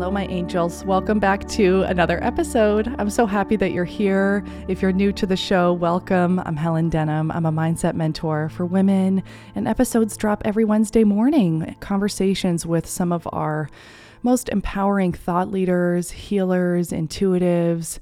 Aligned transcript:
Hello, 0.00 0.10
my 0.10 0.24
angels. 0.28 0.82
Welcome 0.86 1.18
back 1.18 1.46
to 1.48 1.82
another 1.82 2.24
episode. 2.24 2.88
I'm 2.98 3.10
so 3.10 3.26
happy 3.26 3.56
that 3.56 3.72
you're 3.72 3.84
here. 3.84 4.42
If 4.66 4.80
you're 4.80 4.92
new 4.92 5.12
to 5.12 5.26
the 5.26 5.36
show, 5.36 5.74
welcome. 5.74 6.38
I'm 6.46 6.56
Helen 6.56 6.88
Denham. 6.88 7.30
I'm 7.30 7.44
a 7.44 7.52
mindset 7.52 7.92
mentor 7.92 8.48
for 8.48 8.64
women, 8.64 9.22
and 9.54 9.68
episodes 9.68 10.16
drop 10.16 10.40
every 10.46 10.64
Wednesday 10.64 11.04
morning. 11.04 11.76
Conversations 11.80 12.64
with 12.64 12.86
some 12.86 13.12
of 13.12 13.28
our 13.30 13.68
most 14.22 14.48
empowering 14.48 15.12
thought 15.12 15.50
leaders, 15.50 16.12
healers, 16.12 16.92
intuitives 16.92 17.98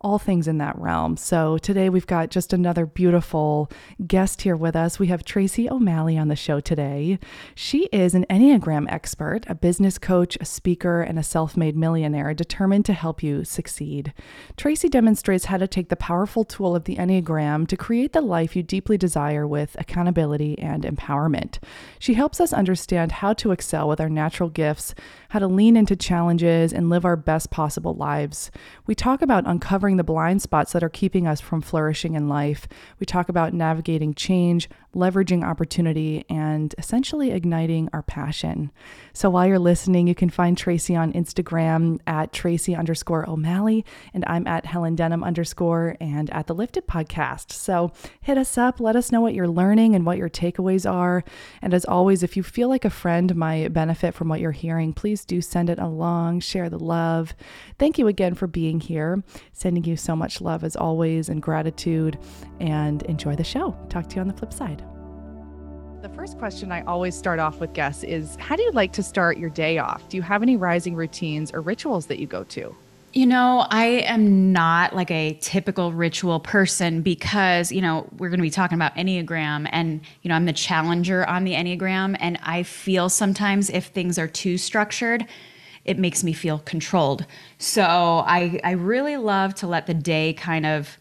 all 0.00 0.18
things 0.18 0.46
in 0.46 0.58
that 0.58 0.78
realm. 0.78 1.16
So 1.16 1.58
today 1.58 1.88
we've 1.88 2.06
got 2.06 2.30
just 2.30 2.52
another 2.52 2.86
beautiful 2.86 3.70
guest 4.06 4.42
here 4.42 4.56
with 4.56 4.76
us. 4.76 4.98
We 4.98 5.08
have 5.08 5.24
Tracy 5.24 5.68
O'Malley 5.68 6.18
on 6.18 6.28
the 6.28 6.36
show 6.36 6.60
today. 6.60 7.18
She 7.54 7.84
is 7.86 8.14
an 8.14 8.26
Enneagram 8.30 8.86
expert, 8.90 9.40
a 9.46 9.54
business 9.54 9.98
coach, 9.98 10.36
a 10.40 10.44
speaker, 10.44 11.02
and 11.02 11.18
a 11.18 11.22
self 11.22 11.56
made 11.56 11.76
millionaire 11.76 12.34
determined 12.34 12.84
to 12.86 12.92
help 12.92 13.22
you 13.22 13.44
succeed. 13.44 14.12
Tracy 14.56 14.88
demonstrates 14.88 15.46
how 15.46 15.56
to 15.56 15.66
take 15.66 15.88
the 15.88 15.96
powerful 15.96 16.44
tool 16.44 16.76
of 16.76 16.84
the 16.84 16.96
Enneagram 16.96 17.66
to 17.68 17.76
create 17.76 18.12
the 18.12 18.20
life 18.20 18.54
you 18.54 18.62
deeply 18.62 18.98
desire 18.98 19.46
with 19.46 19.76
accountability 19.78 20.58
and 20.58 20.84
empowerment. 20.84 21.58
She 21.98 22.14
helps 22.14 22.40
us 22.40 22.52
understand 22.52 23.12
how 23.12 23.32
to 23.34 23.52
excel 23.52 23.88
with 23.88 24.00
our 24.00 24.08
natural 24.08 24.50
gifts, 24.50 24.94
how 25.30 25.38
to 25.38 25.46
lean 25.46 25.76
into 25.76 25.96
challenges, 25.96 26.72
and 26.72 26.90
live 26.90 27.04
our 27.04 27.16
best 27.16 27.50
possible 27.50 27.94
lives. 27.94 28.50
We 28.86 28.94
talk 28.94 29.22
about 29.22 29.46
uncovering 29.46 29.95
the 29.96 30.04
blind 30.04 30.42
spots 30.42 30.72
that 30.72 30.82
are 30.82 30.88
keeping 30.88 31.26
us 31.26 31.40
from 31.40 31.60
flourishing 31.60 32.14
in 32.14 32.28
life. 32.28 32.66
We 32.98 33.06
talk 33.06 33.28
about 33.28 33.54
navigating 33.54 34.14
change, 34.14 34.68
leveraging 34.96 35.44
opportunity, 35.44 36.24
and 36.30 36.74
essentially 36.78 37.30
igniting 37.30 37.88
our 37.92 38.02
passion. 38.02 38.72
So 39.12 39.28
while 39.30 39.46
you're 39.46 39.58
listening, 39.58 40.06
you 40.06 40.14
can 40.14 40.30
find 40.30 40.56
Tracy 40.56 40.96
on 40.96 41.12
Instagram 41.12 42.00
at 42.06 42.32
Tracy 42.32 42.74
underscore 42.74 43.28
O'Malley, 43.28 43.84
and 44.14 44.24
I'm 44.26 44.46
at 44.46 44.66
Helen 44.66 44.96
Denham 44.96 45.22
underscore 45.22 45.96
and 46.00 46.30
at 46.30 46.46
the 46.46 46.54
Lifted 46.54 46.86
Podcast. 46.86 47.52
So 47.52 47.92
hit 48.20 48.38
us 48.38 48.56
up, 48.56 48.80
let 48.80 48.96
us 48.96 49.12
know 49.12 49.20
what 49.20 49.34
you're 49.34 49.46
learning 49.48 49.94
and 49.94 50.06
what 50.06 50.18
your 50.18 50.30
takeaways 50.30 50.90
are. 50.90 51.22
And 51.60 51.74
as 51.74 51.84
always, 51.84 52.22
if 52.22 52.36
you 52.36 52.42
feel 52.42 52.68
like 52.68 52.84
a 52.84 52.90
friend 52.90 53.36
might 53.36 53.72
benefit 53.74 54.14
from 54.14 54.28
what 54.28 54.40
you're 54.40 54.52
hearing, 54.52 54.94
please 54.94 55.24
do 55.24 55.42
send 55.42 55.68
it 55.68 55.78
along, 55.78 56.40
share 56.40 56.70
the 56.70 56.78
love. 56.78 57.34
Thank 57.78 57.98
you 57.98 58.08
again 58.08 58.34
for 58.34 58.46
being 58.46 58.80
here. 58.80 59.22
Sending 59.52 59.84
you 59.84 59.96
so 59.96 60.16
much 60.16 60.40
love 60.40 60.64
as 60.64 60.76
always 60.76 61.28
and 61.28 61.42
gratitude, 61.42 62.18
and 62.60 63.02
enjoy 63.02 63.36
the 63.36 63.44
show. 63.44 63.76
Talk 63.88 64.08
to 64.08 64.16
you 64.16 64.22
on 64.22 64.28
the 64.28 64.34
flip 64.34 64.52
side. 64.52 64.85
The 66.06 66.14
first 66.14 66.38
question 66.38 66.70
I 66.70 66.82
always 66.82 67.16
start 67.16 67.40
off 67.40 67.58
with 67.58 67.72
guests 67.72 68.04
is 68.04 68.36
How 68.36 68.54
do 68.54 68.62
you 68.62 68.70
like 68.70 68.92
to 68.92 69.02
start 69.02 69.38
your 69.38 69.50
day 69.50 69.78
off? 69.78 70.08
Do 70.08 70.16
you 70.16 70.22
have 70.22 70.40
any 70.40 70.56
rising 70.56 70.94
routines 70.94 71.52
or 71.52 71.60
rituals 71.60 72.06
that 72.06 72.20
you 72.20 72.28
go 72.28 72.44
to? 72.44 72.76
You 73.12 73.26
know, 73.26 73.66
I 73.70 73.86
am 74.06 74.52
not 74.52 74.94
like 74.94 75.10
a 75.10 75.36
typical 75.40 75.90
ritual 75.92 76.38
person 76.38 77.02
because, 77.02 77.72
you 77.72 77.80
know, 77.80 78.08
we're 78.18 78.28
going 78.28 78.38
to 78.38 78.42
be 78.42 78.50
talking 78.50 78.76
about 78.76 78.94
Enneagram 78.94 79.68
and, 79.72 80.00
you 80.22 80.28
know, 80.28 80.36
I'm 80.36 80.44
the 80.44 80.52
challenger 80.52 81.26
on 81.26 81.42
the 81.42 81.54
Enneagram. 81.54 82.16
And 82.20 82.38
I 82.44 82.62
feel 82.62 83.08
sometimes 83.08 83.68
if 83.68 83.86
things 83.86 84.16
are 84.16 84.28
too 84.28 84.58
structured, 84.58 85.26
it 85.84 85.98
makes 85.98 86.22
me 86.22 86.32
feel 86.32 86.60
controlled. 86.60 87.26
So 87.58 87.82
I, 87.82 88.60
I 88.62 88.72
really 88.72 89.16
love 89.16 89.56
to 89.56 89.66
let 89.66 89.88
the 89.88 89.94
day 89.94 90.34
kind 90.34 90.66
of 90.66 90.98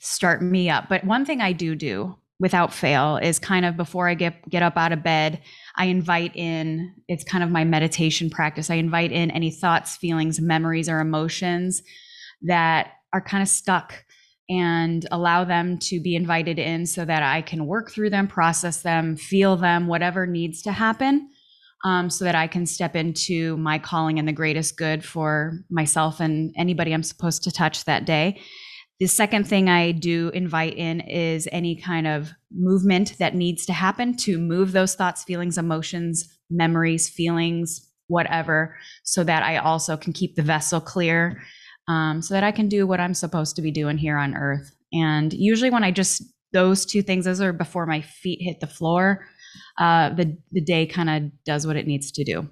start 0.00 0.42
me 0.42 0.68
up. 0.68 0.88
But 0.88 1.04
one 1.04 1.24
thing 1.24 1.40
I 1.40 1.52
do 1.52 1.76
do 1.76 2.16
without 2.40 2.72
fail 2.72 3.16
is 3.16 3.38
kind 3.38 3.64
of 3.64 3.76
before 3.76 4.08
I 4.08 4.14
get 4.14 4.48
get 4.48 4.62
up 4.62 4.76
out 4.76 4.92
of 4.92 5.02
bed, 5.02 5.40
I 5.76 5.86
invite 5.86 6.34
in 6.34 6.94
it's 7.08 7.24
kind 7.24 7.44
of 7.44 7.50
my 7.50 7.64
meditation 7.64 8.30
practice. 8.30 8.70
I 8.70 8.74
invite 8.74 9.12
in 9.12 9.30
any 9.30 9.50
thoughts, 9.50 9.96
feelings, 9.96 10.40
memories 10.40 10.88
or 10.88 11.00
emotions 11.00 11.82
that 12.42 12.92
are 13.12 13.20
kind 13.20 13.42
of 13.42 13.48
stuck 13.48 14.04
and 14.50 15.06
allow 15.10 15.44
them 15.44 15.78
to 15.78 16.00
be 16.00 16.14
invited 16.14 16.58
in 16.58 16.84
so 16.86 17.04
that 17.04 17.22
I 17.22 17.40
can 17.40 17.66
work 17.66 17.90
through 17.90 18.10
them, 18.10 18.28
process 18.28 18.82
them, 18.82 19.16
feel 19.16 19.56
them, 19.56 19.86
whatever 19.86 20.26
needs 20.26 20.62
to 20.62 20.72
happen. 20.72 21.30
Um, 21.86 22.08
so 22.08 22.24
that 22.24 22.34
I 22.34 22.46
can 22.46 22.64
step 22.64 22.96
into 22.96 23.58
my 23.58 23.78
calling 23.78 24.18
and 24.18 24.26
the 24.26 24.32
greatest 24.32 24.78
good 24.78 25.04
for 25.04 25.52
myself 25.68 26.18
and 26.18 26.54
anybody 26.56 26.94
I'm 26.94 27.02
supposed 27.02 27.42
to 27.42 27.52
touch 27.52 27.84
that 27.84 28.06
day. 28.06 28.40
The 29.04 29.08
second 29.08 29.46
thing 29.46 29.68
I 29.68 29.92
do 29.92 30.30
invite 30.30 30.78
in 30.78 31.00
is 31.00 31.46
any 31.52 31.76
kind 31.76 32.06
of 32.06 32.32
movement 32.50 33.18
that 33.18 33.34
needs 33.34 33.66
to 33.66 33.74
happen 33.74 34.16
to 34.16 34.38
move 34.38 34.72
those 34.72 34.94
thoughts, 34.94 35.24
feelings, 35.24 35.58
emotions, 35.58 36.26
memories, 36.48 37.10
feelings, 37.10 37.86
whatever, 38.06 38.78
so 39.02 39.22
that 39.22 39.42
I 39.42 39.58
also 39.58 39.98
can 39.98 40.14
keep 40.14 40.36
the 40.36 40.42
vessel 40.42 40.80
clear, 40.80 41.42
um, 41.86 42.22
so 42.22 42.32
that 42.32 42.44
I 42.44 42.50
can 42.50 42.66
do 42.66 42.86
what 42.86 42.98
I'm 42.98 43.12
supposed 43.12 43.56
to 43.56 43.62
be 43.62 43.70
doing 43.70 43.98
here 43.98 44.16
on 44.16 44.34
earth. 44.34 44.74
And 44.94 45.34
usually, 45.34 45.68
when 45.68 45.84
I 45.84 45.90
just 45.90 46.22
those 46.54 46.86
two 46.86 47.02
things, 47.02 47.26
those 47.26 47.42
are 47.42 47.52
before 47.52 47.84
my 47.84 48.00
feet 48.00 48.38
hit 48.40 48.60
the 48.60 48.66
floor, 48.66 49.26
uh, 49.78 50.14
the 50.14 50.34
the 50.50 50.62
day 50.62 50.86
kind 50.86 51.10
of 51.10 51.44
does 51.44 51.66
what 51.66 51.76
it 51.76 51.86
needs 51.86 52.10
to 52.12 52.24
do. 52.24 52.48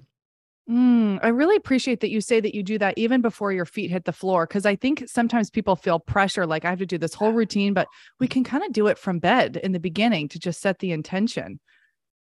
Mm, 0.69 1.19
I 1.21 1.27
really 1.27 1.57
appreciate 1.57 1.99
that 1.99 2.09
you 2.09 2.21
say 2.21 2.39
that 2.39 2.55
you 2.55 2.63
do 2.63 2.77
that 2.77 2.97
even 2.97 3.21
before 3.21 3.51
your 3.51 3.65
feet 3.65 3.91
hit 3.91 4.05
the 4.05 4.13
floor. 4.13 4.47
Cause 4.47 4.65
I 4.65 4.75
think 4.77 5.03
sometimes 5.07 5.49
people 5.49 5.75
feel 5.75 5.99
pressure, 5.99 6.45
like 6.45 6.63
I 6.63 6.69
have 6.69 6.79
to 6.79 6.85
do 6.85 6.97
this 6.97 7.13
whole 7.13 7.33
routine, 7.33 7.73
but 7.73 7.87
we 8.19 8.27
can 8.27 8.43
kind 8.45 8.63
of 8.63 8.71
do 8.71 8.87
it 8.87 8.97
from 8.97 9.19
bed 9.19 9.57
in 9.57 9.73
the 9.73 9.79
beginning 9.79 10.29
to 10.29 10.39
just 10.39 10.61
set 10.61 10.79
the 10.79 10.91
intention. 10.91 11.59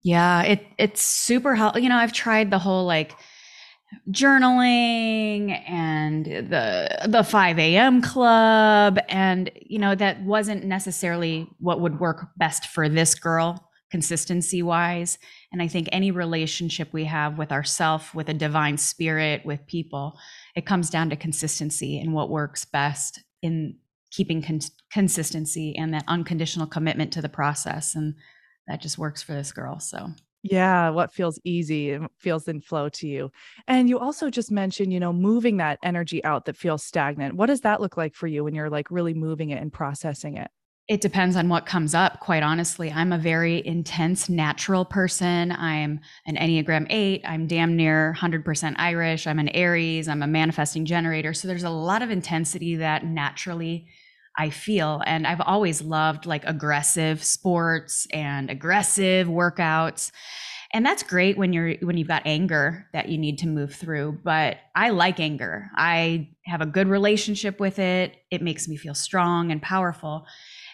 Yeah, 0.02 0.42
it 0.42 0.64
it's 0.78 1.02
super 1.02 1.56
helpful. 1.56 1.82
You 1.82 1.88
know, 1.88 1.96
I've 1.96 2.12
tried 2.12 2.50
the 2.52 2.58
whole 2.60 2.86
like 2.86 3.16
journaling 4.10 5.62
and 5.68 6.26
the 6.26 7.06
the 7.08 7.24
5 7.24 7.58
a.m 7.58 8.02
club 8.02 8.98
and 9.08 9.50
you 9.60 9.78
know 9.78 9.94
that 9.94 10.22
wasn't 10.22 10.64
necessarily 10.64 11.48
what 11.58 11.80
would 11.80 11.98
work 11.98 12.28
best 12.36 12.66
for 12.66 12.88
this 12.88 13.14
girl 13.14 13.67
consistency 13.90 14.62
wise 14.62 15.18
and 15.52 15.62
i 15.62 15.68
think 15.68 15.88
any 15.90 16.10
relationship 16.10 16.92
we 16.92 17.04
have 17.04 17.38
with 17.38 17.52
ourself 17.52 18.14
with 18.14 18.28
a 18.28 18.34
divine 18.34 18.76
spirit 18.76 19.44
with 19.44 19.66
people 19.66 20.18
it 20.54 20.66
comes 20.66 20.90
down 20.90 21.10
to 21.10 21.16
consistency 21.16 21.98
and 21.98 22.12
what 22.12 22.30
works 22.30 22.64
best 22.64 23.22
in 23.42 23.76
keeping 24.10 24.42
con- 24.42 24.60
consistency 24.90 25.76
and 25.76 25.92
that 25.92 26.04
unconditional 26.08 26.66
commitment 26.66 27.12
to 27.12 27.22
the 27.22 27.28
process 27.28 27.94
and 27.94 28.14
that 28.66 28.80
just 28.80 28.98
works 28.98 29.22
for 29.22 29.32
this 29.32 29.52
girl 29.52 29.78
so 29.78 30.10
yeah, 30.42 30.90
what 30.90 31.12
feels 31.12 31.40
easy 31.44 31.92
and 31.92 32.08
feels 32.18 32.46
in 32.46 32.60
flow 32.60 32.88
to 32.90 33.08
you. 33.08 33.32
And 33.66 33.88
you 33.88 33.98
also 33.98 34.30
just 34.30 34.50
mentioned, 34.50 34.92
you 34.92 35.00
know, 35.00 35.12
moving 35.12 35.56
that 35.56 35.80
energy 35.82 36.22
out 36.24 36.44
that 36.44 36.56
feels 36.56 36.84
stagnant. 36.84 37.34
What 37.34 37.46
does 37.46 37.62
that 37.62 37.80
look 37.80 37.96
like 37.96 38.14
for 38.14 38.26
you 38.28 38.44
when 38.44 38.54
you're 38.54 38.70
like 38.70 38.90
really 38.90 39.14
moving 39.14 39.50
it 39.50 39.60
and 39.60 39.72
processing 39.72 40.36
it? 40.36 40.50
It 40.88 41.02
depends 41.02 41.36
on 41.36 41.50
what 41.50 41.66
comes 41.66 41.94
up 41.94 42.18
quite 42.20 42.42
honestly. 42.42 42.90
I'm 42.90 43.12
a 43.12 43.18
very 43.18 43.64
intense 43.66 44.30
natural 44.30 44.86
person. 44.86 45.52
I'm 45.52 46.00
an 46.26 46.36
enneagram 46.36 46.86
8 46.88 47.22
i'm 47.26 47.46
damn 47.46 47.76
near 47.76 48.16
100% 48.18 48.74
irish. 48.78 49.26
I'm 49.26 49.38
an 49.38 49.50
aries. 49.50 50.08
I'm 50.08 50.22
a 50.22 50.26
manifesting 50.26 50.86
generator. 50.86 51.34
So 51.34 51.46
there's 51.46 51.64
a 51.64 51.70
lot 51.70 52.00
of 52.00 52.10
intensity 52.10 52.76
that 52.76 53.04
naturally 53.04 53.86
i 54.38 54.48
feel. 54.48 55.02
And 55.04 55.26
i've 55.26 55.42
always 55.42 55.82
loved 55.82 56.24
like 56.24 56.44
aggressive 56.46 57.22
sports 57.22 58.06
and 58.12 58.48
aggressive 58.48 59.28
workouts. 59.28 60.10
And 60.72 60.84
that's 60.84 61.02
great 61.02 61.36
when 61.36 61.52
you're 61.52 61.74
when 61.82 61.98
you've 61.98 62.08
got 62.08 62.22
anger 62.24 62.86
that 62.92 63.08
you 63.08 63.18
need 63.18 63.38
to 63.38 63.46
move 63.46 63.74
through. 63.74 64.20
But 64.24 64.56
i 64.74 64.88
like 64.88 65.20
anger. 65.20 65.70
I 65.76 66.30
have 66.44 66.62
a 66.62 66.66
good 66.66 66.88
relationship 66.88 67.60
with 67.60 67.78
it. 67.78 68.16
It 68.30 68.40
makes 68.40 68.68
me 68.68 68.76
feel 68.76 68.94
strong 68.94 69.50
and 69.50 69.60
powerful 69.60 70.26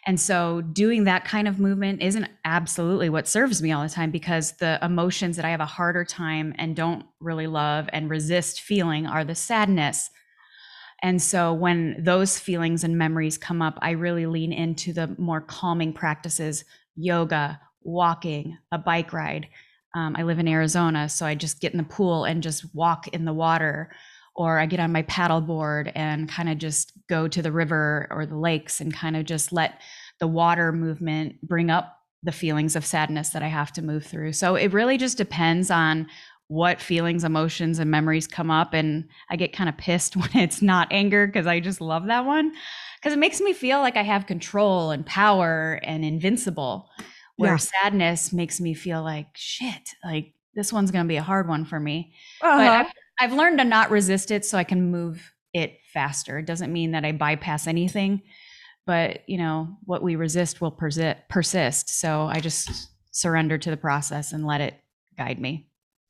and 0.07 0.21
so 0.21 0.61
doing 0.61 1.05
that 1.05 1.25
kind 1.25 1.49
of 1.49 1.59
movement 1.59 2.03
isn't 2.03 2.29
absolutely 2.45 3.09
what 3.09 3.27
serves 3.27 3.63
me 3.63 3.73
all 3.73 3.83
the 3.83 3.89
time 3.89 4.11
because 4.11 4.53
the 4.53 4.79
emotions 4.83 5.37
that 5.37 5.45
I 5.45 5.51
have 5.51 5.61
a 5.61 5.67
harder 5.67 6.05
time 6.05 6.55
and 6.59 6.77
don't 6.77 7.07
really 7.21 7.47
love 7.47 7.89
and 7.93 8.11
resist 8.11 8.61
feeling 8.61 9.07
are 9.07 9.25
the 9.25 9.35
sadness. 9.35 10.11
And 11.03 11.21
so 11.21 11.53
when 11.53 12.03
those 12.03 12.39
feelings 12.39 12.85
and 12.85 12.99
memories 12.99 13.39
come 13.39 13.63
up, 13.63 13.79
I 13.81 13.93
really 13.93 14.27
lean 14.27 14.53
into 14.53 14.93
the 14.93 15.15
more 15.19 15.41
calming 15.41 15.93
practices 15.93 16.65
yoga, 16.97 17.61
walking, 17.83 18.57
a 18.73 18.79
bike 18.79 19.13
ride. 19.13 19.49
Um, 19.97 20.17
I 20.19 20.23
live 20.23 20.39
in 20.39 20.49
Arizona, 20.49 21.09
so 21.09 21.25
I 21.27 21.35
just 21.35 21.61
get 21.61 21.73
in 21.73 21.79
the 21.79 21.85
pool 21.85 22.25
and 22.25 22.43
just 22.43 22.75
walk 22.75 23.09
in 23.09 23.25
the 23.25 23.33
water 23.33 23.91
or 24.37 24.59
I 24.59 24.67
get 24.67 24.81
on 24.81 24.93
my 24.93 25.03
paddle 25.03 25.41
board 25.41 25.93
and 25.95 26.29
kind 26.29 26.49
of 26.49 26.59
just 26.59 26.93
go 27.09 27.29
to 27.29 27.43
the 27.43 27.53
river 27.53 28.09
or 28.11 28.27
the 28.27 28.37
lakes 28.37 28.81
and 28.81 28.93
kind 28.93 29.17
of 29.17 29.25
just 29.25 29.53
let 29.53 29.81
the 30.19 30.27
water 30.27 30.73
movement 30.73 31.41
bring 31.43 31.71
up 31.71 32.01
the 32.23 32.33
feelings 32.33 32.75
of 32.75 32.87
sadness 32.87 33.31
that 33.31 33.43
I 33.43 33.49
have 33.49 33.73
to 33.75 33.83
move 33.83 34.05
through. 34.07 34.33
So 34.33 34.57
it 34.57 34.73
really 34.73 34.97
just 34.97 35.19
depends 35.19 35.71
on 35.71 36.09
what 36.49 36.81
feelings, 36.81 37.25
emotions, 37.25 37.79
and 37.79 37.91
memories 37.91 38.27
come 38.27 38.51
up. 38.51 38.75
And 38.75 39.09
I 39.31 39.37
get 39.37 39.53
kind 39.53 39.69
of 39.69 39.77
pissed 39.77 40.17
when 40.17 40.35
it's 40.35 40.63
not 40.63 40.89
anger 40.91 41.27
because 41.27 41.47
I 41.47 41.61
just 41.61 41.81
love 41.81 42.07
that 42.07 42.25
one 42.25 42.53
because 42.97 43.13
it 43.13 43.19
makes 43.19 43.41
me 43.41 43.53
feel 43.53 43.81
like 43.81 43.97
I 43.97 44.03
have 44.03 44.27
control 44.27 44.91
and 44.91 45.05
power 45.05 45.79
and 45.83 46.05
invincible. 46.05 46.89
Where 47.37 47.55
yeah. 47.55 47.57
sadness 47.57 48.33
makes 48.33 48.61
me 48.61 48.75
feel 48.75 49.03
like 49.03 49.27
shit, 49.35 49.91
like 50.05 50.35
this 50.55 50.73
one's 50.73 50.93
going 50.93 51.05
to 51.05 51.09
be 51.09 51.17
a 51.17 51.23
hard 51.23 51.49
one 51.49 51.65
for 51.65 51.81
me. 51.81 52.15
Uh-huh. 52.41 52.57
But 52.57 52.69
I've, 52.69 52.93
I've 53.21 53.33
learned 53.33 53.59
to 53.59 53.65
not 53.65 53.91
resist 53.91 54.31
it 54.31 54.45
so 54.45 54.59
I 54.59 54.65
can 54.65 54.91
move 54.91 55.33
it 55.53 55.79
faster. 55.93 56.39
It 56.39 56.47
doesn't 56.47 56.73
mean 56.73 56.93
that 56.93 57.05
I 57.05 57.13
bypass 57.13 57.67
anything, 57.67 58.23
but 58.87 59.21
you 59.29 59.39
know, 59.39 59.77
what 59.85 60.03
we 60.03 60.17
resist 60.17 60.61
will 60.61 60.73
persi- 60.73 61.17
persist. 61.29 61.89
So 62.01 62.23
I 62.23 62.41
just 62.41 62.89
surrender 63.13 63.57
to 63.59 63.71
the 63.71 63.77
process 63.77 64.33
and 64.33 64.45
let 64.45 64.61
it 64.61 64.75
guide 65.17 65.41
me. 65.41 65.69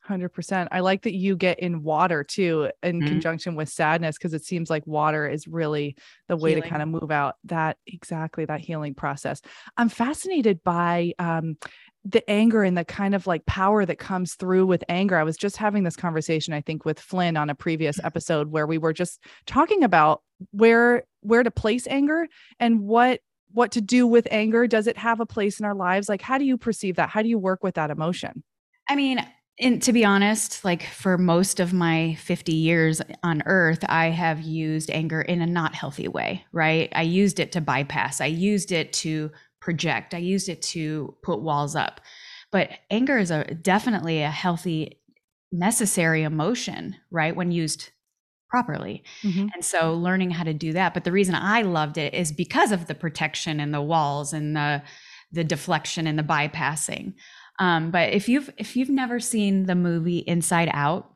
100%. 0.09 0.69
I 0.71 0.81
like 0.81 1.03
that 1.03 1.15
you 1.15 1.37
get 1.37 1.59
in 1.61 1.83
water 1.83 2.23
too 2.23 2.71
in 2.83 2.99
mm-hmm. 2.99 3.09
conjunction 3.09 3.55
with 3.55 3.69
sadness 3.69 4.19
because 4.19 4.35
it 4.35 4.45
seems 4.45 4.69
like 4.69 4.87
water 4.87 5.27
is 5.27 5.49
really 5.49 5.97
the 6.29 6.37
way 6.37 6.51
healing. 6.51 6.63
to 6.63 6.69
kind 6.69 6.83
of 6.83 6.89
move 6.89 7.11
out 7.11 7.37
that 7.45 7.79
exactly 7.87 8.45
that 8.45 8.61
healing 8.61 8.95
process. 8.95 9.41
I'm 9.77 9.89
fascinated 9.89 10.63
by 10.63 11.15
um, 11.19 11.57
the 12.05 12.29
anger 12.29 12.63
and 12.63 12.77
the 12.77 12.85
kind 12.85 13.15
of 13.15 13.27
like 13.27 13.47
power 13.47 13.87
that 13.87 13.99
comes 13.99 14.35
through 14.35 14.67
with 14.67 14.85
anger. 14.89 15.17
I 15.17 15.23
was 15.23 15.37
just 15.37 15.57
having 15.57 15.85
this 15.85 15.97
conversation 15.97 16.53
I 16.53 16.61
think 16.61 16.85
with 16.85 17.01
Flynn 17.01 17.37
on 17.37 17.51
a 17.51 17.55
previous 17.55 17.97
mm-hmm. 17.97 18.07
episode 18.07 18.51
where 18.51 18.67
we 18.67 18.79
were 18.79 18.93
just 18.93 19.21
talking 19.47 19.83
about 19.83 20.23
where 20.51 21.05
where 21.21 21.43
to 21.43 21.51
place 21.51 21.87
anger 21.87 22.29
and 22.61 22.81
what 22.81 23.21
what 23.53 23.73
to 23.73 23.81
do 23.81 24.07
with 24.07 24.27
anger. 24.31 24.67
Does 24.67 24.87
it 24.87 24.99
have 24.99 25.21
a 25.21 25.27
place 25.27 25.61
in 25.61 25.65
our 25.65 25.75
lives? 25.75 26.09
Like 26.09 26.23
how 26.23 26.39
do 26.39 26.45
you 26.45 26.59
perceive 26.59 26.97
that? 26.97 27.09
How 27.09 27.23
do 27.23 27.29
you 27.29 27.39
work 27.39 27.63
with 27.63 27.77
that 27.77 27.91
emotion? 27.91 28.43
I 28.89 28.97
mean, 28.97 29.25
and 29.61 29.81
to 29.85 29.93
be 29.93 30.05
honest, 30.05 30.65
like 30.65 30.83
for 30.83 31.17
most 31.17 31.61
of 31.61 31.73
my 31.73 32.17
50 32.17 32.53
years 32.53 33.01
on 33.23 33.43
earth, 33.47 33.85
I 33.89 34.07
have 34.07 34.43
used 34.43 34.91
anger 34.91 35.23
in 35.23 35.41
a 35.41 35.47
not 35.47 35.77
healthy 35.77 36.09
way, 36.09 36.45
right? 36.51 36.93
I 36.93 37.03
used 37.03 37.39
it 37.39 37.53
to 37.53 37.61
bypass, 37.61 38.21
I 38.21 38.27
used 38.27 38.73
it 38.73 38.93
to 38.95 39.31
project, 39.65 40.13
I 40.15 40.19
used 40.19 40.49
it 40.49 40.61
to 40.63 41.17
put 41.23 41.41
walls 41.41 41.75
up. 41.75 42.03
But 42.53 42.71
anger 42.91 43.19
is 43.19 43.31
a 43.31 43.45
definitely 43.45 44.23
a 44.23 44.31
healthy, 44.31 45.01
necessary 45.51 46.23
emotion, 46.23 46.97
right? 47.11 47.35
When 47.35 47.51
used 47.51 47.91
properly. 48.51 49.03
Mm-hmm. 49.23 49.49
And 49.55 49.65
so 49.65 49.95
learning 49.95 50.31
how 50.31 50.45
to 50.45 50.55
do 50.55 50.75
that. 50.75 50.95
But 50.95 51.03
the 51.03 51.11
reason 51.11 51.35
I 51.35 51.63
loved 51.63 51.99
it 51.99 52.15
is 52.15 52.31
because 52.31 52.71
of 52.71 52.87
the 52.87 52.95
protection 52.95 53.59
and 53.59 53.75
the 53.75 53.83
walls 53.83 54.33
and 54.33 54.55
the 54.55 54.83
the 55.33 55.43
deflection 55.43 56.07
and 56.07 56.17
the 56.17 56.23
bypassing. 56.23 57.15
Um, 57.59 57.91
but 57.91 58.13
if 58.13 58.29
you've 58.29 58.51
if 58.57 58.77
you've 58.77 58.91
never 58.91 59.19
seen 59.19 59.65
the 59.65 59.75
movie 59.75 60.19
Inside 60.19 60.71
Out, 60.73 61.14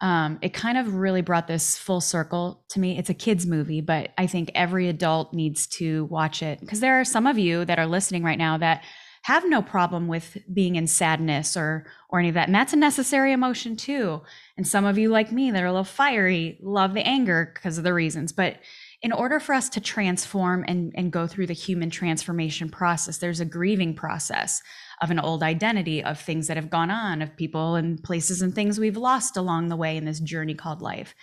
um, 0.00 0.38
it 0.42 0.54
kind 0.54 0.78
of 0.78 0.94
really 0.94 1.22
brought 1.22 1.48
this 1.48 1.76
full 1.76 2.00
circle 2.00 2.62
to 2.70 2.80
me. 2.80 2.98
It's 2.98 3.10
a 3.10 3.14
kids 3.14 3.46
movie, 3.46 3.80
but 3.80 4.10
I 4.16 4.26
think 4.26 4.50
every 4.54 4.88
adult 4.88 5.34
needs 5.34 5.66
to 5.78 6.04
watch 6.04 6.42
it 6.42 6.60
because 6.60 6.80
there 6.80 7.00
are 7.00 7.04
some 7.04 7.26
of 7.26 7.38
you 7.38 7.64
that 7.64 7.78
are 7.78 7.86
listening 7.86 8.22
right 8.22 8.38
now 8.38 8.58
that 8.58 8.84
have 9.22 9.48
no 9.48 9.60
problem 9.60 10.06
with 10.06 10.38
being 10.52 10.76
in 10.76 10.86
sadness 10.86 11.56
or 11.56 11.86
or 12.10 12.18
any 12.18 12.28
of 12.28 12.34
that, 12.34 12.48
and 12.48 12.54
that's 12.54 12.72
a 12.72 12.76
necessary 12.76 13.32
emotion 13.32 13.76
too. 13.76 14.22
And 14.56 14.66
some 14.66 14.84
of 14.84 14.96
you, 14.96 15.10
like 15.10 15.32
me, 15.32 15.50
that 15.50 15.62
are 15.62 15.66
a 15.66 15.72
little 15.72 15.84
fiery, 15.84 16.58
love 16.62 16.94
the 16.94 17.06
anger 17.06 17.52
because 17.54 17.76
of 17.76 17.84
the 17.84 17.92
reasons, 17.92 18.32
but 18.32 18.56
in 19.02 19.12
order 19.12 19.38
for 19.38 19.54
us 19.54 19.68
to 19.70 19.80
transform 19.80 20.64
and, 20.66 20.92
and 20.96 21.12
go 21.12 21.26
through 21.26 21.46
the 21.46 21.52
human 21.52 21.90
transformation 21.90 22.68
process, 22.68 23.18
there's 23.18 23.40
a 23.40 23.44
grieving 23.44 23.94
process 23.94 24.60
of 25.02 25.10
an 25.10 25.20
old 25.20 25.42
identity, 25.42 26.02
of 26.02 26.20
things 26.20 26.46
that 26.48 26.56
have 26.56 26.70
gone 26.70 26.90
on, 26.90 27.22
of 27.22 27.36
people 27.36 27.76
and 27.76 28.02
places 28.02 28.42
and 28.42 28.54
things 28.54 28.80
we've 28.80 28.96
lost 28.96 29.36
along 29.36 29.68
the 29.68 29.76
way 29.76 29.96
in 29.96 30.04
this 30.04 30.20
journey 30.20 30.54
called 30.54 30.82
life. 30.82 31.14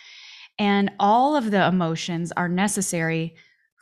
And 0.57 0.91
all 0.99 1.35
of 1.35 1.51
the 1.51 1.65
emotions 1.65 2.31
are 2.37 2.47
necessary 2.47 3.35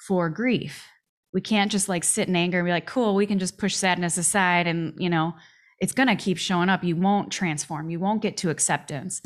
for 0.07 0.30
grief. 0.30 0.88
We 1.34 1.42
can't 1.42 1.72
just 1.72 1.90
like 1.90 2.04
sit 2.04 2.28
in 2.28 2.36
anger 2.36 2.60
and 2.60 2.66
be 2.66 2.72
like, 2.72 2.88
cool, 2.88 3.16
we 3.16 3.28
can 3.28 3.40
just 3.40 3.57
push 3.57 3.75
sadness 3.75 4.18
aside 4.18 4.68
and, 4.68 4.94
you 4.98 5.10
know, 5.10 5.34
it's 5.80 5.94
going 5.94 6.07
to 6.07 6.16
keep 6.16 6.38
showing 6.38 6.69
up. 6.69 6.84
You 6.84 6.96
won't 6.96 7.31
transform, 7.31 7.89
you 7.89 8.00
won't 8.00 8.22
get 8.22 8.38
to 8.38 8.50
acceptance. 8.50 9.22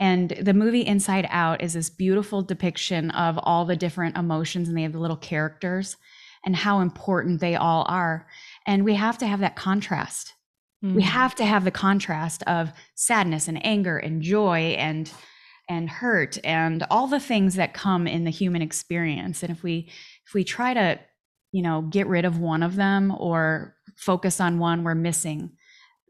And 0.00 0.30
the 0.30 0.54
movie 0.54 0.86
Inside 0.86 1.26
Out 1.28 1.60
is 1.60 1.74
this 1.74 1.90
beautiful 1.90 2.42
depiction 2.42 3.10
of 3.10 3.36
all 3.42 3.64
the 3.64 3.74
different 3.74 4.16
emotions, 4.16 4.68
and 4.68 4.78
they 4.78 4.82
have 4.82 4.92
the 4.92 5.00
little 5.00 5.16
characters 5.16 5.96
and 6.44 6.54
how 6.54 6.80
important 6.80 7.40
they 7.40 7.56
all 7.56 7.84
are. 7.88 8.28
And 8.68 8.84
we 8.84 8.94
have 8.94 9.16
to 9.18 9.26
have 9.26 9.40
that 9.40 9.56
contrast. 9.56 10.34
Mm-hmm. 10.84 10.94
We 10.94 11.02
have 11.02 11.34
to 11.36 11.44
have 11.44 11.64
the 11.64 11.70
contrast 11.70 12.42
of 12.42 12.70
sadness 12.94 13.48
and 13.48 13.64
anger 13.66 13.96
and 13.96 14.20
joy 14.22 14.76
and 14.78 15.10
and 15.70 15.88
hurt 15.88 16.38
and 16.44 16.84
all 16.90 17.06
the 17.06 17.20
things 17.20 17.56
that 17.56 17.74
come 17.74 18.06
in 18.06 18.24
the 18.24 18.30
human 18.30 18.62
experience. 18.62 19.42
And 19.42 19.50
if 19.50 19.62
we 19.62 19.90
if 20.26 20.34
we 20.34 20.44
try 20.44 20.74
to, 20.74 21.00
you 21.50 21.62
know, 21.62 21.80
get 21.80 22.06
rid 22.06 22.26
of 22.26 22.38
one 22.38 22.62
of 22.62 22.76
them 22.76 23.12
or 23.18 23.74
focus 23.96 24.38
on 24.38 24.58
one, 24.58 24.84
we're 24.84 24.94
missing 24.94 25.52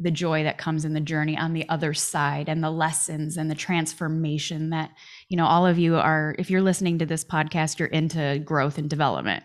the 0.00 0.10
joy 0.10 0.42
that 0.42 0.58
comes 0.58 0.84
in 0.84 0.94
the 0.94 1.00
journey 1.00 1.36
on 1.36 1.52
the 1.52 1.68
other 1.68 1.94
side 1.94 2.48
and 2.48 2.62
the 2.62 2.70
lessons 2.70 3.36
and 3.36 3.50
the 3.50 3.54
transformation 3.54 4.70
that 4.70 4.90
you 5.28 5.36
know 5.36 5.46
all 5.46 5.66
of 5.66 5.78
you 5.78 5.96
are 5.96 6.36
if 6.38 6.50
you're 6.50 6.62
listening 6.62 6.98
to 6.98 7.06
this 7.06 7.24
podcast 7.24 7.78
you're 7.78 7.88
into 7.88 8.40
growth 8.44 8.78
and 8.78 8.88
development 8.88 9.42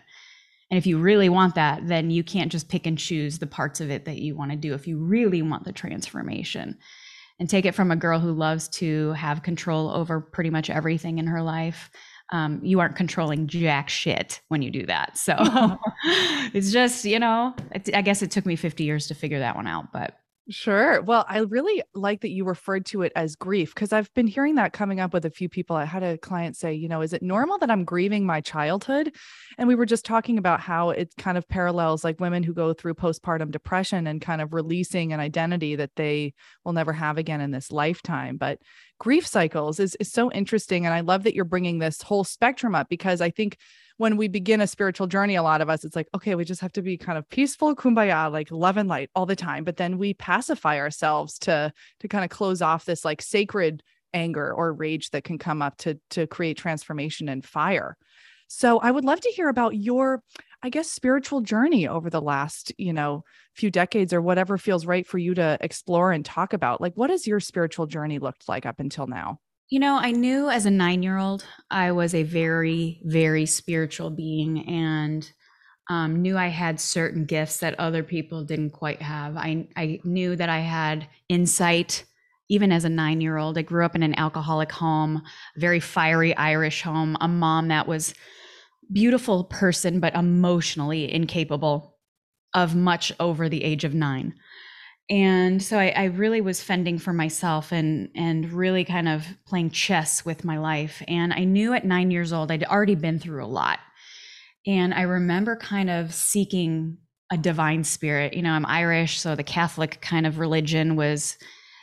and 0.70 0.78
if 0.78 0.86
you 0.86 0.98
really 0.98 1.28
want 1.28 1.54
that, 1.54 1.86
then 1.86 2.10
you 2.10 2.24
can't 2.24 2.50
just 2.50 2.68
pick 2.68 2.86
and 2.86 2.98
choose 2.98 3.38
the 3.38 3.46
parts 3.46 3.80
of 3.80 3.90
it 3.90 4.04
that 4.06 4.18
you 4.18 4.36
want 4.36 4.50
to 4.50 4.56
do 4.56 4.74
if 4.74 4.86
you 4.86 4.98
really 4.98 5.42
want 5.42 5.64
the 5.64 5.72
transformation. 5.72 6.78
And 7.40 7.50
take 7.50 7.64
it 7.64 7.74
from 7.74 7.90
a 7.90 7.96
girl 7.96 8.20
who 8.20 8.32
loves 8.32 8.68
to 8.68 9.10
have 9.12 9.42
control 9.42 9.90
over 9.90 10.20
pretty 10.20 10.50
much 10.50 10.70
everything 10.70 11.18
in 11.18 11.26
her 11.26 11.42
life. 11.42 11.90
Um, 12.30 12.60
you 12.62 12.78
aren't 12.78 12.94
controlling 12.94 13.48
jack 13.48 13.88
shit 13.88 14.40
when 14.48 14.62
you 14.62 14.70
do 14.70 14.86
that. 14.86 15.18
So 15.18 15.34
it's 16.54 16.72
just, 16.72 17.04
you 17.04 17.18
know, 17.18 17.54
I 17.92 18.02
guess 18.02 18.22
it 18.22 18.30
took 18.30 18.46
me 18.46 18.54
50 18.54 18.84
years 18.84 19.08
to 19.08 19.14
figure 19.14 19.40
that 19.40 19.56
one 19.56 19.66
out, 19.66 19.92
but 19.92 20.16
Sure. 20.50 21.00
Well, 21.00 21.24
I 21.26 21.38
really 21.38 21.82
like 21.94 22.20
that 22.20 22.28
you 22.28 22.44
referred 22.44 22.84
to 22.86 23.00
it 23.00 23.12
as 23.16 23.34
grief 23.34 23.74
because 23.74 23.94
I've 23.94 24.12
been 24.12 24.26
hearing 24.26 24.56
that 24.56 24.74
coming 24.74 25.00
up 25.00 25.14
with 25.14 25.24
a 25.24 25.30
few 25.30 25.48
people. 25.48 25.74
I 25.74 25.86
had 25.86 26.02
a 26.02 26.18
client 26.18 26.54
say, 26.54 26.74
you 26.74 26.86
know, 26.86 27.00
is 27.00 27.14
it 27.14 27.22
normal 27.22 27.56
that 27.58 27.70
I'm 27.70 27.84
grieving 27.84 28.26
my 28.26 28.42
childhood? 28.42 29.14
And 29.56 29.68
we 29.68 29.74
were 29.74 29.86
just 29.86 30.04
talking 30.04 30.36
about 30.36 30.60
how 30.60 30.90
it 30.90 31.14
kind 31.16 31.38
of 31.38 31.48
parallels 31.48 32.04
like 32.04 32.20
women 32.20 32.42
who 32.42 32.52
go 32.52 32.74
through 32.74 32.92
postpartum 32.92 33.52
depression 33.52 34.06
and 34.06 34.20
kind 34.20 34.42
of 34.42 34.52
releasing 34.52 35.14
an 35.14 35.20
identity 35.20 35.76
that 35.76 35.96
they 35.96 36.34
will 36.62 36.74
never 36.74 36.92
have 36.92 37.16
again 37.16 37.40
in 37.40 37.50
this 37.50 37.72
lifetime. 37.72 38.36
But 38.36 38.58
grief 39.00 39.26
cycles 39.26 39.80
is, 39.80 39.96
is 39.98 40.12
so 40.12 40.30
interesting. 40.30 40.84
And 40.84 40.94
I 40.94 41.00
love 41.00 41.22
that 41.22 41.34
you're 41.34 41.46
bringing 41.46 41.78
this 41.78 42.02
whole 42.02 42.22
spectrum 42.24 42.74
up 42.74 42.90
because 42.90 43.22
I 43.22 43.30
think 43.30 43.56
when 43.96 44.16
we 44.16 44.28
begin 44.28 44.60
a 44.60 44.66
spiritual 44.66 45.06
journey, 45.06 45.36
a 45.36 45.42
lot 45.42 45.60
of 45.60 45.70
us, 45.70 45.84
it's 45.84 45.94
like, 45.94 46.08
okay, 46.14 46.34
we 46.34 46.44
just 46.44 46.60
have 46.60 46.72
to 46.72 46.82
be 46.82 46.96
kind 46.96 47.16
of 47.16 47.28
peaceful, 47.28 47.76
kumbaya, 47.76 48.30
like 48.30 48.50
love 48.50 48.76
and 48.76 48.88
light 48.88 49.10
all 49.14 49.26
the 49.26 49.36
time. 49.36 49.64
But 49.64 49.76
then 49.76 49.98
we 49.98 50.14
pacify 50.14 50.78
ourselves 50.78 51.38
to 51.40 51.72
to 52.00 52.08
kind 52.08 52.24
of 52.24 52.30
close 52.30 52.60
off 52.60 52.84
this 52.84 53.04
like 53.04 53.22
sacred 53.22 53.82
anger 54.12 54.52
or 54.52 54.72
rage 54.72 55.10
that 55.10 55.24
can 55.24 55.38
come 55.38 55.62
up 55.62 55.76
to 55.78 55.98
to 56.10 56.26
create 56.26 56.56
transformation 56.56 57.28
and 57.28 57.44
fire. 57.44 57.96
So 58.48 58.78
I 58.78 58.90
would 58.90 59.04
love 59.04 59.20
to 59.20 59.30
hear 59.30 59.48
about 59.48 59.76
your, 59.76 60.22
I 60.62 60.70
guess, 60.70 60.90
spiritual 60.90 61.40
journey 61.40 61.88
over 61.88 62.10
the 62.10 62.20
last, 62.20 62.72
you 62.78 62.92
know, 62.92 63.24
few 63.54 63.70
decades 63.70 64.12
or 64.12 64.20
whatever 64.20 64.58
feels 64.58 64.86
right 64.86 65.06
for 65.06 65.18
you 65.18 65.34
to 65.34 65.58
explore 65.60 66.12
and 66.12 66.24
talk 66.24 66.52
about. 66.52 66.80
Like, 66.80 66.94
what 66.94 67.10
has 67.10 67.26
your 67.26 67.40
spiritual 67.40 67.86
journey 67.86 68.18
looked 68.18 68.48
like 68.48 68.66
up 68.66 68.80
until 68.80 69.06
now? 69.06 69.40
You 69.70 69.80
know, 69.80 69.96
I 69.96 70.10
knew 70.12 70.50
as 70.50 70.66
a 70.66 70.70
nine 70.70 71.02
year 71.02 71.18
old 71.18 71.44
I 71.70 71.92
was 71.92 72.14
a 72.14 72.22
very, 72.22 73.00
very 73.04 73.46
spiritual 73.46 74.10
being 74.10 74.68
and 74.68 75.30
um, 75.90 76.22
knew 76.22 76.36
I 76.36 76.48
had 76.48 76.80
certain 76.80 77.24
gifts 77.24 77.58
that 77.58 77.78
other 77.78 78.02
people 78.02 78.44
didn't 78.44 78.70
quite 78.70 79.02
have. 79.02 79.36
I, 79.36 79.68
I 79.76 80.00
knew 80.04 80.36
that 80.36 80.48
I 80.48 80.60
had 80.60 81.08
insight 81.28 82.04
even 82.50 82.72
as 82.72 82.84
a 82.84 82.90
nine 82.90 83.20
year 83.20 83.38
old. 83.38 83.56
I 83.56 83.62
grew 83.62 83.84
up 83.84 83.94
in 83.94 84.02
an 84.02 84.18
alcoholic 84.18 84.70
home, 84.70 85.22
very 85.56 85.80
fiery 85.80 86.36
Irish 86.36 86.82
home, 86.82 87.16
a 87.20 87.28
mom 87.28 87.68
that 87.68 87.88
was 87.88 88.14
beautiful 88.92 89.44
person, 89.44 89.98
but 89.98 90.14
emotionally 90.14 91.12
incapable 91.12 91.96
of 92.54 92.76
much 92.76 93.12
over 93.18 93.48
the 93.48 93.64
age 93.64 93.84
of 93.84 93.94
nine 93.94 94.34
and 95.10 95.62
so 95.62 95.78
I, 95.78 95.88
I, 95.88 96.04
really 96.04 96.40
was 96.40 96.62
fending 96.62 96.98
for 96.98 97.12
myself 97.12 97.72
and 97.72 98.08
and 98.14 98.50
really 98.50 98.84
kind 98.86 99.08
of 99.08 99.26
playing 99.46 99.70
chess 99.70 100.24
with 100.24 100.44
my 100.44 100.56
life. 100.58 101.02
And 101.06 101.32
i 101.32 101.44
knew 101.44 101.74
at 101.74 101.84
nine 101.84 102.10
years 102.10 102.32
old 102.32 102.50
i'd 102.50 102.64
already 102.64 102.94
been 102.94 103.18
through 103.18 103.44
a 103.44 103.46
lot. 103.46 103.80
And 104.66 104.94
i 104.94 105.02
remember 105.02 105.56
kind 105.56 105.90
of 105.90 106.14
seeking 106.14 106.98
a 107.30 107.36
divine 107.36 107.84
spirit. 107.84 108.34
You 108.34 108.42
know 108.42 108.52
i'm 108.52 108.66
irish 108.66 109.20
so 109.20 109.34
the 109.34 109.42
catholic 109.42 110.00
kind 110.00 110.26
of 110.26 110.38
religion 110.38 110.96
was 110.96 111.36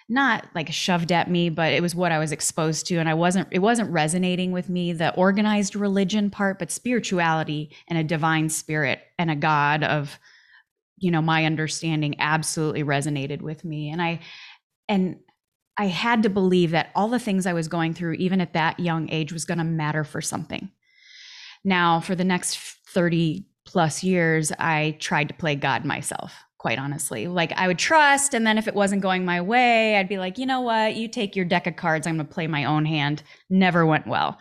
not 0.10 0.48
like 0.56 0.72
shoved 0.72 1.12
at 1.12 1.30
me 1.30 1.50
but 1.50 1.72
it 1.72 1.82
was 1.82 1.94
what 1.94 2.12
i 2.12 2.18
was 2.18 2.32
exposed 2.32 2.88
to. 2.88 2.98
And 2.98 3.08
i 3.08 3.14
wasn't 3.14 3.48
it 3.52 3.60
wasn't 3.60 3.92
resonating 3.92 4.52
with 4.52 4.68
me 4.68 4.94
the 4.94 5.14
organized 5.14 5.76
religion 5.76 6.32
part 6.32 6.58
but 6.58 6.72
spirituality 6.72 7.70
and 7.88 8.00
a 8.00 8.04
divine 8.04 8.50
spirit 8.50 9.00
and 9.20 9.30
a 9.30 9.36
god 9.36 9.84
of 9.84 10.18
you 11.02 11.12
know, 11.12 11.22
my 11.22 11.46
understanding 11.46 12.16
absolutely 12.20 12.84
resonated 12.84 13.42
with 13.42 13.66
me. 13.66 13.90
And 13.90 14.02
I, 14.02 14.20
and 14.88 15.18
I 15.78 15.88
had 15.88 16.24
to 16.24 16.30
believe 16.30 16.72
that 16.72 16.92
all 16.96 17.10
the 17.10 17.20
things 17.20 17.46
I 17.46 17.54
was 17.54 17.68
going 17.68 17.94
through, 17.94 18.14
even 18.14 18.40
at 18.40 18.54
that 18.54 18.80
young 18.80 19.10
age, 19.10 19.34
was 19.34 19.44
going 19.44 19.58
to 19.58 19.64
matter 19.64 20.04
for 20.04 20.22
something. 20.22 20.70
Now, 21.64 22.00
for 22.00 22.14
the 22.14 22.24
next 22.24 22.58
30 22.90 23.46
plus 23.66 24.04
years, 24.04 24.52
I 24.60 24.96
tried 25.00 25.28
to 25.30 25.34
play 25.34 25.56
God 25.56 25.86
myself, 25.86 26.34
quite 26.60 26.78
honestly. 26.78 27.28
Like 27.28 27.52
I 27.54 27.68
would 27.68 27.80
trust, 27.80 28.36
and 28.36 28.46
then 28.46 28.60
if 28.60 28.68
it 28.68 28.76
wasn't 28.76 29.02
going 29.02 29.26
my 29.26 29.42
way, 29.42 29.98
I'd 29.98 30.10
be 30.10 30.20
like, 30.20 30.38
you 30.38 30.46
know 30.46 30.62
what? 30.62 30.96
You 30.96 31.08
take 31.08 31.36
your 31.36 31.46
deck 31.46 31.66
of 31.66 31.76
cards, 31.78 32.06
I'm 32.06 32.16
going 32.16 32.28
to 32.28 32.34
play 32.34 32.48
my 32.48 32.66
own 32.66 32.86
hand. 32.86 33.24
Never 33.50 33.86
went 33.86 34.06
well. 34.06 34.38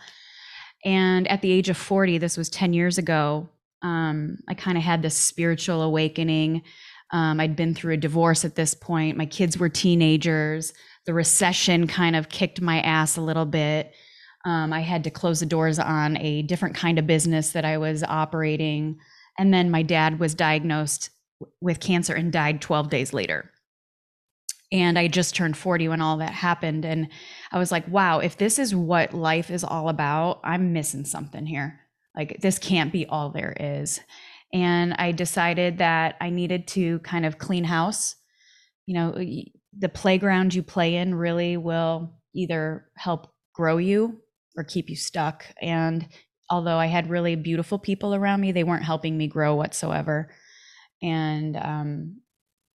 And 0.85 1.27
at 1.27 1.41
the 1.41 1.51
age 1.51 1.69
of 1.69 1.77
40, 1.77 2.17
this 2.19 2.37
was 2.37 2.49
10 2.49 2.73
years 2.73 2.97
ago, 2.97 3.49
um, 3.81 4.37
I 4.47 4.53
kind 4.53 4.77
of 4.77 4.83
had 4.83 5.01
this 5.01 5.15
spiritual 5.15 5.81
awakening. 5.81 6.63
Um, 7.11 7.39
I'd 7.39 7.55
been 7.55 7.73
through 7.75 7.95
a 7.95 7.97
divorce 7.97 8.45
at 8.45 8.55
this 8.55 8.73
point. 8.73 9.17
My 9.17 9.25
kids 9.25 9.57
were 9.57 9.69
teenagers. 9.69 10.73
The 11.05 11.13
recession 11.13 11.87
kind 11.87 12.15
of 12.15 12.29
kicked 12.29 12.61
my 12.61 12.79
ass 12.81 13.17
a 13.17 13.21
little 13.21 13.45
bit. 13.45 13.93
Um, 14.45 14.73
I 14.73 14.81
had 14.81 15.03
to 15.03 15.11
close 15.11 15.39
the 15.39 15.45
doors 15.45 15.77
on 15.77 16.17
a 16.17 16.41
different 16.43 16.75
kind 16.75 16.97
of 16.97 17.07
business 17.07 17.51
that 17.51 17.65
I 17.65 17.77
was 17.77 18.03
operating. 18.03 18.99
And 19.37 19.53
then 19.53 19.69
my 19.69 19.81
dad 19.81 20.19
was 20.19 20.35
diagnosed 20.35 21.09
with 21.59 21.79
cancer 21.79 22.13
and 22.13 22.31
died 22.31 22.61
12 22.61 22.89
days 22.89 23.13
later. 23.13 23.51
And 24.71 24.97
I 24.97 25.07
just 25.07 25.35
turned 25.35 25.57
40 25.57 25.89
when 25.89 26.01
all 26.01 26.17
that 26.17 26.31
happened. 26.31 26.85
And 26.85 27.09
I 27.51 27.59
was 27.59 27.71
like, 27.71 27.87
wow, 27.87 28.19
if 28.19 28.37
this 28.37 28.57
is 28.57 28.73
what 28.73 29.13
life 29.13 29.51
is 29.51 29.63
all 29.63 29.89
about, 29.89 30.39
I'm 30.43 30.71
missing 30.71 31.03
something 31.03 31.45
here. 31.45 31.80
Like, 32.15 32.39
this 32.41 32.59
can't 32.59 32.91
be 32.91 33.05
all 33.05 33.29
there 33.29 33.55
is. 33.59 33.99
And 34.53 34.93
I 34.93 35.11
decided 35.11 35.77
that 35.77 36.15
I 36.19 36.29
needed 36.29 36.67
to 36.69 36.99
kind 36.99 37.25
of 37.25 37.37
clean 37.37 37.63
house. 37.63 38.15
You 38.85 38.95
know, 38.95 39.11
the 39.77 39.89
playground 39.89 40.53
you 40.53 40.63
play 40.63 40.95
in 40.95 41.15
really 41.15 41.55
will 41.55 42.13
either 42.35 42.87
help 42.97 43.33
grow 43.53 43.77
you 43.77 44.21
or 44.57 44.63
keep 44.63 44.89
you 44.89 44.95
stuck. 44.95 45.45
And 45.61 46.07
although 46.49 46.77
I 46.77 46.87
had 46.87 47.09
really 47.09 47.35
beautiful 47.35 47.79
people 47.79 48.13
around 48.13 48.41
me, 48.41 48.51
they 48.51 48.65
weren't 48.65 48.83
helping 48.83 49.17
me 49.17 49.27
grow 49.27 49.55
whatsoever. 49.55 50.33
And 51.01 51.55
um, 51.55 52.21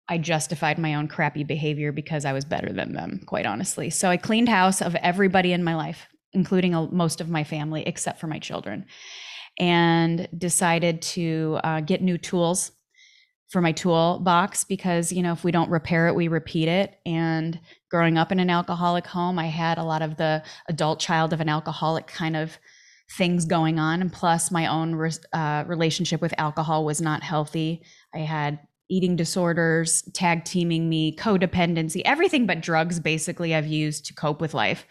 I 0.08 0.18
justified 0.18 0.78
my 0.78 0.96
own 0.96 1.08
crappy 1.08 1.44
behavior 1.44 1.92
because 1.92 2.26
I 2.26 2.34
was 2.34 2.46
better 2.46 2.72
than 2.72 2.94
them, 2.94 3.22
quite 3.26 3.46
honestly. 3.46 3.90
So 3.90 4.10
I 4.10 4.18
cleaned 4.18 4.50
house 4.50 4.82
of 4.82 4.96
everybody 4.96 5.52
in 5.52 5.64
my 5.64 5.76
life, 5.76 6.08
including 6.32 6.74
most 6.92 7.22
of 7.22 7.30
my 7.30 7.44
family, 7.44 7.84
except 7.86 8.20
for 8.20 8.28
my 8.28 8.40
children, 8.40 8.86
and 9.58 10.28
decided 10.38 11.02
to 11.02 11.60
uh, 11.64 11.82
get 11.82 12.02
new 12.02 12.18
tools 12.18 12.72
for 13.50 13.62
my 13.62 13.72
toolbox 13.72 14.64
because 14.64 15.12
you 15.12 15.22
know 15.22 15.32
if 15.32 15.44
we 15.44 15.52
don't 15.52 15.70
repair 15.70 16.08
it 16.08 16.16
we 16.16 16.28
repeat 16.28 16.68
it 16.68 17.00
and 17.06 17.60
growing 17.90 18.18
up 18.18 18.32
in 18.32 18.40
an 18.40 18.50
alcoholic 18.50 19.06
home 19.06 19.38
i 19.38 19.46
had 19.46 19.78
a 19.78 19.84
lot 19.84 20.02
of 20.02 20.18
the 20.18 20.44
adult 20.68 21.00
child 21.00 21.32
of 21.32 21.40
an 21.40 21.48
alcoholic 21.48 22.08
kind 22.08 22.36
of 22.36 22.58
things 23.12 23.46
going 23.46 23.80
on. 23.80 24.02
And 24.02 24.12
plus, 24.12 24.52
my 24.52 24.68
own 24.68 24.96
re- 24.96 25.12
uh, 25.34 25.64
relationship 25.68 26.22
with 26.22 26.34
alcohol 26.38 26.86
was 26.86 27.02
not 27.02 27.24
healthy. 27.24 27.84
I 28.14 28.20
had 28.20 28.60
eating 28.90 29.16
disorders, 29.16 30.04
tag 30.14 30.46
teaming 30.46 30.90
me, 30.90 31.16
codependency, 31.16 32.02
everything 32.06 32.46
but 32.46 32.62
drugs, 32.62 33.00
basically, 33.00 33.56
I've 33.56 33.68
used 33.68 34.06
to 34.06 34.14
cope 34.14 34.42
with 34.42 34.54
life. 34.54 34.86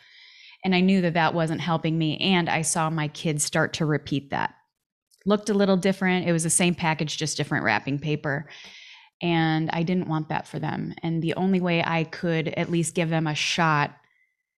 And 0.65 0.75
I 0.75 0.81
knew 0.81 1.03
that 1.03 1.15
that 1.15 1.35
wasn't 1.35 1.61
helping 1.61 1.97
me. 1.99 2.17
And 2.19 2.49
I 2.49 2.63
saw 2.63 2.89
my 2.91 3.09
kids 3.09 3.45
start 3.45 3.75
to 3.75 3.87
repeat 3.87 4.31
that. 4.31 4.55
Looked 5.27 5.51
a 5.51 5.55
little 5.55 5.77
different. 5.77 6.27
It 6.27 6.33
was 6.33 6.43
the 6.43 6.51
same 6.51 6.75
package, 6.75 7.17
just 7.17 7.37
different 7.37 7.65
wrapping 7.65 7.99
paper. 7.99 8.49
And 9.23 9.71
I 9.73 9.83
didn't 9.83 10.09
want 10.09 10.29
that 10.31 10.47
for 10.47 10.59
them. 10.59 10.95
And 11.03 11.23
the 11.23 11.35
only 11.35 11.61
way 11.61 11.83
I 11.85 12.05
could 12.05 12.49
at 12.49 12.71
least 12.71 12.95
give 12.95 13.11
them 13.11 13.27
a 13.27 13.35
shot 13.35 13.95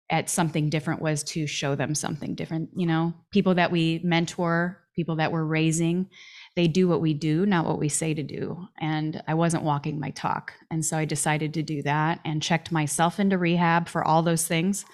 at 0.09 0.29
something 0.29 0.69
different 0.69 1.01
was 1.01 1.23
to 1.23 1.47
show 1.47 1.75
them 1.75 1.95
something 1.95 2.35
different. 2.35 2.69
You 2.75 2.85
know, 2.85 3.13
people 3.31 3.55
that 3.55 3.71
we 3.71 3.99
mentor, 4.03 4.79
people 4.95 5.17
that 5.17 5.31
we're 5.31 5.43
raising, 5.43 6.09
they 6.55 6.67
do 6.67 6.87
what 6.87 7.01
we 7.01 7.13
do, 7.13 7.45
not 7.45 7.65
what 7.65 7.79
we 7.79 7.89
say 7.89 8.13
to 8.13 8.23
do. 8.23 8.67
And 8.79 9.21
I 9.27 9.33
wasn't 9.33 9.63
walking 9.63 9.99
my 9.99 10.11
talk. 10.11 10.53
And 10.71 10.85
so 10.85 10.97
I 10.97 11.05
decided 11.05 11.53
to 11.55 11.63
do 11.63 11.81
that 11.83 12.19
and 12.23 12.41
checked 12.41 12.71
myself 12.71 13.19
into 13.19 13.37
rehab 13.37 13.89
for 13.89 14.03
all 14.03 14.23
those 14.23 14.47
things. 14.47 14.85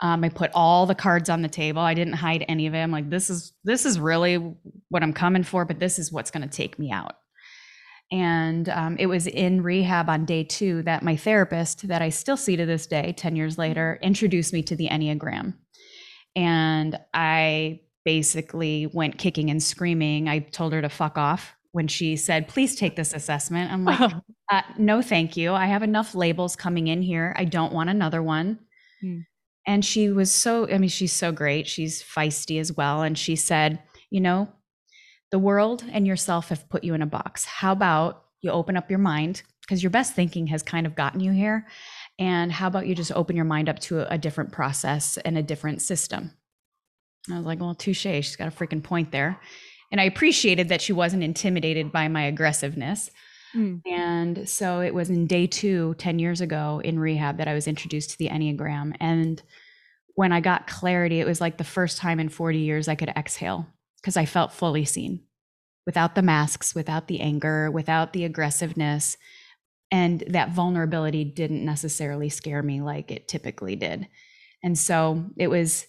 Um, 0.00 0.22
I 0.22 0.28
put 0.28 0.50
all 0.54 0.86
the 0.86 0.94
cards 0.94 1.28
on 1.28 1.42
the 1.42 1.48
table. 1.48 1.82
I 1.82 1.94
didn't 1.94 2.14
hide 2.14 2.44
any 2.48 2.66
of 2.66 2.74
it. 2.74 2.78
I'm 2.78 2.92
like, 2.92 3.10
this 3.10 3.30
is 3.30 3.52
this 3.64 3.84
is 3.84 3.98
really 3.98 4.54
what 4.88 5.02
I'm 5.02 5.12
coming 5.12 5.42
for, 5.42 5.64
but 5.64 5.78
this 5.78 5.98
is 5.98 6.12
what's 6.12 6.30
going 6.30 6.48
to 6.48 6.56
take 6.56 6.78
me 6.78 6.92
out. 6.92 7.16
And 8.10 8.68
um, 8.70 8.96
it 8.98 9.06
was 9.06 9.26
in 9.26 9.62
rehab 9.62 10.08
on 10.08 10.24
day 10.24 10.44
two 10.44 10.82
that 10.82 11.02
my 11.02 11.16
therapist, 11.16 11.88
that 11.88 12.00
I 12.00 12.08
still 12.08 12.36
see 12.36 12.56
to 12.56 12.64
this 12.64 12.86
day, 12.86 13.12
10 13.12 13.36
years 13.36 13.58
later, 13.58 13.98
introduced 14.02 14.52
me 14.52 14.62
to 14.62 14.76
the 14.76 14.88
Enneagram. 14.88 15.54
And 16.34 16.98
I 17.12 17.80
basically 18.04 18.86
went 18.86 19.18
kicking 19.18 19.50
and 19.50 19.62
screaming. 19.62 20.28
I 20.28 20.38
told 20.38 20.72
her 20.72 20.80
to 20.80 20.88
fuck 20.88 21.18
off 21.18 21.54
when 21.72 21.88
she 21.88 22.16
said, 22.16 22.48
please 22.48 22.76
take 22.76 22.96
this 22.96 23.12
assessment. 23.12 23.70
I'm 23.70 23.84
like, 23.84 24.12
uh, 24.50 24.62
no, 24.78 25.02
thank 25.02 25.36
you. 25.36 25.52
I 25.52 25.66
have 25.66 25.82
enough 25.82 26.14
labels 26.14 26.56
coming 26.56 26.86
in 26.86 27.02
here. 27.02 27.34
I 27.36 27.44
don't 27.44 27.72
want 27.72 27.90
another 27.90 28.22
one. 28.22 28.60
Hmm. 29.02 29.18
And 29.68 29.84
she 29.84 30.08
was 30.08 30.32
so, 30.32 30.66
I 30.66 30.78
mean, 30.78 30.88
she's 30.88 31.12
so 31.12 31.30
great. 31.30 31.68
She's 31.68 32.02
feisty 32.02 32.58
as 32.58 32.72
well. 32.72 33.02
And 33.02 33.18
she 33.18 33.36
said, 33.36 33.82
you 34.08 34.18
know, 34.18 34.48
the 35.30 35.38
world 35.38 35.84
and 35.92 36.06
yourself 36.06 36.48
have 36.48 36.70
put 36.70 36.84
you 36.84 36.94
in 36.94 37.02
a 37.02 37.06
box. 37.06 37.44
How 37.44 37.72
about 37.72 38.24
you 38.40 38.50
open 38.50 38.78
up 38.78 38.88
your 38.88 38.98
mind? 38.98 39.42
Because 39.60 39.82
your 39.82 39.90
best 39.90 40.14
thinking 40.14 40.46
has 40.46 40.62
kind 40.62 40.86
of 40.86 40.96
gotten 40.96 41.20
you 41.20 41.32
here. 41.32 41.66
And 42.18 42.50
how 42.50 42.66
about 42.66 42.86
you 42.86 42.94
just 42.94 43.12
open 43.12 43.36
your 43.36 43.44
mind 43.44 43.68
up 43.68 43.78
to 43.80 44.00
a, 44.00 44.14
a 44.14 44.18
different 44.18 44.52
process 44.52 45.18
and 45.18 45.36
a 45.36 45.42
different 45.42 45.82
system? 45.82 46.30
I 47.30 47.36
was 47.36 47.44
like, 47.44 47.60
well, 47.60 47.74
touche. 47.74 47.98
She's 47.98 48.36
got 48.36 48.48
a 48.48 48.50
freaking 48.50 48.82
point 48.82 49.12
there. 49.12 49.38
And 49.92 50.00
I 50.00 50.04
appreciated 50.04 50.70
that 50.70 50.80
she 50.80 50.94
wasn't 50.94 51.24
intimidated 51.24 51.92
by 51.92 52.08
my 52.08 52.22
aggressiveness. 52.22 53.10
Mm. 53.54 53.80
And 53.86 54.48
so 54.48 54.80
it 54.80 54.94
was 54.94 55.10
in 55.10 55.26
day 55.26 55.46
two, 55.46 55.94
10 55.98 56.18
years 56.18 56.40
ago 56.40 56.80
in 56.84 56.98
rehab, 56.98 57.38
that 57.38 57.48
I 57.48 57.54
was 57.54 57.68
introduced 57.68 58.10
to 58.10 58.18
the 58.18 58.28
Enneagram. 58.28 58.94
And 59.00 59.42
when 60.14 60.32
I 60.32 60.40
got 60.40 60.66
clarity, 60.66 61.20
it 61.20 61.26
was 61.26 61.40
like 61.40 61.58
the 61.58 61.64
first 61.64 61.98
time 61.98 62.20
in 62.20 62.28
40 62.28 62.58
years 62.58 62.88
I 62.88 62.94
could 62.94 63.10
exhale 63.10 63.66
because 64.00 64.16
I 64.16 64.24
felt 64.24 64.52
fully 64.52 64.84
seen 64.84 65.22
without 65.86 66.14
the 66.14 66.22
masks, 66.22 66.74
without 66.74 67.08
the 67.08 67.20
anger, 67.20 67.70
without 67.70 68.12
the 68.12 68.24
aggressiveness. 68.24 69.16
And 69.90 70.22
that 70.28 70.50
vulnerability 70.50 71.24
didn't 71.24 71.64
necessarily 71.64 72.28
scare 72.28 72.62
me 72.62 72.80
like 72.82 73.10
it 73.10 73.26
typically 73.26 73.74
did. 73.74 74.06
And 74.62 74.76
so 74.76 75.24
it 75.36 75.48
was, 75.48 75.86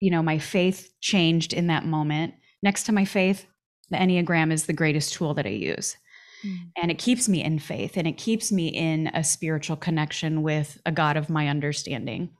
you 0.00 0.10
know, 0.10 0.22
my 0.22 0.38
faith 0.38 0.92
changed 1.00 1.52
in 1.52 1.68
that 1.68 1.86
moment. 1.86 2.34
Next 2.62 2.84
to 2.84 2.92
my 2.92 3.04
faith, 3.04 3.46
the 3.88 3.96
Enneagram 3.96 4.52
is 4.52 4.66
the 4.66 4.72
greatest 4.72 5.14
tool 5.14 5.32
that 5.34 5.46
I 5.46 5.50
use. 5.50 5.96
Mm. 6.44 6.56
And 6.76 6.90
it 6.90 6.98
keeps 6.98 7.28
me 7.28 7.42
in 7.42 7.58
faith 7.58 7.96
and 7.96 8.06
it 8.06 8.16
keeps 8.16 8.50
me 8.50 8.68
in 8.68 9.08
a 9.08 9.22
spiritual 9.24 9.76
connection 9.76 10.42
with 10.42 10.80
a 10.86 10.92
God 10.92 11.16
of 11.16 11.30
my 11.30 11.48
understanding. 11.48 12.30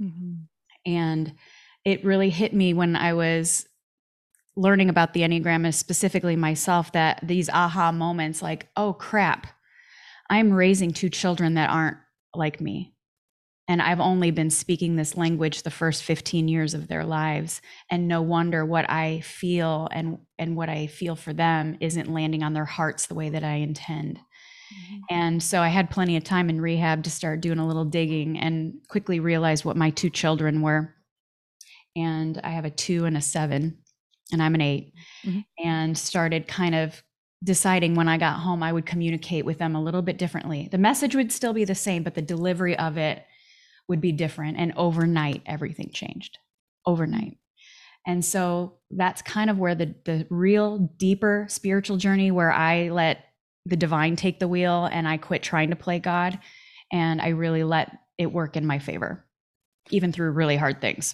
Mm-hmm. 0.00 0.34
And 0.86 1.34
it 1.84 2.04
really 2.04 2.30
hit 2.30 2.52
me 2.52 2.74
when 2.74 2.96
I 2.96 3.14
was 3.14 3.66
learning 4.56 4.88
about 4.88 5.14
the 5.14 5.22
Enneagram 5.22 5.64
and 5.64 5.74
specifically 5.74 6.36
myself 6.36 6.92
that 6.92 7.20
these 7.22 7.48
aha 7.48 7.92
moments 7.92 8.42
like, 8.42 8.68
oh 8.76 8.92
crap, 8.92 9.46
I'm 10.28 10.52
raising 10.52 10.92
two 10.92 11.08
children 11.08 11.54
that 11.54 11.70
aren't 11.70 11.96
like 12.34 12.60
me. 12.60 12.94
And 13.68 13.82
I've 13.82 14.00
only 14.00 14.30
been 14.30 14.48
speaking 14.48 14.96
this 14.96 15.16
language 15.16 15.62
the 15.62 15.70
first 15.70 16.02
15 16.02 16.48
years 16.48 16.72
of 16.72 16.88
their 16.88 17.04
lives. 17.04 17.60
And 17.90 18.08
no 18.08 18.22
wonder 18.22 18.64
what 18.64 18.88
I 18.88 19.20
feel 19.20 19.88
and, 19.92 20.18
and 20.38 20.56
what 20.56 20.70
I 20.70 20.86
feel 20.86 21.14
for 21.14 21.34
them 21.34 21.76
isn't 21.80 22.10
landing 22.10 22.42
on 22.42 22.54
their 22.54 22.64
hearts 22.64 23.06
the 23.06 23.14
way 23.14 23.28
that 23.28 23.44
I 23.44 23.56
intend. 23.56 24.18
Mm-hmm. 24.18 24.96
And 25.10 25.42
so 25.42 25.60
I 25.60 25.68
had 25.68 25.90
plenty 25.90 26.16
of 26.16 26.24
time 26.24 26.48
in 26.48 26.60
rehab 26.60 27.04
to 27.04 27.10
start 27.10 27.42
doing 27.42 27.58
a 27.58 27.66
little 27.66 27.84
digging 27.84 28.38
and 28.38 28.74
quickly 28.88 29.20
realized 29.20 29.66
what 29.66 29.76
my 29.76 29.90
two 29.90 30.10
children 30.10 30.62
were. 30.62 30.94
And 31.94 32.40
I 32.42 32.50
have 32.50 32.64
a 32.64 32.70
two 32.70 33.04
and 33.04 33.16
a 33.16 33.20
seven 33.20 33.78
and 34.32 34.42
I'm 34.42 34.54
an 34.54 34.60
8 34.60 34.92
mm-hmm. 35.24 35.40
and 35.64 35.96
started 35.96 36.48
kind 36.48 36.74
of 36.74 37.02
deciding 37.44 37.94
when 37.94 38.08
I 38.08 38.18
got 38.18 38.40
home, 38.40 38.62
I 38.62 38.72
would 38.72 38.86
communicate 38.86 39.44
with 39.44 39.58
them 39.58 39.74
a 39.74 39.82
little 39.82 40.02
bit 40.02 40.18
differently. 40.18 40.68
The 40.70 40.78
message 40.78 41.14
would 41.14 41.32
still 41.32 41.52
be 41.52 41.64
the 41.64 41.74
same, 41.74 42.02
but 42.02 42.14
the 42.14 42.22
delivery 42.22 42.76
of 42.76 42.98
it 42.98 43.24
would 43.88 44.00
be 44.00 44.12
different. 44.12 44.58
And 44.58 44.72
overnight, 44.76 45.42
everything 45.46 45.90
changed 45.90 46.38
overnight. 46.86 47.38
And 48.06 48.24
so 48.24 48.78
that's 48.90 49.20
kind 49.22 49.50
of 49.50 49.58
where 49.58 49.74
the, 49.74 49.94
the 50.04 50.26
real 50.30 50.78
deeper 50.78 51.46
spiritual 51.48 51.96
journey 51.98 52.30
where 52.30 52.52
I 52.52 52.88
let 52.88 53.24
the 53.66 53.76
divine 53.76 54.16
take 54.16 54.38
the 54.38 54.48
wheel 54.48 54.88
and 54.90 55.06
I 55.06 55.18
quit 55.18 55.42
trying 55.42 55.70
to 55.70 55.76
play 55.76 55.98
God 55.98 56.38
and 56.90 57.20
I 57.20 57.28
really 57.28 57.64
let 57.64 57.94
it 58.16 58.32
work 58.32 58.56
in 58.56 58.66
my 58.66 58.78
favor, 58.78 59.26
even 59.90 60.12
through 60.12 60.30
really 60.30 60.56
hard 60.56 60.80
things. 60.80 61.12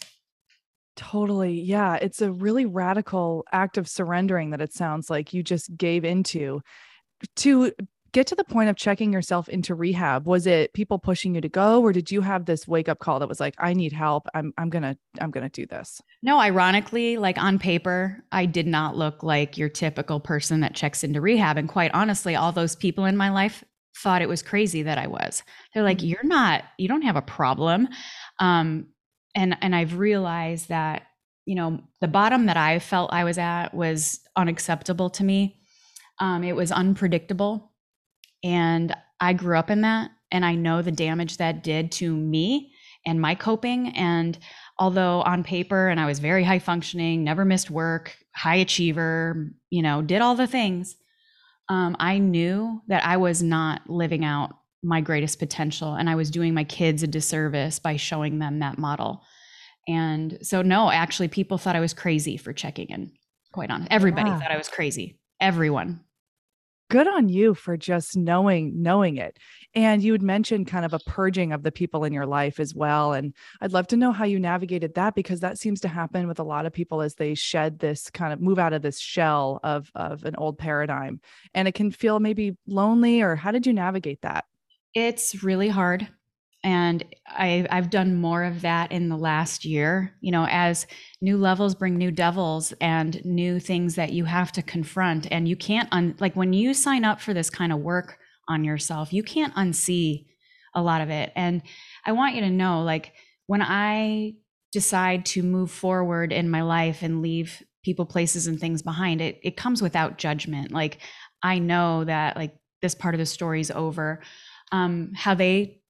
Totally. 0.97 1.61
Yeah. 1.61 1.97
It's 1.97 2.23
a 2.23 2.31
really 2.31 2.67
radical 2.67 3.45
act 3.51 3.77
of 3.77 3.89
surrendering 3.89 4.51
that 4.51 4.61
it 4.61 4.73
sounds 4.73 5.11
like 5.11 5.33
you 5.33 5.43
just 5.43 5.77
gave 5.77 6.05
into 6.05 6.63
to 7.37 7.73
get 8.15 8.29
to 8.29 8.37
the 8.37 8.45
point 8.45 8.71
of 8.71 8.77
checking 8.77 9.13
yourself 9.13 9.49
into 9.49 9.75
rehab? 9.75 10.27
Was 10.27 10.47
it 10.47 10.73
people 10.73 10.99
pushing 10.99 11.35
you 11.35 11.41
to 11.41 11.49
go 11.49 11.83
or 11.83 11.93
did 11.93 12.11
you 12.11 12.23
have 12.23 12.47
this 12.47 12.67
wake 12.67 12.89
up 12.89 13.01
call 13.01 13.19
that 13.19 13.29
was 13.29 13.41
like, 13.41 13.55
I 13.59 13.75
need 13.75 13.93
help. 13.93 14.27
I'm 14.33 14.55
I'm 14.57 14.71
going 14.71 14.85
to 14.85 14.97
I'm 15.21 15.31
going 15.31 15.45
to 15.45 15.51
do 15.51 15.67
this? 15.67 16.01
No, 16.23 16.39
ironically, 16.39 17.19
like 17.19 17.37
on 17.37 17.59
paper, 17.59 18.25
I 18.33 18.47
did 18.47 18.67
not 18.67 18.97
look 18.97 19.23
like 19.23 19.59
your 19.59 19.69
typical 19.69 20.21
person 20.21 20.61
that 20.61 20.75
checks 20.75 21.05
into 21.05 21.21
rehab 21.21 21.59
and 21.59 21.69
quite 21.69 21.91
honestly, 21.93 22.37
all 22.37 22.53
those 22.53 22.77
people 22.77 23.05
in 23.05 23.17
my 23.17 23.31
life 23.31 23.65
thought 23.99 24.23
it 24.23 24.29
was 24.29 24.43
crazy 24.43 24.83
that 24.85 24.99
I 24.99 25.09
was. 25.09 25.43
They're 25.73 25.83
like, 25.83 25.99
mm-hmm. 25.99 26.07
"You're 26.07 26.25
not 26.25 26.63
you 26.79 26.89
don't 26.89 27.03
have 27.03 27.17
a 27.17 27.23
problem." 27.23 27.89
Um 28.39 28.87
and 29.35 29.57
and 29.61 29.75
I've 29.75 29.99
realized 29.99 30.69
that 30.69 31.03
you 31.47 31.57
know 31.57 31.81
the 32.01 32.09
bottom 32.09 32.47
that 32.47 32.57
I 32.57 32.79
felt 32.79 33.13
I 33.13 33.25
was 33.25 33.39
at 33.39 33.75
was 33.75 34.21
unacceptable 34.37 35.11
to 35.11 35.25
me. 35.25 35.61
Um, 36.21 36.45
it 36.45 36.55
was 36.55 36.71
unpredictable, 36.71 37.74
and 38.45 38.95
I 39.21 39.33
grew 39.33 39.59
up 39.59 39.71
in 39.71 39.81
that, 39.81 40.11
and 40.31 40.45
I 40.45 40.55
know 40.55 40.83
the 40.83 40.93
damage 40.93 41.39
that 41.39 41.65
did 41.65 41.91
to 41.93 42.15
me 42.15 42.73
and 43.07 43.21
my 43.21 43.35
coping. 43.35 43.89
And 43.97 44.39
although 44.79 45.23
on 45.23 45.43
paper, 45.43 45.89
and 45.89 45.99
I 45.99 46.07
was 46.07 46.19
very 46.19 46.45
high 46.45 46.59
functioning, 46.59 47.25
never 47.25 47.45
missed 47.45 47.71
work, 47.71 48.17
high 48.35 48.57
achiever, 48.57 49.51
you 49.71 49.83
know, 49.83 50.03
did 50.03 50.21
all 50.21 50.35
the 50.35 50.47
things. 50.47 50.97
Um, 51.69 51.97
I 51.99 52.19
knew 52.19 52.83
that 52.89 53.05
I 53.07 53.17
was 53.17 53.43
not 53.43 53.89
living 53.89 54.25
out 54.25 54.55
my 54.83 55.01
greatest 55.01 55.39
potential, 55.39 55.95
and 55.95 56.11
I 56.11 56.15
was 56.15 56.31
doing 56.31 56.53
my 56.53 56.65
kids 56.65 57.03
a 57.03 57.07
disservice 57.07 57.79
by 57.79 57.97
showing 57.97 58.39
them 58.39 58.59
that 58.59 58.77
model. 58.77 59.23
And 59.89 60.39
so, 60.43 60.61
no, 60.61 60.91
actually, 60.91 61.29
people 61.29 61.57
thought 61.57 61.77
I 61.77 61.81
was 61.81 61.95
crazy 61.95 62.37
for 62.37 62.53
checking 62.53 62.89
in. 62.89 63.13
Quite 63.53 63.71
honest, 63.71 63.89
everybody 63.91 64.29
yeah. 64.29 64.39
thought 64.39 64.51
I 64.51 64.59
was 64.59 64.69
crazy. 64.69 65.21
Everyone. 65.41 66.01
Good 66.91 67.09
on 67.09 67.29
you 67.29 67.55
for 67.55 67.77
just 67.77 68.17
knowing 68.17 68.83
knowing 68.83 69.17
it. 69.17 69.39
And 69.75 70.03
you 70.03 70.13
had 70.13 70.23
mentioned 70.23 70.67
kind 70.67 70.85
of 70.85 70.93
a 70.93 70.99
purging 71.01 71.53
of 71.53 71.63
the 71.63 71.73
people 71.73 72.05
in 72.05 72.13
your 72.13 72.27
life 72.27 72.61
as 72.61 72.75
well. 72.75 73.13
And 73.13 73.35
I'd 73.61 73.73
love 73.73 73.87
to 73.89 73.97
know 73.97 74.13
how 74.13 74.25
you 74.25 74.39
navigated 74.39 74.95
that 74.95 75.15
because 75.15 75.41
that 75.41 75.59
seems 75.59 75.81
to 75.81 75.89
happen 75.89 76.29
with 76.29 76.39
a 76.39 76.45
lot 76.45 76.67
of 76.67 76.73
people 76.73 77.01
as 77.01 77.15
they 77.15 77.35
shed 77.35 77.79
this 77.79 78.11
kind 78.11 78.33
of 78.33 78.41
move 78.41 78.59
out 78.59 78.73
of 78.73 78.83
this 78.83 79.01
shell 79.01 79.61
of 79.65 79.91
of 79.95 80.25
an 80.25 80.37
old 80.37 80.59
paradigm. 80.59 81.21
And 81.55 81.67
it 81.67 81.75
can 81.75 81.91
feel 81.91 82.21
maybe 82.21 82.57
lonely. 82.67 83.23
Or 83.23 83.35
how 83.35 83.51
did 83.51 83.67
you 83.67 83.73
navigate 83.73 84.23
that? 84.23 84.45
It's 84.95 85.43
really 85.43 85.69
hard 85.69 86.09
and 86.65 87.05
I, 87.27 87.67
I've 87.71 87.91
done 87.91 88.15
more 88.17 88.43
of 88.43 88.63
that 88.63 88.91
in 88.91 89.11
the 89.11 89.19
last 89.19 89.67
year. 89.67 90.17
You 90.23 90.33
know, 90.33 90.47
as 90.49 90.87
new 91.21 91.37
levels 91.37 91.75
bring 91.75 91.97
new 91.97 92.11
devils 92.11 92.73
and 92.81 93.23
new 93.23 93.61
things 93.61 93.97
that 93.97 94.15
you 94.15 94.25
have 94.25 94.51
to 94.53 94.63
confront, 94.63 95.31
and 95.31 95.47
you 95.47 95.57
can't 95.57 95.89
un 95.93 96.17
like 96.19 96.35
when 96.35 96.55
you 96.55 96.73
sign 96.73 97.05
up 97.05 97.21
for 97.21 97.35
this 97.35 97.51
kind 97.51 97.71
of 97.71 97.81
work 97.81 98.19
on 98.49 98.65
yourself, 98.65 99.13
you 99.13 99.23
can't 99.23 99.55
unsee 99.55 100.27
a 100.75 100.83
lot 100.83 101.03
of 101.03 101.11
it. 101.11 101.33
And 101.37 101.63
I 102.07 102.13
want 102.13 102.35
you 102.35 102.41
to 102.41 102.51
know, 102.51 102.83
like 102.83 103.13
when 103.47 103.63
I 103.63 104.33
decide 104.73 105.27
to 105.27 105.43
move 105.43 105.71
forward 105.71 106.33
in 106.33 106.51
my 106.51 106.63
life 106.63 107.03
and 107.03 107.21
leave 107.23 107.63
people, 107.85 108.07
places, 108.07 108.47
and 108.47 108.59
things 108.59 108.81
behind, 108.81 109.21
it 109.21 109.39
it 109.43 109.59
comes 109.59 109.83
without 109.83 110.17
judgment. 110.17 110.73
Like 110.73 110.99
I 111.43 111.59
know 111.59 112.05
that 112.05 112.37
like 112.37 112.57
this 112.81 112.95
part 112.95 113.15
of 113.15 113.19
the 113.19 113.27
story's 113.27 113.71
over. 113.71 114.23
Um, 114.73 115.13
how 115.15 115.35
they 115.35 115.83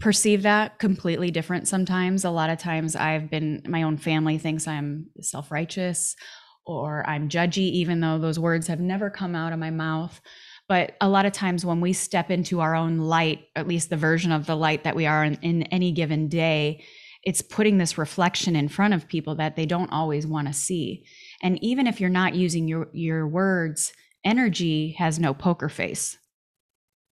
perceive 0.00 0.42
that 0.42 0.78
completely 0.78 1.30
different 1.30 1.68
sometimes. 1.68 2.24
A 2.24 2.30
lot 2.30 2.50
of 2.50 2.58
times 2.58 2.96
I've 2.96 3.30
been, 3.30 3.62
my 3.66 3.82
own 3.82 3.96
family 3.96 4.38
thinks 4.38 4.66
I'm 4.66 5.06
self 5.20 5.50
righteous 5.50 6.16
or 6.66 7.08
I'm 7.08 7.28
judgy, 7.28 7.70
even 7.70 8.00
though 8.00 8.18
those 8.18 8.38
words 8.38 8.66
have 8.68 8.80
never 8.80 9.10
come 9.10 9.34
out 9.34 9.52
of 9.52 9.58
my 9.58 9.70
mouth. 9.70 10.20
But 10.68 10.96
a 11.00 11.08
lot 11.08 11.26
of 11.26 11.32
times 11.32 11.64
when 11.64 11.80
we 11.80 11.92
step 11.92 12.30
into 12.30 12.60
our 12.60 12.74
own 12.74 12.98
light, 12.98 13.44
at 13.54 13.68
least 13.68 13.90
the 13.90 13.96
version 13.96 14.32
of 14.32 14.46
the 14.46 14.56
light 14.56 14.84
that 14.84 14.96
we 14.96 15.06
are 15.06 15.24
in, 15.24 15.34
in 15.42 15.64
any 15.64 15.92
given 15.92 16.28
day, 16.28 16.84
it's 17.22 17.42
putting 17.42 17.78
this 17.78 17.98
reflection 17.98 18.56
in 18.56 18.68
front 18.68 18.94
of 18.94 19.08
people 19.08 19.34
that 19.36 19.56
they 19.56 19.66
don't 19.66 19.92
always 19.92 20.26
want 20.26 20.46
to 20.46 20.54
see. 20.54 21.06
And 21.42 21.62
even 21.62 21.86
if 21.86 22.00
you're 22.00 22.10
not 22.10 22.34
using 22.34 22.66
your, 22.68 22.88
your 22.92 23.26
words, 23.26 23.92
energy 24.24 24.92
has 24.98 25.18
no 25.18 25.34
poker 25.34 25.68
face 25.68 26.18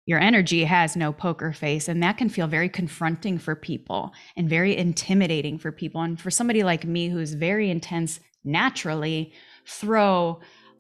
your 0.10 0.20
energy 0.20 0.64
has 0.64 0.96
no 0.96 1.14
poker 1.14 1.54
face 1.54 1.88
and 1.88 2.02
that 2.02 2.18
can 2.18 2.30
feel 2.30 2.48
very 2.48 2.68
confronting 2.68 3.38
for 3.38 3.56
people 3.56 4.12
and 4.36 4.50
very 4.50 4.76
intimidating 4.76 5.60
for 5.60 5.72
people. 5.72 6.02
And 6.02 6.20
for 6.20 6.32
somebody 6.32 6.64
like 6.64 6.84
me 6.84 7.10
who's 7.10 7.36
very 7.36 7.70
intense 7.70 8.20
naturally 8.44 9.32
throw 9.68 10.40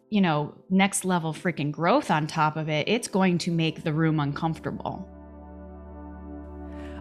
you 0.09 0.19
know 0.19 0.55
next 0.71 1.05
level 1.05 1.31
freaking 1.31 1.71
growth 1.71 2.09
on 2.09 2.25
top 2.25 2.55
of 2.57 2.69
it 2.69 2.87
it's 2.87 3.07
going 3.07 3.37
to 3.37 3.51
make 3.51 3.83
the 3.83 3.93
room 3.93 4.19
uncomfortable 4.19 5.07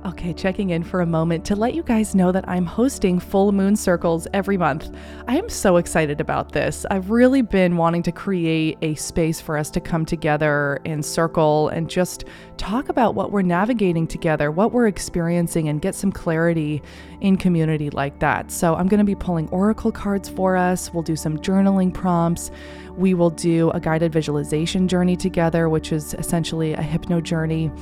Okay, 0.06 0.32
checking 0.32 0.70
in 0.70 0.84
for 0.84 1.00
a 1.00 1.06
moment 1.06 1.44
to 1.46 1.56
let 1.56 1.74
you 1.74 1.82
guys 1.82 2.14
know 2.14 2.30
that 2.30 2.48
I'm 2.48 2.64
hosting 2.64 3.18
full 3.18 3.50
moon 3.50 3.74
circles 3.74 4.28
every 4.32 4.56
month. 4.56 4.94
I 5.26 5.36
am 5.36 5.48
so 5.48 5.76
excited 5.76 6.20
about 6.20 6.52
this. 6.52 6.86
I've 6.88 7.10
really 7.10 7.42
been 7.42 7.76
wanting 7.76 8.04
to 8.04 8.12
create 8.12 8.78
a 8.80 8.94
space 8.94 9.40
for 9.40 9.58
us 9.58 9.70
to 9.70 9.80
come 9.80 10.06
together 10.06 10.78
and 10.84 11.04
circle 11.04 11.68
and 11.70 11.90
just 11.90 12.24
talk 12.58 12.88
about 12.88 13.16
what 13.16 13.32
we're 13.32 13.42
navigating 13.42 14.06
together, 14.06 14.52
what 14.52 14.70
we're 14.70 14.86
experiencing, 14.86 15.68
and 15.68 15.82
get 15.82 15.96
some 15.96 16.12
clarity 16.12 16.80
in 17.20 17.36
community 17.36 17.90
like 17.90 18.20
that. 18.20 18.52
So, 18.52 18.76
I'm 18.76 18.86
going 18.86 18.98
to 18.98 19.04
be 19.04 19.16
pulling 19.16 19.48
oracle 19.48 19.90
cards 19.90 20.28
for 20.28 20.56
us. 20.56 20.94
We'll 20.94 21.02
do 21.02 21.16
some 21.16 21.38
journaling 21.38 21.92
prompts. 21.92 22.52
We 22.96 23.14
will 23.14 23.30
do 23.30 23.70
a 23.70 23.80
guided 23.80 24.12
visualization 24.12 24.86
journey 24.86 25.16
together, 25.16 25.68
which 25.68 25.90
is 25.90 26.14
essentially 26.14 26.74
a 26.74 26.82
hypno 26.82 27.20
journey 27.20 27.72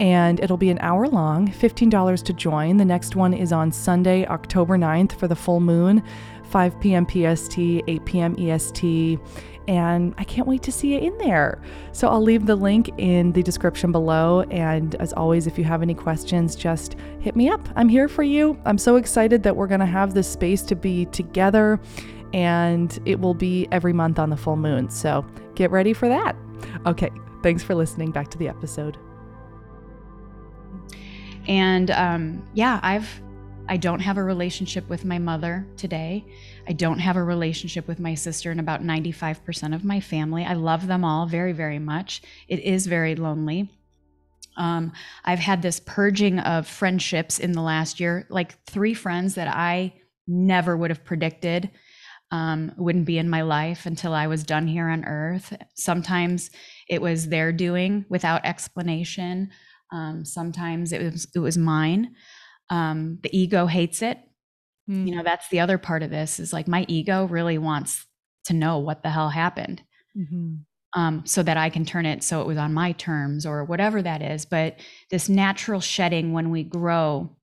and 0.00 0.40
it'll 0.40 0.56
be 0.56 0.70
an 0.70 0.78
hour 0.80 1.08
long, 1.08 1.48
$15 1.48 2.22
to 2.24 2.32
join. 2.32 2.76
The 2.76 2.84
next 2.84 3.16
one 3.16 3.32
is 3.32 3.52
on 3.52 3.72
Sunday, 3.72 4.26
October 4.26 4.76
9th 4.76 5.18
for 5.18 5.28
the 5.28 5.36
full 5.36 5.60
moon, 5.60 6.02
5 6.44 6.80
p.m. 6.80 7.06
PST, 7.06 7.58
8 7.58 8.04
p.m. 8.04 8.36
EST. 8.38 9.18
And 9.68 10.14
I 10.16 10.22
can't 10.24 10.46
wait 10.46 10.62
to 10.62 10.70
see 10.70 10.94
you 10.94 11.00
in 11.00 11.18
there. 11.18 11.60
So 11.90 12.08
I'll 12.08 12.22
leave 12.22 12.46
the 12.46 12.54
link 12.54 12.88
in 12.98 13.32
the 13.32 13.42
description 13.42 13.90
below. 13.90 14.42
And 14.42 14.94
as 14.96 15.12
always, 15.14 15.48
if 15.48 15.58
you 15.58 15.64
have 15.64 15.82
any 15.82 15.94
questions, 15.94 16.54
just 16.54 16.94
hit 17.18 17.34
me 17.34 17.48
up. 17.48 17.68
I'm 17.74 17.88
here 17.88 18.06
for 18.06 18.22
you. 18.22 18.60
I'm 18.64 18.78
so 18.78 18.94
excited 18.94 19.42
that 19.42 19.56
we're 19.56 19.66
going 19.66 19.80
to 19.80 19.86
have 19.86 20.14
this 20.14 20.30
space 20.30 20.62
to 20.62 20.76
be 20.76 21.06
together, 21.06 21.80
and 22.32 22.96
it 23.06 23.18
will 23.18 23.34
be 23.34 23.66
every 23.72 23.92
month 23.92 24.20
on 24.20 24.30
the 24.30 24.36
full 24.36 24.56
moon. 24.56 24.88
So 24.88 25.26
get 25.56 25.72
ready 25.72 25.92
for 25.92 26.08
that. 26.08 26.36
Okay, 26.86 27.10
thanks 27.42 27.64
for 27.64 27.74
listening. 27.74 28.12
Back 28.12 28.28
to 28.28 28.38
the 28.38 28.48
episode. 28.48 28.98
And 31.48 31.90
um, 31.90 32.48
yeah, 32.54 32.80
I've 32.82 33.08
I 33.68 33.76
don't 33.76 34.00
have 34.00 34.16
a 34.16 34.22
relationship 34.22 34.88
with 34.88 35.04
my 35.04 35.18
mother 35.18 35.66
today. 35.76 36.24
I 36.68 36.72
don't 36.72 37.00
have 37.00 37.16
a 37.16 37.22
relationship 37.22 37.88
with 37.88 37.98
my 37.98 38.14
sister 38.14 38.52
and 38.52 38.60
about 38.60 38.82
95% 38.82 39.74
of 39.74 39.84
my 39.84 39.98
family. 39.98 40.44
I 40.44 40.54
love 40.54 40.86
them 40.86 41.04
all 41.04 41.26
very, 41.26 41.52
very 41.52 41.80
much. 41.80 42.22
It 42.46 42.60
is 42.60 42.86
very 42.86 43.16
lonely. 43.16 43.68
Um, 44.56 44.92
I've 45.24 45.40
had 45.40 45.62
this 45.62 45.80
purging 45.80 46.38
of 46.38 46.66
friendships 46.66 47.40
in 47.40 47.52
the 47.52 47.60
last 47.60 47.98
year, 47.98 48.26
like 48.30 48.64
three 48.66 48.94
friends 48.94 49.34
that 49.34 49.48
I 49.48 49.94
never 50.26 50.76
would 50.76 50.90
have 50.90 51.04
predicted 51.04 51.70
um, 52.30 52.72
wouldn't 52.76 53.06
be 53.06 53.18
in 53.18 53.30
my 53.30 53.42
life 53.42 53.86
until 53.86 54.12
I 54.12 54.26
was 54.26 54.42
done 54.42 54.66
here 54.66 54.88
on 54.88 55.04
earth. 55.04 55.56
Sometimes 55.74 56.50
it 56.88 57.00
was 57.00 57.28
their 57.28 57.52
doing 57.52 58.04
without 58.08 58.44
explanation. 58.44 59.50
Um, 59.92 60.24
sometimes 60.24 60.92
it 60.92 61.02
was 61.02 61.28
it 61.34 61.38
was 61.38 61.56
mine. 61.56 62.14
Um, 62.70 63.18
the 63.22 63.36
ego 63.36 63.66
hates 63.66 64.02
it. 64.02 64.18
Mm. 64.90 65.06
You 65.08 65.16
know, 65.16 65.22
that's 65.22 65.48
the 65.48 65.60
other 65.60 65.78
part 65.78 66.02
of 66.02 66.10
this 66.10 66.40
is 66.40 66.52
like 66.52 66.68
my 66.68 66.84
ego 66.88 67.26
really 67.26 67.58
wants 67.58 68.06
to 68.46 68.54
know 68.54 68.78
what 68.78 69.02
the 69.02 69.10
hell 69.10 69.30
happened. 69.30 69.82
Mm-hmm. 70.16 70.54
Um, 70.94 71.26
so 71.26 71.42
that 71.42 71.58
I 71.58 71.68
can 71.68 71.84
turn 71.84 72.06
it 72.06 72.22
so 72.22 72.40
it 72.40 72.46
was 72.46 72.56
on 72.56 72.72
my 72.72 72.92
terms 72.92 73.44
or 73.44 73.64
whatever 73.64 74.00
that 74.00 74.22
is. 74.22 74.46
But 74.46 74.80
this 75.10 75.28
natural 75.28 75.80
shedding 75.80 76.32
when 76.32 76.50
we 76.50 76.62
grow 76.62 77.36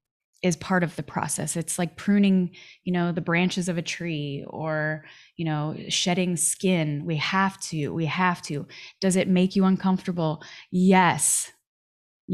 is 0.43 0.58
part 0.58 0.84
of 0.84 0.95
the 0.97 1.03
process. 1.03 1.56
It's 1.56 1.79
like 1.79 1.95
pruning, 1.95 2.51
you 2.84 2.91
know, 2.91 3.13
the 3.13 3.21
branches 3.21 3.69
of 3.69 3.77
a 3.77 3.82
tree 3.82 4.43
or, 4.47 5.06
you 5.38 5.45
know, 5.45 5.75
shedding 5.88 6.36
skin. 6.36 7.06
We 7.06 7.15
have 7.15 7.60
to, 7.62 7.89
we 7.89 8.06
have 8.08 8.41
to. 8.43 8.67
Does 8.99 9.15
it 9.15 9.29
make 9.29 9.56
you 9.56 9.63
uncomfortable? 9.63 10.43
Yes. 10.69 11.53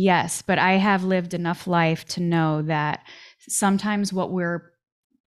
Yes, 0.01 0.41
but 0.41 0.57
I 0.57 0.75
have 0.75 1.03
lived 1.03 1.33
enough 1.33 1.67
life 1.67 2.05
to 2.05 2.21
know 2.21 2.61
that 2.61 3.05
sometimes 3.49 4.13
what 4.13 4.31
we're 4.31 4.71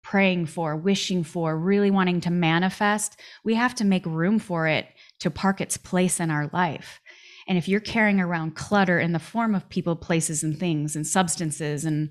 praying 0.05 0.47
for, 0.47 0.77
wishing 0.77 1.25
for, 1.25 1.59
really 1.59 1.91
wanting 1.91 2.21
to 2.21 2.31
manifest, 2.31 3.19
we 3.43 3.57
have 3.57 3.75
to 3.75 3.85
make 3.85 4.07
room 4.07 4.39
for 4.39 4.69
it 4.69 4.87
to 5.19 5.29
park 5.29 5.61
its 5.61 5.77
place 5.77 6.21
in 6.21 6.31
our 6.31 6.49
life. 6.53 7.01
And 7.49 7.59
if 7.59 7.67
you're 7.67 7.81
carrying 7.81 8.21
around 8.21 8.55
clutter 8.55 9.01
in 9.01 9.11
the 9.11 9.19
form 9.19 9.57
of 9.57 9.69
people, 9.69 9.97
places, 9.97 10.45
and 10.45 10.57
things, 10.57 10.95
and 10.95 11.05
substances 11.05 11.85
and 11.85 12.11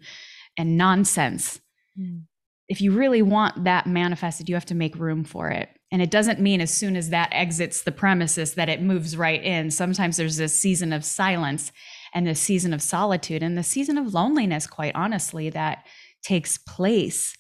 and 0.58 0.78
nonsense, 0.78 1.62
mm. 1.98 2.24
if 2.68 2.82
you 2.82 2.92
really 2.92 3.22
want 3.22 3.64
that 3.64 3.88
manifested, 3.88 4.50
you 4.50 4.56
have 4.56 4.66
to 4.66 4.76
make 4.76 5.00
room 5.00 5.24
for 5.24 5.50
it. 5.50 5.70
And 5.94 6.02
it 6.02 6.12
doesn't 6.12 6.42
mean 6.42 6.60
as 6.60 6.74
soon 6.74 6.98
as 6.98 7.10
that 7.12 7.30
exits 7.32 7.84
the 7.84 7.94
premises 7.94 8.56
that 8.56 8.68
it 8.68 8.82
moves 8.82 9.16
right 9.16 9.42
in. 9.42 9.72
Sometimes 9.72 10.18
there's 10.18 10.36
this 10.36 10.60
season 10.60 10.92
of 10.92 11.06
silence 11.06 11.72
and 12.14 12.28
the 12.28 12.36
season 12.36 12.74
of 12.74 12.82
solitude 12.82 13.44
and 13.44 13.58
the 13.58 13.64
season 13.64 13.98
of 13.98 14.14
loneliness, 14.14 14.68
quite 14.68 14.96
honestly, 14.96 15.50
that 15.50 15.86
takes 16.22 16.58
place 16.58 17.36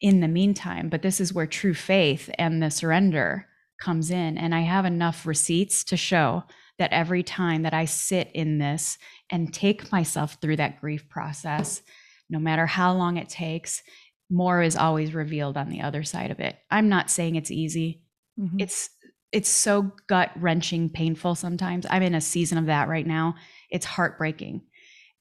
in 0.00 0.20
the 0.20 0.28
meantime. 0.28 0.88
But 0.88 1.02
this 1.02 1.20
is 1.20 1.32
where 1.32 1.46
true 1.46 1.74
faith 1.74 2.30
and 2.38 2.62
the 2.62 2.70
surrender 2.70 3.46
comes 3.80 4.10
in. 4.10 4.38
And 4.38 4.54
I 4.54 4.60
have 4.60 4.84
enough 4.84 5.26
receipts 5.26 5.84
to 5.84 5.96
show 5.96 6.44
that 6.78 6.92
every 6.92 7.22
time 7.22 7.62
that 7.62 7.74
I 7.74 7.84
sit 7.84 8.30
in 8.32 8.58
this 8.58 8.98
and 9.30 9.52
take 9.52 9.92
myself 9.92 10.38
through 10.40 10.56
that 10.56 10.80
grief 10.80 11.08
process, 11.08 11.82
no 12.28 12.38
matter 12.38 12.66
how 12.66 12.94
long 12.94 13.16
it 13.16 13.28
takes, 13.28 13.82
more 14.30 14.62
is 14.62 14.76
always 14.76 15.12
revealed 15.12 15.56
on 15.56 15.68
the 15.68 15.82
other 15.82 16.04
side 16.04 16.30
of 16.30 16.40
it. 16.40 16.56
I'm 16.70 16.88
not 16.88 17.10
saying 17.10 17.36
it's 17.36 17.50
easy. 17.50 18.02
Mm-hmm. 18.38 18.60
It's 18.60 18.88
it's 19.32 19.48
so 19.48 19.92
gut 20.08 20.30
wrenching 20.36 20.88
painful 20.88 21.34
sometimes. 21.36 21.86
I'm 21.88 22.02
in 22.02 22.14
a 22.14 22.20
season 22.20 22.58
of 22.58 22.66
that 22.66 22.88
right 22.88 23.06
now. 23.06 23.36
It's 23.70 23.86
heartbreaking. 23.86 24.62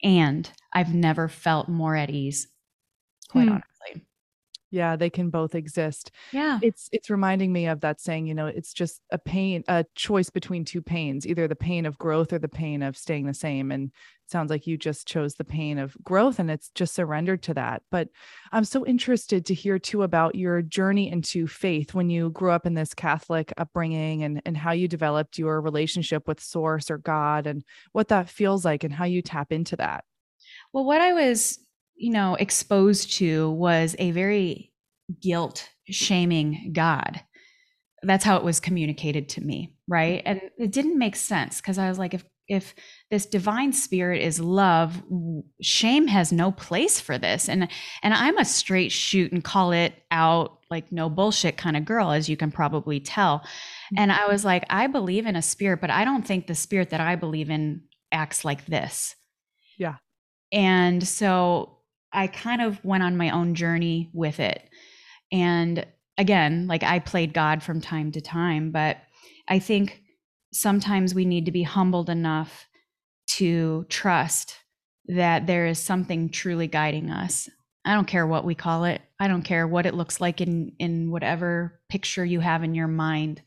And 0.04 0.50
I've 0.74 0.94
never 0.94 1.28
felt 1.28 1.68
more 1.68 1.96
at 1.96 2.10
ease, 2.10 2.48
quite 3.30 3.48
hmm. 3.48 3.54
honestly. 3.54 3.69
Yeah, 4.72 4.96
they 4.96 5.10
can 5.10 5.30
both 5.30 5.56
exist. 5.56 6.12
Yeah. 6.32 6.60
It's 6.62 6.90
it's 6.92 7.10
reminding 7.10 7.52
me 7.52 7.68
of 7.68 7.82
that 7.82 8.00
saying, 8.00 8.28
you 8.28 8.36
know, 8.36 8.48
it's 8.48 8.74
just 8.74 9.02
a 9.12 9.18
pain, 9.18 9.64
a 9.68 9.86
choice 9.96 10.30
between 10.30 10.66
two 10.66 10.82
pains, 10.82 11.26
either 11.26 11.48
the 11.48 11.56
pain 11.56 11.86
of 11.86 11.98
growth 11.98 12.32
or 12.34 12.40
the 12.40 12.48
pain 12.48 12.84
of 12.84 12.98
staying 12.98 13.26
the 13.26 13.34
same. 13.34 13.72
And 13.72 13.92
sounds 14.30 14.52
like 14.52 14.68
you 14.68 14.78
just 14.78 15.08
chose 15.08 15.34
the 15.34 15.44
pain 15.44 15.80
of 15.80 15.98
growth 16.04 16.40
and 16.40 16.52
it's 16.52 16.70
just 16.76 16.94
surrendered 16.94 17.42
to 17.44 17.54
that. 17.56 17.82
But 17.90 18.10
I'm 18.52 18.64
so 18.64 18.86
interested 18.86 19.46
to 19.48 19.54
hear 19.54 19.80
too 19.80 20.04
about 20.04 20.36
your 20.36 20.62
journey 20.62 21.12
into 21.12 21.48
faith 21.48 21.94
when 21.94 22.10
you 22.10 22.30
grew 22.30 22.52
up 22.52 22.66
in 22.66 22.76
this 22.76 22.94
Catholic 22.94 23.52
upbringing 23.58 24.24
and 24.24 24.42
and 24.46 24.56
how 24.56 24.72
you 24.72 24.88
developed 24.88 25.38
your 25.38 25.62
relationship 25.62 26.28
with 26.28 26.40
source 26.40 26.92
or 26.92 26.98
God 26.98 27.48
and 27.48 27.64
what 27.92 28.10
that 28.10 28.30
feels 28.30 28.64
like 28.64 28.84
and 28.84 28.94
how 28.94 29.06
you 29.06 29.22
tap 29.22 29.52
into 29.52 29.76
that. 29.78 30.04
Well, 30.74 30.86
what 30.86 31.02
I 31.02 31.14
was 31.14 31.60
you 32.00 32.12
know, 32.12 32.36
exposed 32.36 33.14
to 33.18 33.52
was 33.52 33.96
a 34.00 34.12
very 34.12 34.72
guilt 35.22 35.70
shaming 35.90 36.72
God. 36.74 37.22
That's 38.02 38.24
how 38.24 38.38
it 38.38 38.44
was 38.44 38.62
communicated 38.62 39.28
to 39.30 39.42
me, 39.42 39.76
right? 39.88 40.24
Mm-hmm. 40.24 40.28
And 40.28 40.42
it 40.58 40.72
didn't 40.72 40.98
make 40.98 41.18
sense 41.18 41.60
because 41.60 41.78
I 41.78 41.90
was 41.90 42.00
like, 42.00 42.14
if 42.14 42.24
if 42.48 42.74
this 43.12 43.28
divine 43.28 43.74
spirit 43.74 44.24
is 44.24 44.40
love, 44.40 45.04
shame 45.62 46.08
has 46.08 46.32
no 46.32 46.52
place 46.52 47.00
for 47.00 47.18
this. 47.18 47.50
And 47.50 47.68
and 48.02 48.14
I'm 48.14 48.38
a 48.38 48.46
straight 48.46 48.92
shoot 48.92 49.32
and 49.32 49.44
call 49.44 49.72
it 49.74 49.94
out 50.10 50.60
like 50.72 50.92
no 50.92 51.10
bullshit 51.10 51.58
kind 51.58 51.76
of 51.76 51.84
girl, 51.84 52.12
as 52.12 52.30
you 52.30 52.38
can 52.38 52.52
probably 52.52 53.00
tell. 53.00 53.46
And 53.98 54.12
I 54.12 54.20
mm-hmm. 54.20 54.32
was 54.32 54.46
like, 54.46 54.66
I 54.70 54.88
believe 54.88 55.26
in 55.26 55.36
a 55.36 55.42
spirit, 55.42 55.82
but 55.82 55.92
I 55.92 56.06
don't 56.06 56.26
think 56.26 56.48
the 56.48 56.56
spirit 56.56 56.92
that 56.92 57.02
I 57.02 57.18
believe 57.18 57.50
in 57.50 57.82
acts 58.12 58.46
like 58.46 58.66
this. 58.66 59.16
Yeah. 59.78 59.96
And 60.52 61.06
so 61.06 61.79
I 62.12 62.28
kind 62.28 62.62
of 62.62 62.84
went 62.84 63.04
on 63.04 63.18
my 63.18 63.30
own 63.30 63.56
journey 63.56 64.10
with 64.14 64.40
it. 64.40 64.68
And 65.32 65.86
again, 66.18 66.68
like 66.68 66.84
I 66.84 67.00
played 67.00 67.34
God 67.34 67.64
from 67.64 67.82
time 67.82 68.12
to 68.14 68.22
time, 68.22 68.72
but 68.72 68.98
I 69.48 69.60
think 69.60 70.02
sometimes 70.52 71.14
we 71.14 71.26
need 71.26 71.46
to 71.46 71.52
be 71.52 71.64
humbled 71.64 72.10
enough 72.10 72.68
to 73.28 73.86
trust 73.90 74.56
that 75.08 75.48
there 75.48 75.68
is 75.68 75.80
something 75.80 76.30
truly 76.30 76.68
guiding 76.68 77.10
us. 77.10 77.50
I 77.86 77.94
don't 77.94 78.08
care 78.08 78.28
what 78.28 78.46
we 78.46 78.56
call 78.56 78.84
it. 78.84 79.02
I 79.20 79.28
don't 79.28 79.44
care 79.44 79.68
what 79.68 79.86
it 79.86 79.96
looks 79.96 80.20
like 80.22 80.42
in 80.42 80.74
in 80.80 81.12
whatever 81.12 81.80
picture 81.90 82.26
you 82.26 82.40
have 82.40 82.64
in 82.64 82.76
your 82.76 82.88
mind. 82.88 83.42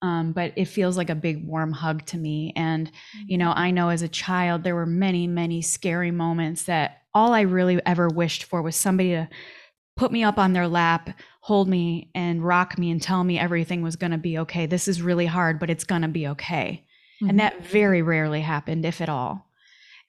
Um, 0.00 0.32
but 0.32 0.52
it 0.56 0.66
feels 0.66 0.96
like 0.96 1.10
a 1.10 1.14
big 1.14 1.44
warm 1.44 1.72
hug 1.72 2.06
to 2.06 2.16
me. 2.16 2.52
And 2.56 2.90
you 3.26 3.38
know, 3.38 3.50
mm-hmm. 3.50 3.60
I 3.60 3.70
know 3.70 3.90
as 3.90 4.02
a 4.02 4.08
child 4.08 4.62
there 4.62 4.74
were 4.74 4.86
many, 4.86 5.26
many 5.26 5.60
scary 5.62 6.10
moments 6.10 6.64
that 6.64 7.02
all 7.18 7.34
I 7.34 7.40
really 7.40 7.80
ever 7.84 8.08
wished 8.08 8.44
for 8.44 8.62
was 8.62 8.76
somebody 8.76 9.10
to 9.10 9.28
put 9.96 10.12
me 10.12 10.22
up 10.22 10.38
on 10.38 10.52
their 10.52 10.68
lap, 10.68 11.10
hold 11.40 11.68
me 11.68 12.10
and 12.14 12.44
rock 12.44 12.78
me 12.78 12.92
and 12.92 13.02
tell 13.02 13.24
me 13.24 13.36
everything 13.38 13.82
was 13.82 13.96
going 13.96 14.12
to 14.12 14.18
be 14.18 14.38
okay. 14.38 14.66
This 14.66 14.86
is 14.86 15.02
really 15.02 15.26
hard, 15.26 15.58
but 15.58 15.68
it's 15.68 15.82
going 15.82 16.02
to 16.02 16.08
be 16.08 16.28
okay. 16.28 16.84
Mm-hmm. 17.20 17.30
And 17.30 17.40
that 17.40 17.66
very 17.66 18.02
rarely 18.02 18.40
happened 18.40 18.84
if 18.84 19.00
at 19.00 19.08
all. 19.08 19.50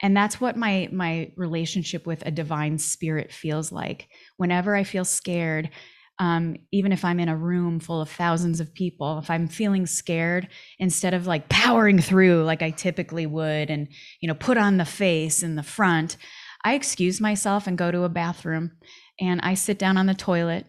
And 0.02 0.16
that's 0.16 0.40
what 0.40 0.56
my 0.56 0.88
my 0.92 1.32
relationship 1.36 2.06
with 2.06 2.24
a 2.26 2.32
divine 2.32 2.78
spirit 2.78 3.34
feels 3.34 3.72
like. 3.72 4.08
Whenever 4.38 4.76
I 4.76 4.84
feel 4.84 5.04
scared, 5.04 5.72
um, 6.20 6.58
even 6.72 6.92
if 6.92 7.04
I'm 7.04 7.20
in 7.20 7.28
a 7.28 7.36
room 7.36 7.80
full 7.80 8.02
of 8.02 8.10
thousands 8.10 8.60
of 8.60 8.74
people, 8.74 9.18
if 9.18 9.32
I'm 9.32 9.48
feeling 9.48 9.88
scared, 9.88 10.48
instead 10.78 11.16
of 11.16 11.26
like 11.26 11.50
powering 11.50 12.00
through 12.00 12.44
like 12.44 12.62
I 12.62 12.70
typically 12.70 13.26
would 13.26 13.72
and, 13.72 13.88
you 14.22 14.28
know, 14.28 14.36
put 14.36 14.58
on 14.58 14.78
the 14.78 14.86
face 14.86 15.42
in 15.42 15.56
the 15.56 15.64
front, 15.64 16.16
I 16.64 16.74
excuse 16.74 17.22
myself 17.22 17.68
and 17.68 17.78
go 17.78 17.92
to 17.92 18.04
a 18.04 18.10
bathroom 18.10 18.72
and 19.20 19.40
I 19.42 19.54
sit 19.54 19.80
down 19.80 19.98
on 19.98 20.06
the 20.06 20.14
toilet 20.14 20.66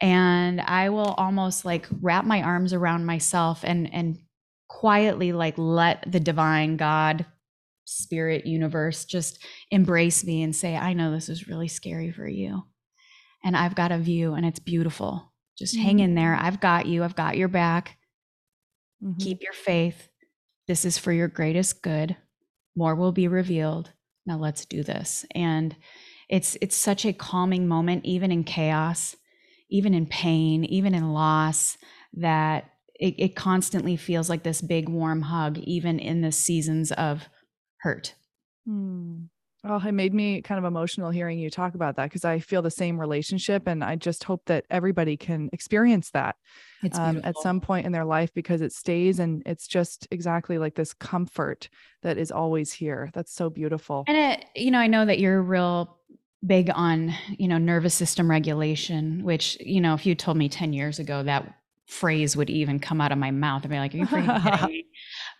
and 0.00 0.60
I 0.60 0.90
will 0.90 1.14
almost 1.14 1.64
like 1.64 1.86
wrap 2.00 2.24
my 2.24 2.42
arms 2.42 2.72
around 2.72 3.06
myself 3.06 3.60
and 3.62 3.92
and 3.92 4.18
quietly 4.68 5.32
like 5.32 5.54
let 5.56 6.04
the 6.10 6.20
divine 6.20 6.76
God 6.76 7.24
spirit 7.84 8.46
universe 8.46 9.04
just 9.04 9.44
embrace 9.70 10.24
me 10.24 10.42
and 10.42 10.54
say 10.54 10.76
I 10.76 10.92
know 10.92 11.12
this 11.12 11.28
is 11.28 11.48
really 11.48 11.68
scary 11.68 12.10
for 12.10 12.26
you 12.26 12.64
and 13.44 13.56
I've 13.56 13.76
got 13.76 13.92
a 13.92 13.98
view 13.98 14.34
and 14.34 14.44
it's 14.44 14.58
beautiful 14.58 15.32
just 15.56 15.74
mm-hmm. 15.74 15.84
hang 15.84 15.98
in 16.00 16.14
there 16.14 16.34
mm-hmm. 16.34 16.44
I've 16.44 16.60
got 16.60 16.86
you 16.86 17.04
I've 17.04 17.14
got 17.14 17.36
your 17.36 17.48
back 17.48 17.96
mm-hmm. 19.02 19.18
keep 19.18 19.42
your 19.42 19.52
faith 19.52 20.08
this 20.66 20.84
is 20.84 20.98
for 20.98 21.12
your 21.12 21.28
greatest 21.28 21.80
good 21.80 22.16
more 22.74 22.96
will 22.96 23.12
be 23.12 23.28
revealed 23.28 23.92
now 24.26 24.36
let's 24.36 24.64
do 24.64 24.82
this 24.82 25.24
and 25.32 25.76
it's 26.28 26.56
it's 26.60 26.76
such 26.76 27.04
a 27.04 27.12
calming 27.12 27.66
moment 27.66 28.04
even 28.04 28.32
in 28.32 28.44
chaos 28.44 29.16
even 29.70 29.94
in 29.94 30.06
pain 30.06 30.64
even 30.64 30.94
in 30.94 31.12
loss 31.12 31.78
that 32.12 32.70
it, 32.98 33.14
it 33.18 33.36
constantly 33.36 33.96
feels 33.96 34.28
like 34.28 34.42
this 34.42 34.60
big 34.60 34.88
warm 34.88 35.22
hug 35.22 35.58
even 35.58 35.98
in 35.98 36.20
the 36.20 36.32
seasons 36.32 36.92
of 36.92 37.28
hurt 37.78 38.14
hmm. 38.66 39.24
Oh, 39.68 39.82
it 39.84 39.92
made 39.92 40.14
me 40.14 40.42
kind 40.42 40.58
of 40.58 40.64
emotional 40.64 41.10
hearing 41.10 41.38
you 41.38 41.50
talk 41.50 41.74
about 41.74 41.96
that 41.96 42.04
because 42.04 42.24
I 42.24 42.38
feel 42.38 42.62
the 42.62 42.70
same 42.70 43.00
relationship. 43.00 43.66
And 43.66 43.82
I 43.82 43.96
just 43.96 44.24
hope 44.24 44.42
that 44.46 44.64
everybody 44.70 45.16
can 45.16 45.50
experience 45.52 46.10
that 46.12 46.36
um, 46.92 47.20
at 47.24 47.36
some 47.38 47.60
point 47.60 47.84
in 47.84 47.92
their 47.92 48.04
life 48.04 48.32
because 48.32 48.60
it 48.60 48.72
stays 48.72 49.18
and 49.18 49.42
it's 49.44 49.66
just 49.66 50.06
exactly 50.10 50.58
like 50.58 50.76
this 50.76 50.92
comfort 50.94 51.68
that 52.02 52.16
is 52.16 52.30
always 52.30 52.72
here. 52.72 53.10
That's 53.12 53.32
so 53.32 53.50
beautiful. 53.50 54.04
And 54.06 54.16
it, 54.16 54.44
you 54.54 54.70
know, 54.70 54.78
I 54.78 54.86
know 54.86 55.04
that 55.04 55.18
you're 55.18 55.42
real 55.42 55.98
big 56.46 56.70
on, 56.72 57.12
you 57.36 57.48
know, 57.48 57.58
nervous 57.58 57.94
system 57.94 58.30
regulation, 58.30 59.24
which, 59.24 59.58
you 59.60 59.80
know, 59.80 59.94
if 59.94 60.06
you 60.06 60.14
told 60.14 60.36
me 60.36 60.48
10 60.48 60.72
years 60.72 60.98
ago 60.98 61.22
that 61.24 61.56
phrase 61.86 62.36
would 62.36 62.50
even 62.50 62.78
come 62.78 63.00
out 63.00 63.12
of 63.12 63.18
my 63.18 63.30
mouth, 63.30 63.62
I'd 63.64 63.70
be 63.70 63.78
like, 63.78 63.94
are 63.94 63.98
you 63.98 64.06
freaking 64.06 64.42
kidding 64.42 64.66
me? 64.68 64.86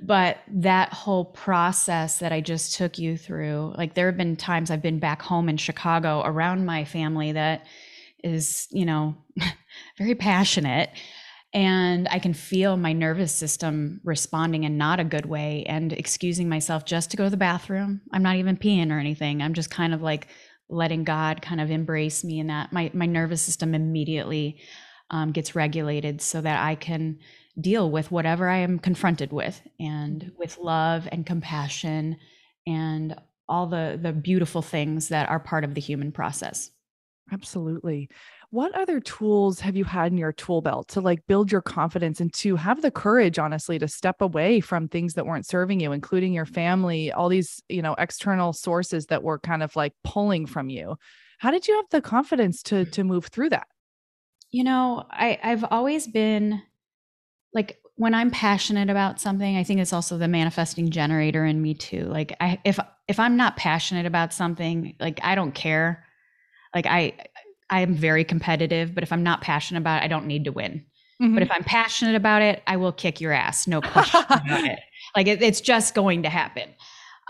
But 0.01 0.39
that 0.49 0.93
whole 0.93 1.25
process 1.25 2.19
that 2.19 2.33
I 2.33 2.41
just 2.41 2.75
took 2.77 2.99
you 2.99 3.17
through, 3.17 3.75
like 3.77 3.95
there 3.95 4.07
have 4.07 4.17
been 4.17 4.37
times 4.37 4.71
I've 4.71 4.83
been 4.83 4.99
back 4.99 5.23
home 5.23 5.49
in 5.49 5.57
Chicago 5.57 6.23
around 6.25 6.67
my 6.67 6.85
family 6.85 7.33
that 7.33 7.65
is, 8.23 8.69
you 8.71 8.85
know, 8.85 9.17
very 9.99 10.15
passionate. 10.15 10.91
And 11.55 12.07
I 12.11 12.19
can 12.19 12.35
feel 12.35 12.77
my 12.77 12.93
nervous 12.93 13.33
system 13.33 14.01
responding 14.05 14.65
in 14.65 14.77
not 14.77 15.01
a 15.01 15.05
good 15.05 15.25
way 15.25 15.65
and 15.67 15.93
excusing 15.93 16.49
myself 16.49 16.85
just 16.85 17.11
to 17.13 17.17
go 17.17 17.25
to 17.25 17.31
the 17.31 17.37
bathroom. 17.39 18.03
I'm 18.13 18.23
not 18.23 18.37
even 18.37 18.59
peeing 18.59 18.91
or 18.91 18.99
anything. 18.99 19.41
I'm 19.41 19.55
just 19.55 19.71
kind 19.71 19.95
of 19.95 20.03
like 20.03 20.29
letting 20.69 21.05
God 21.05 21.41
kind 21.41 21.61
of 21.61 21.71
embrace 21.71 22.25
me 22.25 22.41
in 22.41 22.49
that. 22.49 22.73
My 22.73 22.91
my 22.93 23.07
nervous 23.07 23.41
system 23.41 23.75
immediately 23.75 24.59
um, 25.11 25.33
gets 25.33 25.55
regulated 25.55 26.21
so 26.21 26.41
that 26.41 26.63
I 26.63 26.75
can 26.75 27.21
deal 27.61 27.91
with 27.91 28.11
whatever 28.11 28.49
I 28.49 28.59
am 28.59 28.79
confronted 28.79 29.33
with 29.33 29.61
and 29.81 30.21
mm-hmm. 30.21 30.39
with 30.39 30.59
love 30.59 31.09
and 31.11 31.25
compassion 31.25 32.17
and 32.67 33.17
all 33.49 33.67
the 33.67 33.99
the 34.01 34.13
beautiful 34.13 34.63
things 34.63 35.09
that 35.09 35.29
are 35.29 35.41
part 35.41 35.65
of 35.65 35.75
the 35.75 35.81
human 35.81 36.13
process. 36.13 36.71
Absolutely. 37.33 38.09
What 38.51 38.75
other 38.77 39.01
tools 39.01 39.59
have 39.61 39.77
you 39.77 39.85
had 39.85 40.13
in 40.13 40.19
your 40.19 40.33
tool 40.33 40.63
belt 40.63 40.89
to 40.89 41.01
like 41.01 41.27
build 41.27 41.51
your 41.51 41.61
confidence 41.61 42.21
and 42.21 42.33
to 42.35 42.55
have 42.55 42.81
the 42.81 42.93
courage 42.93 43.39
honestly 43.39 43.79
to 43.81 43.89
step 43.89 44.21
away 44.21 44.61
from 44.61 44.87
things 44.87 45.15
that 45.15 45.27
weren't 45.27 45.47
serving 45.47 45.81
you 45.81 45.91
including 45.91 46.33
your 46.33 46.47
family, 46.47 47.11
all 47.11 47.29
these, 47.29 47.61
you 47.69 47.83
know, 47.83 47.95
external 47.99 48.53
sources 48.53 49.07
that 49.07 49.25
were 49.25 49.41
kind 49.41 49.63
of 49.63 49.75
like 49.75 49.93
pulling 50.05 50.47
from 50.47 50.69
you? 50.69 50.97
How 51.39 51.51
did 51.51 51.67
you 51.67 51.75
have 51.77 51.87
the 51.91 52.01
confidence 52.01 52.63
to 52.65 52.85
to 52.87 53.05
move 53.05 53.27
through 53.27 53.51
that? 53.51 53.67
You 54.51 54.65
know, 54.65 55.05
I 55.11 55.39
I've 55.43 55.65
always 55.65 56.07
been 56.07 56.63
like 57.53 57.79
when 57.97 58.15
I'm 58.15 58.31
passionate 58.31 58.91
about 58.91 59.21
something, 59.21 59.57
I 59.57 59.65
think 59.65 59.81
it's 59.81 59.93
also 59.93 60.19
the 60.19 60.29
manifesting 60.29 60.91
generator 60.91 61.45
in 61.45 61.63
me 61.63 61.75
too. 61.75 62.05
Like 62.05 62.37
I 62.41 62.61
if 62.65 62.79
if 63.09 63.19
I'm 63.19 63.37
not 63.37 63.57
passionate 63.57 64.07
about 64.07 64.33
something, 64.33 64.95
like 65.01 65.21
I 65.23 65.35
don't 65.35 65.53
care. 65.53 66.05
Like 66.75 66.87
I 66.87 67.15
I 67.71 67.81
am 67.81 67.95
very 67.95 68.25
competitive, 68.25 68.95
but 68.95 69.03
if 69.03 69.13
I'm 69.13 69.23
not 69.23 69.41
passionate 69.41 69.81
about 69.81 70.03
it, 70.03 70.05
I 70.05 70.09
don't 70.09 70.27
need 70.27 70.45
to 70.45 70.53
win. 70.53 70.85
Mm-hmm. 71.21 71.35
But 71.35 71.43
if 71.43 71.51
I'm 71.51 71.65
passionate 71.65 72.15
about 72.15 72.43
it, 72.43 72.63
I 72.67 72.77
will 72.77 72.93
kick 72.93 73.21
your 73.21 73.33
ass. 73.33 73.67
No 73.67 73.81
question 73.81 74.23
about 74.31 74.65
it. 74.65 74.79
Like 75.17 75.27
it, 75.27 75.43
it's 75.43 75.61
just 75.61 75.95
going 75.95 76.23
to 76.25 76.29
happen. 76.29 76.69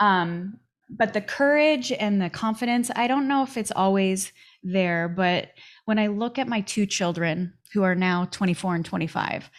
Um, 0.01 0.59
but 0.91 1.15
the 1.15 1.21
courage 1.21 1.93
and 1.93 2.21
the 2.21 2.31
confidence, 2.31 2.91
I 2.95 3.07
don't 3.07 3.29
know 3.29 3.43
if 3.43 3.57
it's 3.57 3.73
always 3.73 4.33
there. 4.63 5.09
But 5.09 5.51
when 5.85 5.99
I 5.99 6.09
look 6.09 6.39
at 6.39 6.49
my 6.49 6.61
two 6.63 6.87
children 6.87 7.55
who 7.73 7.83
are 7.83 7.95
now 7.95 8.27
24 8.27 8.75
and 8.75 8.85
25, 8.85 9.51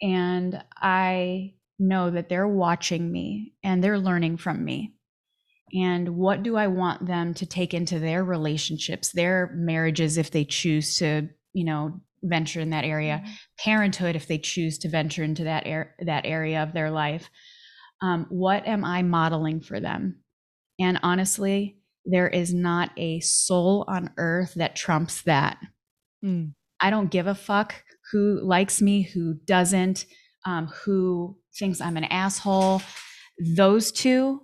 and 0.00 0.62
I 0.76 1.54
know 1.78 2.10
that 2.10 2.28
they're 2.28 2.48
watching 2.48 3.10
me 3.10 3.54
and 3.62 3.82
they're 3.82 3.98
learning 3.98 4.36
from 4.36 4.64
me. 4.64 4.94
And 5.72 6.16
what 6.16 6.42
do 6.42 6.56
I 6.56 6.66
want 6.66 7.06
them 7.06 7.34
to 7.34 7.46
take 7.46 7.74
into 7.74 7.98
their 7.98 8.24
relationships, 8.24 9.12
their 9.12 9.52
marriages, 9.54 10.16
if 10.16 10.30
they 10.30 10.44
choose 10.44 10.96
to, 10.96 11.28
you 11.52 11.64
know, 11.64 12.00
venture 12.22 12.60
in 12.60 12.70
that 12.70 12.84
area, 12.84 13.22
mm-hmm. 13.22 13.32
parenthood, 13.58 14.16
if 14.16 14.26
they 14.26 14.38
choose 14.38 14.78
to 14.78 14.88
venture 14.88 15.22
into 15.22 15.44
that 15.44 15.66
air, 15.66 15.94
that 16.00 16.24
area 16.24 16.62
of 16.62 16.72
their 16.72 16.90
life. 16.90 17.28
Um, 18.00 18.26
what 18.28 18.66
am 18.66 18.84
I 18.84 19.02
modeling 19.02 19.60
for 19.60 19.78
them? 19.78 20.20
And 20.78 20.98
honestly, 21.02 21.78
there 22.04 22.28
is 22.28 22.54
not 22.54 22.90
a 22.96 23.20
soul 23.20 23.84
on 23.88 24.10
earth 24.16 24.54
that 24.54 24.76
trumps 24.76 25.22
that. 25.22 25.58
Mm. 26.24 26.54
I 26.80 26.90
don't 26.90 27.10
give 27.10 27.26
a 27.26 27.34
fuck 27.34 27.82
who 28.12 28.40
likes 28.42 28.80
me, 28.80 29.02
who 29.02 29.34
doesn't, 29.34 30.06
um, 30.46 30.68
who 30.84 31.36
thinks 31.58 31.80
I'm 31.80 31.96
an 31.96 32.04
asshole. 32.04 32.82
Those 33.38 33.92
two 33.92 34.42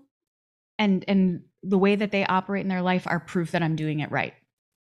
and 0.78 1.04
and 1.08 1.42
the 1.62 1.78
way 1.78 1.96
that 1.96 2.10
they 2.10 2.26
operate 2.26 2.62
in 2.62 2.68
their 2.68 2.82
life 2.82 3.06
are 3.06 3.20
proof 3.20 3.52
that 3.52 3.62
I'm 3.62 3.76
doing 3.76 4.00
it 4.00 4.10
right. 4.10 4.34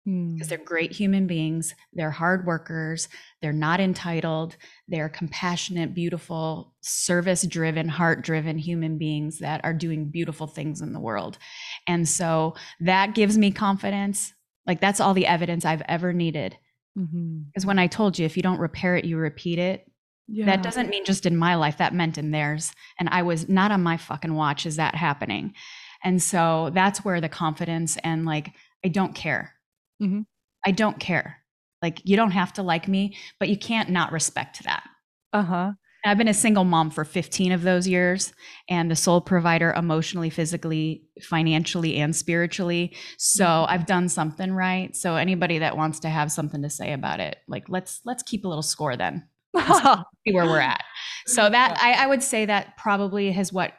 Because 0.05 0.47
hmm. 0.47 0.49
they're 0.49 0.57
great 0.57 0.93
human 0.93 1.27
beings, 1.27 1.75
they're 1.93 2.09
hard 2.09 2.45
workers, 2.45 3.09
they're 3.41 3.51
not 3.51 3.81
entitled, 3.81 4.55
they're 4.87 5.09
compassionate, 5.09 5.93
beautiful, 5.93 6.73
service 6.81 7.43
driven, 7.43 7.89
heart 7.89 8.23
driven 8.23 8.57
human 8.57 8.97
beings 8.97 9.39
that 9.39 9.61
are 9.63 9.73
doing 9.73 10.09
beautiful 10.09 10.47
things 10.47 10.81
in 10.81 10.93
the 10.93 10.99
world. 10.99 11.37
And 11.85 12.07
so 12.07 12.55
that 12.79 13.13
gives 13.13 13.37
me 13.37 13.51
confidence. 13.51 14.33
Like 14.65 14.79
that's 14.79 15.01
all 15.01 15.13
the 15.13 15.27
evidence 15.27 15.65
I've 15.65 15.83
ever 15.87 16.13
needed. 16.13 16.57
Because 17.05 17.63
mm-hmm. 17.63 17.67
when 17.67 17.79
I 17.79 17.87
told 17.87 18.19
you, 18.19 18.25
if 18.25 18.35
you 18.35 18.43
don't 18.43 18.59
repair 18.59 18.95
it, 18.95 19.05
you 19.05 19.17
repeat 19.17 19.59
it, 19.59 19.89
yeah. 20.31 20.45
That 20.45 20.61
doesn't 20.61 20.89
mean 20.89 21.05
just 21.05 21.25
in 21.25 21.35
my 21.35 21.55
life, 21.55 21.77
that 21.77 21.93
meant 21.93 22.19
in 22.19 22.29
theirs. 22.29 22.71
And 22.99 23.09
I 23.09 23.23
was 23.23 23.49
not 23.49 23.71
on 23.71 23.81
my 23.81 23.97
fucking 23.97 24.35
watch 24.35 24.67
is 24.67 24.75
that 24.75 24.93
happening. 24.93 25.55
And 26.03 26.21
so 26.21 26.69
that's 26.71 27.03
where 27.03 27.19
the 27.19 27.29
confidence 27.29 27.97
and 28.03 28.25
like, 28.25 28.51
I 28.85 28.89
don't 28.89 29.15
care. 29.15 29.55
Mm-hmm. 30.01 30.21
I 30.63 30.71
don't 30.71 30.99
care. 30.99 31.39
Like, 31.81 32.01
you 32.03 32.15
don't 32.15 32.31
have 32.31 32.53
to 32.53 32.63
like 32.63 32.87
me, 32.87 33.17
but 33.39 33.49
you 33.49 33.57
can't 33.57 33.89
not 33.89 34.11
respect 34.11 34.63
that. 34.65 34.83
Uh 35.33 35.41
huh. 35.41 35.71
I've 36.05 36.17
been 36.17 36.29
a 36.29 36.33
single 36.33 36.63
mom 36.63 36.91
for 36.91 37.03
15 37.03 37.51
of 37.51 37.61
those 37.61 37.87
years 37.87 38.31
and 38.69 38.89
the 38.89 38.95
sole 38.95 39.19
provider 39.19 39.73
emotionally, 39.73 40.29
physically, 40.29 41.03
financially, 41.21 41.97
and 41.97 42.15
spiritually. 42.15 42.95
So 43.17 43.45
mm-hmm. 43.45 43.71
I've 43.71 43.85
done 43.85 44.07
something 44.07 44.53
right. 44.53 44.95
So 44.95 45.15
anybody 45.15 45.59
that 45.59 45.75
wants 45.75 45.99
to 46.01 46.09
have 46.09 46.31
something 46.31 46.61
to 46.61 46.69
say 46.69 46.93
about 46.93 47.19
it, 47.19 47.37
like 47.47 47.65
let's 47.67 47.99
let's 48.05 48.23
keep 48.23 48.45
a 48.45 48.47
little 48.47 48.63
score 48.63 48.95
then 48.95 49.27
see 49.57 50.33
where 50.33 50.45
we're 50.45 50.59
at. 50.59 50.81
So 51.25 51.49
that 51.49 51.77
I, 51.81 52.03
I 52.03 52.07
would 52.07 52.23
say 52.23 52.45
that 52.45 52.77
probably 52.77 53.31
has 53.31 53.51
what 53.51 53.73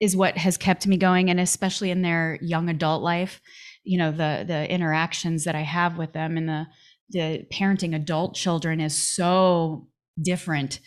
is 0.00 0.16
what 0.16 0.36
has 0.36 0.56
kept 0.56 0.86
me 0.86 0.96
going, 0.96 1.30
and 1.30 1.40
especially 1.40 1.90
in 1.90 2.02
their 2.02 2.38
young 2.42 2.68
adult 2.68 3.02
life, 3.02 3.40
you 3.84 3.98
know, 3.98 4.10
the 4.10 4.44
the 4.46 4.70
interactions 4.70 5.44
that 5.44 5.54
I 5.54 5.62
have 5.62 5.96
with 5.96 6.12
them 6.12 6.36
and 6.36 6.48
the 6.48 6.66
the 7.10 7.46
parenting 7.52 7.94
adult 7.94 8.34
children 8.34 8.80
is 8.80 8.96
so 8.96 9.88
different, 10.20 10.80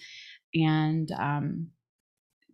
and 0.54 1.12
um, 1.12 1.68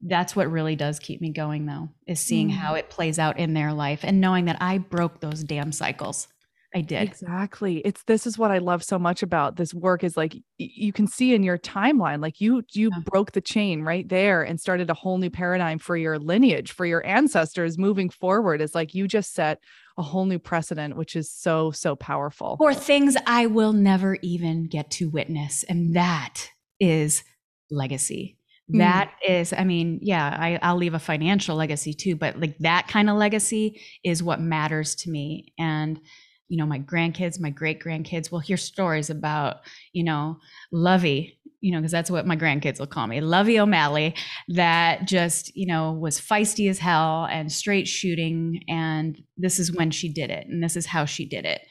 that's 0.01 0.35
what 0.35 0.51
really 0.51 0.75
does 0.75 0.99
keep 0.99 1.21
me 1.21 1.31
going, 1.31 1.65
though, 1.65 1.89
is 2.07 2.19
seeing 2.19 2.49
mm. 2.49 2.53
how 2.53 2.75
it 2.75 2.89
plays 2.89 3.19
out 3.19 3.39
in 3.39 3.53
their 3.53 3.73
life 3.73 4.01
and 4.03 4.21
knowing 4.21 4.45
that 4.45 4.57
I 4.61 4.77
broke 4.77 5.19
those 5.19 5.43
damn 5.43 5.71
cycles. 5.71 6.27
I 6.75 6.81
did. 6.81 7.03
Exactly. 7.03 7.77
It's 7.85 8.03
this 8.03 8.27
is 8.27 8.37
what 8.37 8.51
I 8.51 8.57
love 8.57 8.83
so 8.83 8.99
much 8.99 9.23
about 9.23 9.55
this 9.55 9.73
work 9.73 10.03
is 10.03 10.17
like 10.17 10.35
you 10.57 10.91
can 10.91 11.07
see 11.07 11.33
in 11.33 11.41
your 11.41 11.57
timeline 11.57 12.21
like 12.21 12.41
you 12.41 12.63
you 12.73 12.89
yeah. 12.91 12.99
broke 13.05 13.31
the 13.31 13.39
chain 13.39 13.81
right 13.81 14.07
there 14.09 14.43
and 14.43 14.59
started 14.59 14.89
a 14.89 14.93
whole 14.93 15.17
new 15.17 15.29
paradigm 15.29 15.79
for 15.79 15.95
your 15.95 16.19
lineage 16.19 16.73
for 16.73 16.85
your 16.85 17.05
ancestors 17.05 17.77
moving 17.77 18.09
forward 18.09 18.61
is 18.61 18.75
like 18.75 18.93
you 18.93 19.07
just 19.07 19.33
set 19.33 19.59
a 19.97 20.01
whole 20.01 20.25
new 20.25 20.37
precedent 20.37 20.97
which 20.97 21.15
is 21.15 21.31
so 21.31 21.71
so 21.71 21.95
powerful. 21.95 22.57
For 22.57 22.73
things 22.73 23.15
I 23.25 23.45
will 23.45 23.71
never 23.71 24.17
even 24.21 24.67
get 24.67 24.91
to 24.91 25.09
witness 25.09 25.63
and 25.63 25.95
that 25.95 26.49
is 26.81 27.23
legacy. 27.71 28.37
Mm. 28.73 28.79
That 28.79 29.11
is, 29.27 29.53
I 29.53 29.63
mean, 29.63 29.99
yeah, 30.01 30.35
I, 30.39 30.59
I'll 30.61 30.77
leave 30.77 30.93
a 30.93 30.99
financial 30.99 31.55
legacy 31.55 31.93
too, 31.93 32.15
but 32.15 32.39
like 32.39 32.57
that 32.59 32.87
kind 32.87 33.09
of 33.09 33.17
legacy 33.17 33.81
is 34.03 34.23
what 34.23 34.39
matters 34.39 34.95
to 34.95 35.11
me. 35.11 35.53
And 35.59 35.99
you 36.47 36.57
know, 36.57 36.65
my 36.65 36.79
grandkids, 36.79 37.39
my 37.39 37.49
great 37.49 37.81
grandkids 37.81 38.31
will 38.31 38.39
hear 38.39 38.57
stories 38.57 39.09
about, 39.09 39.57
you 39.93 40.03
know, 40.03 40.37
Lovey, 40.71 41.39
you 41.61 41.71
know, 41.71 41.79
because 41.79 41.91
that's 41.91 42.11
what 42.11 42.27
my 42.27 42.37
grandkids 42.37 42.79
will 42.79 42.87
call 42.87 43.07
me, 43.07 43.19
Lovey 43.21 43.59
O'Malley, 43.59 44.15
that 44.49 45.07
just, 45.07 45.55
you 45.55 45.65
know, 45.65 45.93
was 45.93 46.19
feisty 46.19 46.69
as 46.69 46.77
hell 46.77 47.27
and 47.29 47.51
straight 47.51 47.87
shooting. 47.87 48.63
And 48.67 49.19
this 49.37 49.59
is 49.59 49.75
when 49.75 49.89
she 49.89 50.09
did 50.09 50.29
it. 50.29 50.45
And 50.47 50.63
this 50.63 50.75
is 50.75 50.85
how 50.85 51.05
she 51.05 51.25
did 51.25 51.45
it. 51.45 51.61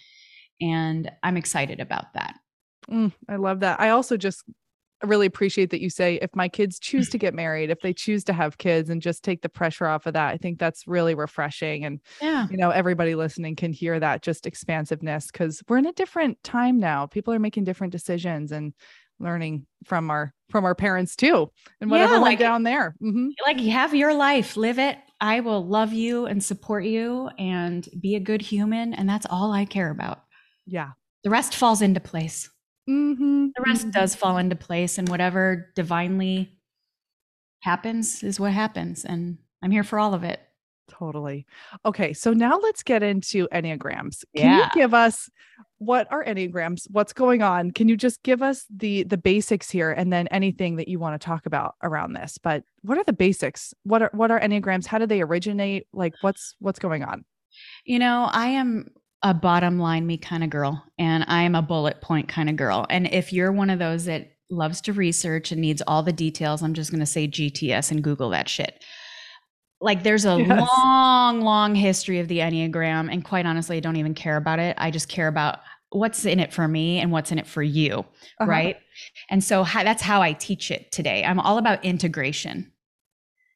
And 0.61 1.11
I'm 1.23 1.37
excited 1.37 1.79
about 1.79 2.13
that. 2.15 2.35
Mm, 2.91 3.13
I 3.29 3.37
love 3.37 3.61
that. 3.61 3.81
I 3.81 3.91
also 3.91 4.17
just 4.17 4.43
really 5.09 5.27
appreciate 5.27 5.71
that 5.71 5.81
you 5.81 5.91
say 5.91 6.17
if 6.17 6.35
my 6.35 6.49
kids 6.49 6.79
choose 6.79 7.09
to 7.11 7.19
get 7.19 7.35
married, 7.35 7.71
if 7.71 7.81
they 7.81 7.93
choose 7.93 8.25
to 8.25 8.33
have 8.33 8.59
kids 8.59 8.91
and 8.91 9.03
just 9.03 9.25
take 9.25 9.43
the 9.43 9.49
pressure 9.49 9.87
off 9.87 10.07
of 10.07 10.15
that, 10.15 10.33
I 10.33 10.37
think 10.37 10.59
that's 10.59 10.87
really 10.87 11.15
refreshing. 11.15 11.85
And, 11.85 12.01
yeah. 12.21 12.47
you 12.51 12.57
know, 12.57 12.71
everybody 12.71 13.15
listening 13.15 13.57
can 13.57 13.73
hear 13.73 13.99
that 14.01 14.23
just 14.23 14.47
expansiveness 14.47 15.27
because 15.27 15.63
we're 15.69 15.79
in 15.79 15.87
a 15.87 15.93
different 15.93 16.43
time 16.43 16.79
now. 16.79 17.07
People 17.07 17.35
are 17.35 17.39
making 17.39 17.65
different 17.65 17.93
decisions 17.93 18.53
and 18.53 18.73
learning 19.21 19.67
from 19.85 20.11
our 20.11 20.33
from 20.51 20.65
our 20.65 20.75
parents 20.75 21.17
too 21.17 21.51
and 21.81 21.91
whatever 21.91 22.15
yeah, 22.15 22.21
like, 22.21 22.31
went 22.31 22.41
down 22.41 22.63
there 22.63 22.95
mm-hmm. 23.03 23.29
like 23.47 23.61
have 23.61 23.95
your 23.95 24.13
life 24.13 24.57
live 24.57 24.79
it 24.79 24.99
i 25.21 25.41
will 25.41 25.65
love 25.65 25.93
you 25.93 26.27
and 26.27 26.43
support 26.43 26.85
you 26.85 27.29
and 27.39 27.89
be 28.01 28.17
a 28.17 28.21
good 28.21 28.43
human 28.43 28.93
and 28.93 29.09
that's 29.09 29.27
all 29.31 29.53
i 29.53 29.65
care 29.65 29.91
about 29.91 30.25
yeah 30.67 30.91
the 31.23 31.31
rest 31.31 31.55
falls 31.55 31.81
into 31.81 32.01
place 32.01 32.51
Mm-hmm. 32.89 33.47
The 33.57 33.63
rest 33.65 33.83
mm-hmm. 33.83 33.91
does 33.91 34.15
fall 34.15 34.39
into 34.39 34.57
place, 34.57 34.99
and 34.99 35.09
whatever 35.09 35.71
divinely 35.75 36.53
happens 37.61 38.23
is 38.23 38.39
what 38.39 38.53
happens. 38.53 39.05
And 39.05 39.39
I'm 39.63 39.71
here 39.71 39.85
for 39.85 39.99
all 39.99 40.15
of 40.15 40.25
it. 40.25 40.41
Totally. 40.89 41.47
Okay, 41.87 42.13
so 42.13 42.33
now 42.33 42.59
let's 42.59 42.83
get 42.83 43.03
into 43.03 43.49
Enneagrams. 43.49 44.23
Can 44.37 44.51
yeah. 44.51 44.59
you 44.59 44.65
give 44.75 44.93
us 44.93 45.31
what 45.79 46.07
are 46.13 46.25
Enneagrams? 46.25 46.87
What's 46.91 47.13
going 47.13 47.43
on? 47.43 47.71
Can 47.71 47.89
you 47.89 47.97
just 47.97 48.23
give 48.23 48.43
us 48.43 48.67
the 48.75 49.05
the 49.05 49.17
basics 49.17 49.71
here 49.71 49.93
and 49.93 50.13
then 50.13 50.27
anything 50.29 50.77
that 50.77 50.89
you 50.89 50.99
want 50.99 51.21
to 51.21 51.25
talk 51.25 51.47
about 51.47 51.75
around 51.83 52.13
this? 52.13 52.39
But 52.39 52.65
what 52.83 52.99
are 52.99 53.05
the 53.05 53.13
basics? 53.13 53.73
What 53.85 54.03
are 54.03 54.11
what 54.13 54.31
are 54.31 54.41
Enneagrams? 54.41 54.87
How 54.87 54.99
do 54.99 55.07
they 55.07 55.23
originate? 55.23 55.87
Like 55.93 56.15
what's 56.21 56.55
what's 56.59 56.79
going 56.79 57.03
on? 57.03 57.25
You 57.85 57.99
know, 57.99 58.29
I 58.31 58.49
am 58.49 58.89
a 59.25 59.33
bottom 59.33 59.79
line 59.79 60.07
me 60.07 60.19
kind 60.19 60.45
of 60.45 60.51
girl 60.51 60.85
and 60.99 61.25
I 61.27 61.43
am 61.43 61.55
a 61.55 61.63
bullet 61.63 62.03
point 62.03 62.29
kind 62.29 62.51
of 62.51 62.57
girl. 62.57 62.87
And 62.91 63.07
if 63.13 63.33
you're 63.33 63.51
one 63.51 63.71
of 63.71 63.79
those 63.79 64.05
that 64.05 64.33
loves 64.51 64.83
to 64.83 64.93
research 64.93 65.51
and 65.51 65.63
needs 65.63 65.83
all 65.87 66.03
the 66.03 66.13
details, 66.13 66.63
I'm 66.63 66.75
just 66.75 66.91
going 66.91 67.01
to 67.01 67.07
say 67.07 67.27
GTS 67.27 67.91
and 67.91 68.05
Google 68.05 68.29
that 68.31 68.51
shit. 68.51 68.85
Like 69.81 70.03
there's 70.03 70.27
a 70.27 70.39
yes. 70.39 70.69
long, 70.77 71.41
long 71.41 71.75
history 71.75 72.21
of 72.21 72.29
the 72.29 72.39
Enneagram. 72.39 73.11
And 73.11 73.25
quite 73.25 73.47
honestly, 73.47 73.79
I 73.79 73.81
don't 73.81 73.97
even 73.97 74.15
care 74.15 74.37
about 74.37 74.59
it. 74.59 74.77
I 74.79 74.91
just 74.91 75.09
care 75.09 75.29
about 75.29 75.61
what's 75.89 76.27
in 76.27 76.39
it 76.39 76.53
for 76.53 76.69
me 76.69 76.99
and 76.99 77.11
what's 77.11 77.33
in 77.33 77.39
it 77.39 77.47
for 77.47 77.63
you. 77.63 78.01
Uh-huh. 78.41 78.47
Right. 78.47 78.77
And 79.31 79.43
so 79.43 79.63
how, 79.63 79.85
that's 79.85 80.03
how 80.03 80.21
I 80.21 80.35
teach 80.35 80.71
it 80.71 80.93
today. 80.93 81.25
I'm 81.25 81.41
all 81.41 81.57
about 81.57 81.83
integration. 81.83 82.71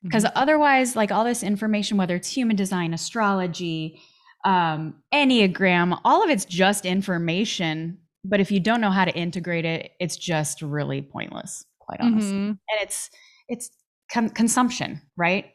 Because 0.03 0.25
mm-hmm. 0.25 0.39
otherwise, 0.39 0.97
like 0.97 1.13
all 1.13 1.25
this 1.25 1.43
information, 1.43 1.99
whether 1.99 2.17
it's 2.17 2.31
human 2.31 2.57
design, 2.57 2.95
astrology, 2.95 4.01
um, 4.45 4.95
Enneagram, 5.13 6.01
all 6.05 6.23
of 6.23 6.31
it's 6.31 6.45
just 6.45 6.85
information. 6.85 7.99
But 8.25 8.41
if 8.41 8.51
you 8.51 8.61
don't 8.61 8.81
know 8.81 8.91
how 8.91 9.05
to 9.05 9.15
integrate 9.15 9.65
it, 9.65 9.93
it's 10.01 10.17
just 10.17 10.63
really 10.63 11.03
pointless, 11.03 11.65
quite 11.79 12.01
honestly. 12.01 12.33
Mm-hmm. 12.33 12.49
And 12.49 12.81
it's 12.81 13.11
it's 13.49 13.71
con- 14.13 14.31
consumption, 14.31 15.01
right? 15.17 15.47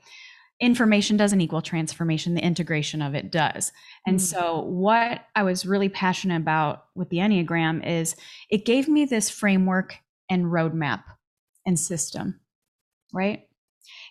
Information 0.59 1.17
doesn't 1.17 1.41
equal 1.41 1.61
transformation. 1.61 2.35
The 2.35 2.43
integration 2.43 3.01
of 3.01 3.15
it 3.15 3.31
does. 3.31 3.71
And 4.07 4.17
mm-hmm. 4.17 4.25
so, 4.25 4.61
what 4.61 5.25
I 5.35 5.43
was 5.43 5.65
really 5.65 5.89
passionate 5.89 6.37
about 6.37 6.85
with 6.95 7.09
the 7.09 7.17
Enneagram 7.17 7.85
is 7.85 8.15
it 8.49 8.65
gave 8.65 8.87
me 8.87 9.05
this 9.05 9.29
framework 9.29 9.97
and 10.29 10.45
roadmap 10.45 11.03
and 11.65 11.79
system, 11.79 12.39
right? 13.13 13.47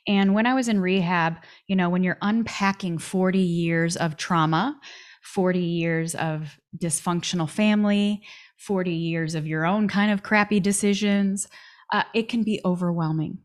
And 0.07 0.35
when 0.35 0.47
I 0.47 0.55
was 0.55 0.69
in 0.69 0.81
rehab, 0.81 1.37
you 1.69 1.77
know, 1.77 1.89
when 1.89 2.03
you're 2.03 2.19
unpacking 2.23 2.99
40 2.99 3.39
years 3.39 3.97
of 3.97 4.17
trauma 4.17 4.81
40 5.23 5.61
years 5.61 6.15
of 6.17 6.59
dysfunctional 6.77 7.49
family, 7.49 8.23
40 8.59 8.93
years 8.93 9.35
of 9.35 9.47
your 9.47 9.65
own 9.65 9.89
kind 9.89 10.11
of 10.11 10.23
crappy 10.23 10.61
decisions, 10.61 11.49
uh, 11.93 12.03
it 12.13 12.29
can 12.29 12.43
be 12.43 12.61
overwhelming 12.65 13.39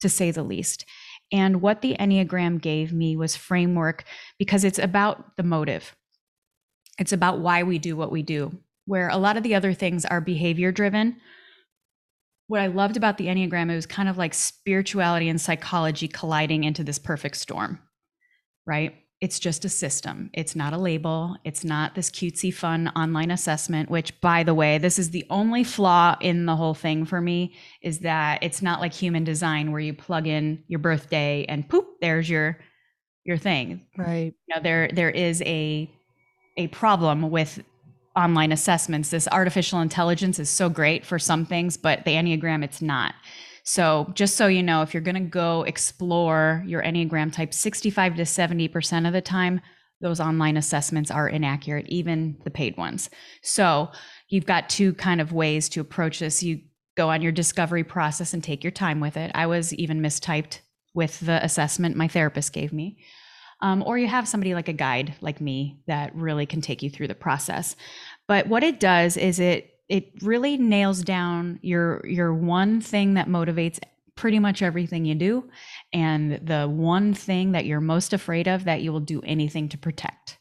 to 0.00 0.08
say 0.08 0.30
the 0.30 0.42
least. 0.42 0.84
And 1.32 1.60
what 1.60 1.82
the 1.82 1.96
Enneagram 1.98 2.60
gave 2.60 2.92
me 2.92 3.16
was 3.16 3.36
framework 3.36 4.04
because 4.38 4.64
it's 4.64 4.78
about 4.78 5.36
the 5.36 5.42
motive. 5.42 5.94
It's 6.98 7.12
about 7.12 7.40
why 7.40 7.64
we 7.64 7.78
do 7.78 7.96
what 7.96 8.12
we 8.12 8.22
do, 8.22 8.56
where 8.86 9.08
a 9.08 9.18
lot 9.18 9.36
of 9.36 9.42
the 9.42 9.54
other 9.54 9.74
things 9.74 10.04
are 10.04 10.20
behavior 10.20 10.72
driven. 10.72 11.16
What 12.48 12.60
I 12.60 12.66
loved 12.66 12.96
about 12.96 13.18
the 13.18 13.26
Enneagram, 13.26 13.70
it 13.70 13.74
was 13.74 13.86
kind 13.86 14.08
of 14.08 14.18
like 14.18 14.34
spirituality 14.34 15.28
and 15.28 15.40
psychology 15.40 16.08
colliding 16.08 16.64
into 16.64 16.82
this 16.82 16.98
perfect 16.98 17.36
storm, 17.36 17.78
right? 18.66 18.94
It's 19.20 19.38
just 19.38 19.64
a 19.64 19.68
system. 19.68 20.30
It's 20.32 20.54
not 20.54 20.72
a 20.72 20.78
label. 20.78 21.36
It's 21.44 21.64
not 21.64 21.94
this 21.94 22.10
cutesy, 22.10 22.54
fun 22.54 22.88
online 22.96 23.30
assessment, 23.30 23.90
which, 23.90 24.18
by 24.20 24.44
the 24.44 24.54
way, 24.54 24.78
this 24.78 24.98
is 24.98 25.10
the 25.10 25.26
only 25.28 25.64
flaw 25.64 26.16
in 26.20 26.46
the 26.46 26.54
whole 26.54 26.74
thing 26.74 27.04
for 27.04 27.20
me 27.20 27.54
is 27.82 27.98
that 28.00 28.42
it's 28.42 28.62
not 28.62 28.80
like 28.80 28.92
human 28.92 29.24
design 29.24 29.72
where 29.72 29.80
you 29.80 29.92
plug 29.92 30.26
in 30.26 30.62
your 30.68 30.78
birthday 30.78 31.44
and 31.48 31.68
poop, 31.68 31.86
there's 32.00 32.30
your 32.30 32.58
your 33.24 33.36
thing. 33.36 33.84
Right. 33.96 34.32
You 34.46 34.54
know, 34.54 34.62
there 34.62 34.88
there 34.92 35.10
is 35.10 35.42
a 35.42 35.90
a 36.56 36.68
problem 36.68 37.30
with 37.30 37.62
online 38.18 38.52
assessments. 38.52 39.10
This 39.10 39.28
artificial 39.28 39.80
intelligence 39.80 40.38
is 40.38 40.50
so 40.50 40.68
great 40.68 41.06
for 41.06 41.18
some 41.18 41.46
things, 41.46 41.76
but 41.76 42.04
the 42.04 42.14
Enneagram, 42.14 42.64
it's 42.64 42.82
not. 42.82 43.14
So, 43.62 44.10
just 44.14 44.36
so 44.36 44.46
you 44.46 44.62
know, 44.62 44.82
if 44.82 44.92
you're 44.92 45.02
going 45.02 45.14
to 45.14 45.20
go 45.20 45.62
explore 45.62 46.64
your 46.66 46.82
Enneagram 46.82 47.32
type, 47.32 47.54
65 47.54 48.16
to 48.16 48.22
70% 48.22 49.06
of 49.06 49.12
the 49.12 49.20
time, 49.20 49.60
those 50.00 50.20
online 50.20 50.56
assessments 50.56 51.10
are 51.10 51.28
inaccurate, 51.28 51.86
even 51.88 52.38
the 52.44 52.50
paid 52.50 52.76
ones. 52.76 53.10
So, 53.42 53.90
you've 54.28 54.46
got 54.46 54.70
two 54.70 54.94
kind 54.94 55.20
of 55.20 55.32
ways 55.32 55.68
to 55.70 55.80
approach 55.80 56.18
this. 56.18 56.42
You 56.42 56.60
go 56.96 57.10
on 57.10 57.22
your 57.22 57.32
discovery 57.32 57.84
process 57.84 58.32
and 58.34 58.42
take 58.42 58.64
your 58.64 58.70
time 58.70 59.00
with 59.00 59.16
it. 59.16 59.30
I 59.34 59.46
was 59.46 59.74
even 59.74 60.00
mistyped 60.00 60.60
with 60.94 61.20
the 61.20 61.44
assessment 61.44 61.94
my 61.94 62.08
therapist 62.08 62.52
gave 62.52 62.72
me. 62.72 62.98
Um, 63.60 63.82
or 63.84 63.98
you 63.98 64.06
have 64.06 64.28
somebody 64.28 64.54
like 64.54 64.68
a 64.68 64.72
guide 64.72 65.14
like 65.20 65.40
me 65.40 65.80
that 65.86 66.14
really 66.14 66.46
can 66.46 66.60
take 66.60 66.82
you 66.82 66.90
through 66.90 67.08
the 67.08 67.14
process. 67.14 67.74
But 68.28 68.46
what 68.46 68.62
it 68.62 68.78
does 68.78 69.16
is 69.16 69.40
it 69.40 69.74
it 69.88 70.12
really 70.22 70.56
nails 70.56 71.02
down 71.02 71.58
your 71.62 72.06
your 72.06 72.32
one 72.32 72.80
thing 72.80 73.14
that 73.14 73.26
motivates 73.26 73.80
pretty 74.14 74.38
much 74.38 74.62
everything 74.62 75.04
you 75.04 75.14
do 75.14 75.48
and 75.92 76.40
the 76.46 76.66
one 76.68 77.14
thing 77.14 77.52
that 77.52 77.66
you're 77.66 77.80
most 77.80 78.12
afraid 78.12 78.48
of 78.48 78.64
that 78.64 78.82
you 78.82 78.92
will 78.92 79.00
do 79.00 79.22
anything 79.22 79.68
to 79.68 79.78
protect 79.78 80.38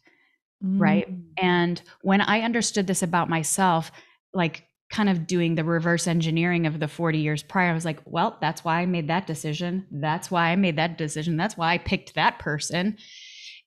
mm. 0.65 0.82
right 0.82 1.08
and 1.38 1.84
when 2.01 2.19
i 2.19 2.41
understood 2.41 2.88
this 2.88 3.03
about 3.03 3.30
myself 3.30 3.91
like 4.34 4.66
kind 4.89 5.10
of 5.10 5.28
doing 5.28 5.56
the 5.56 5.63
reverse 5.63 6.08
engineering 6.08 6.65
of 6.65 6.80
the 6.80 6.88
40 6.88 7.17
years 7.17 7.43
prior. 7.43 7.71
I 7.71 7.73
was 7.73 7.86
like 7.86 8.00
well 8.06 8.38
that's 8.41 8.63
why 8.63 8.82
i 8.82 8.86
made 8.86 9.08
that 9.08 9.28
decision. 9.28 9.86
That's 9.91 10.32
why 10.32 10.52
i 10.52 10.56
made 10.56 10.78
that 10.78 10.97
decision. 10.97 11.38
That's 11.38 11.58
why 11.58 11.73
i 11.73 11.78
picked 11.78 12.15
that 12.15 12.39
person. 12.39 12.97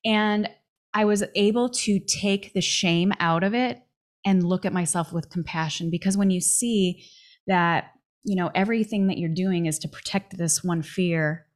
And 0.04 0.48
i 0.94 1.04
was 1.04 1.22
able 1.34 1.68
to 1.68 2.00
take 2.00 2.52
the 2.52 2.60
shame 2.60 3.12
out 3.20 3.44
of 3.44 3.54
it 3.54 3.80
and 4.24 4.42
look 4.42 4.66
at 4.66 4.72
myself 4.72 5.12
with 5.12 5.30
compassion. 5.30 5.90
Because 5.90 6.16
when 6.16 6.30
you 6.30 6.40
see 6.40 7.04
that 7.46 7.92
you 8.24 8.36
know 8.36 8.50
everything 8.54 9.06
that 9.08 9.18
you're 9.18 9.28
doing 9.28 9.66
is 9.66 9.78
to 9.80 9.88
protect 9.88 10.36
this 10.36 10.62
one 10.62 10.82
fear 10.82 11.46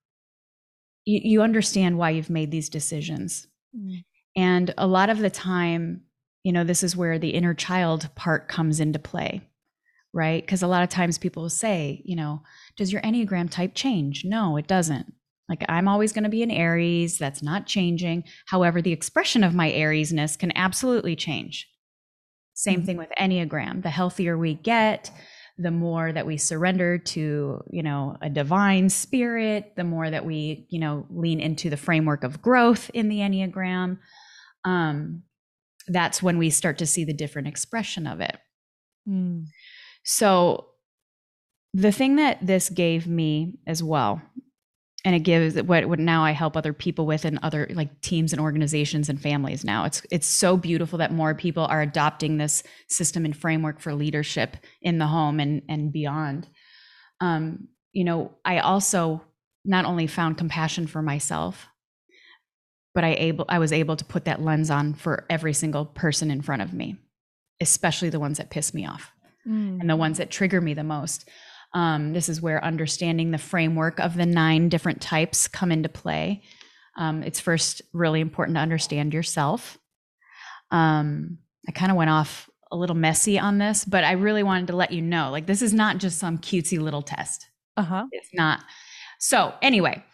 you, 1.04 1.20
you 1.22 1.42
understand 1.42 1.98
why 1.98 2.10
you've 2.10 2.30
made 2.30 2.50
these 2.50 2.68
decisions. 2.70 3.46
Mm. 3.76 4.04
and 4.36 4.74
a 4.78 4.86
lot 4.86 5.10
of 5.10 5.18
the 5.18 5.30
time 5.30 6.02
you 6.44 6.52
know 6.52 6.62
this 6.62 6.84
is 6.84 6.96
where 6.96 7.18
the 7.18 7.30
inner 7.30 7.54
child 7.54 8.08
part 8.14 8.48
comes 8.48 8.78
into 8.78 9.00
play 9.00 9.42
right 10.14 10.44
because 10.44 10.62
a 10.62 10.66
lot 10.66 10.82
of 10.82 10.88
times 10.88 11.18
people 11.18 11.42
will 11.42 11.50
say 11.50 12.00
you 12.04 12.16
know 12.16 12.40
does 12.76 12.92
your 12.92 13.02
enneagram 13.02 13.50
type 13.50 13.72
change 13.74 14.24
no 14.24 14.56
it 14.56 14.66
doesn't 14.66 15.12
like 15.48 15.64
i'm 15.68 15.88
always 15.88 16.12
going 16.12 16.24
to 16.24 16.30
be 16.30 16.42
an 16.42 16.50
aries 16.50 17.18
that's 17.18 17.42
not 17.42 17.66
changing 17.66 18.24
however 18.46 18.80
the 18.80 18.92
expression 18.92 19.44
of 19.44 19.54
my 19.54 19.70
ariesness 19.70 20.38
can 20.38 20.56
absolutely 20.56 21.16
change 21.16 21.68
same 22.54 22.78
mm-hmm. 22.78 22.86
thing 22.86 22.96
with 22.96 23.10
Enneagram. 23.20 23.82
The 23.82 23.90
healthier 23.90 24.38
we 24.38 24.54
get, 24.54 25.10
the 25.58 25.70
more 25.70 26.12
that 26.12 26.26
we 26.26 26.36
surrender 26.36 26.98
to, 26.98 27.62
you 27.70 27.82
know, 27.82 28.16
a 28.22 28.30
divine 28.30 28.88
spirit, 28.88 29.74
the 29.76 29.84
more 29.84 30.08
that 30.08 30.24
we, 30.24 30.66
you 30.70 30.80
know, 30.80 31.06
lean 31.10 31.40
into 31.40 31.68
the 31.68 31.76
framework 31.76 32.24
of 32.24 32.40
growth 32.40 32.90
in 32.94 33.08
the 33.08 33.18
Enneagram. 33.18 33.98
Um, 34.64 35.22
that's 35.86 36.22
when 36.22 36.38
we 36.38 36.48
start 36.50 36.78
to 36.78 36.86
see 36.86 37.04
the 37.04 37.12
different 37.12 37.48
expression 37.48 38.06
of 38.06 38.20
it. 38.20 38.36
Mm. 39.08 39.46
So, 40.04 40.68
the 41.72 41.90
thing 41.90 42.16
that 42.16 42.38
this 42.46 42.70
gave 42.70 43.08
me 43.08 43.58
as 43.66 43.82
well 43.82 44.22
and 45.04 45.14
it 45.14 45.20
gives 45.20 45.60
what, 45.62 45.86
what 45.86 45.98
now 45.98 46.24
I 46.24 46.30
help 46.30 46.56
other 46.56 46.72
people 46.72 47.04
with 47.04 47.24
and 47.26 47.38
other 47.42 47.68
like 47.74 48.00
teams 48.00 48.32
and 48.32 48.40
organizations 48.40 49.08
and 49.08 49.20
families 49.20 49.64
now. 49.64 49.84
It's 49.84 50.02
it's 50.10 50.26
so 50.26 50.56
beautiful 50.56 50.98
that 50.98 51.12
more 51.12 51.34
people 51.34 51.64
are 51.66 51.82
adopting 51.82 52.38
this 52.38 52.62
system 52.88 53.24
and 53.24 53.36
framework 53.36 53.80
for 53.80 53.94
leadership 53.94 54.56
in 54.80 54.98
the 54.98 55.06
home 55.06 55.40
and 55.40 55.62
and 55.68 55.92
beyond. 55.92 56.48
Um, 57.20 57.68
you 57.92 58.04
know, 58.04 58.32
I 58.44 58.60
also 58.60 59.22
not 59.64 59.84
only 59.84 60.06
found 60.06 60.38
compassion 60.38 60.86
for 60.86 61.02
myself, 61.02 61.66
but 62.94 63.04
I 63.04 63.14
able 63.14 63.44
I 63.48 63.58
was 63.58 63.72
able 63.72 63.96
to 63.96 64.04
put 64.06 64.24
that 64.24 64.42
lens 64.42 64.70
on 64.70 64.94
for 64.94 65.26
every 65.28 65.52
single 65.52 65.84
person 65.84 66.30
in 66.30 66.40
front 66.40 66.62
of 66.62 66.72
me, 66.72 66.96
especially 67.60 68.08
the 68.08 68.20
ones 68.20 68.38
that 68.38 68.50
piss 68.50 68.72
me 68.72 68.86
off 68.86 69.13
mm. 69.46 69.80
and 69.80 69.88
the 69.88 69.96
ones 69.96 70.18
that 70.18 70.30
trigger 70.30 70.60
me 70.60 70.74
the 70.74 70.84
most. 70.84 71.28
Um, 71.72 72.12
this 72.12 72.28
is 72.28 72.40
where 72.40 72.64
understanding 72.64 73.30
the 73.30 73.38
framework 73.38 73.98
of 73.98 74.16
the 74.16 74.26
nine 74.26 74.68
different 74.68 75.00
types 75.00 75.48
come 75.48 75.72
into 75.72 75.88
play. 75.88 76.42
Um, 76.96 77.22
it's 77.24 77.40
first 77.40 77.82
really 77.92 78.20
important 78.20 78.56
to 78.56 78.60
understand 78.60 79.12
yourself. 79.12 79.78
Um, 80.70 81.38
I 81.68 81.72
kind 81.72 81.90
of 81.90 81.96
went 81.96 82.10
off 82.10 82.48
a 82.70 82.76
little 82.76 82.96
messy 82.96 83.38
on 83.38 83.58
this, 83.58 83.84
but 83.84 84.04
I 84.04 84.12
really 84.12 84.42
wanted 84.42 84.68
to 84.68 84.76
let 84.76 84.92
you 84.92 85.02
know 85.02 85.30
like, 85.30 85.46
this 85.46 85.62
is 85.62 85.74
not 85.74 85.98
just 85.98 86.18
some 86.18 86.38
cutesy 86.38 86.80
little 86.80 87.02
test. 87.02 87.46
Uh 87.76 87.82
huh. 87.82 88.06
It's 88.12 88.30
not. 88.32 88.60
So, 89.18 89.54
anyway, 89.62 90.04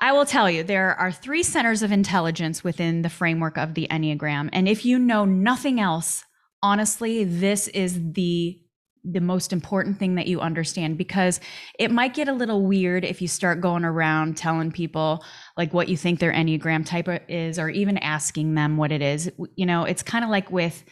I 0.00 0.12
will 0.12 0.26
tell 0.26 0.48
you 0.48 0.62
there 0.62 0.94
are 0.94 1.10
three 1.10 1.42
centers 1.42 1.82
of 1.82 1.90
intelligence 1.90 2.62
within 2.62 3.02
the 3.02 3.08
framework 3.08 3.58
of 3.58 3.74
the 3.74 3.88
Enneagram. 3.90 4.50
And 4.52 4.68
if 4.68 4.84
you 4.84 4.98
know 4.98 5.24
nothing 5.24 5.80
else, 5.80 6.24
honestly, 6.62 7.24
this 7.24 7.66
is 7.68 8.12
the 8.12 8.60
the 9.04 9.20
most 9.20 9.52
important 9.52 9.98
thing 9.98 10.16
that 10.16 10.26
you 10.26 10.40
understand 10.40 10.98
because 10.98 11.40
it 11.78 11.90
might 11.90 12.14
get 12.14 12.28
a 12.28 12.32
little 12.32 12.64
weird 12.66 13.04
if 13.04 13.22
you 13.22 13.28
start 13.28 13.60
going 13.60 13.84
around 13.84 14.36
telling 14.36 14.72
people 14.72 15.24
like 15.56 15.72
what 15.72 15.88
you 15.88 15.96
think 15.96 16.18
their 16.18 16.32
enneagram 16.32 16.84
type 16.84 17.08
is 17.28 17.58
or 17.58 17.68
even 17.68 17.98
asking 17.98 18.54
them 18.54 18.76
what 18.76 18.92
it 18.92 19.02
is. 19.02 19.30
You 19.56 19.66
know 19.66 19.84
it's 19.84 20.02
kind 20.02 20.24
of 20.24 20.30
like 20.30 20.50
with 20.50 20.84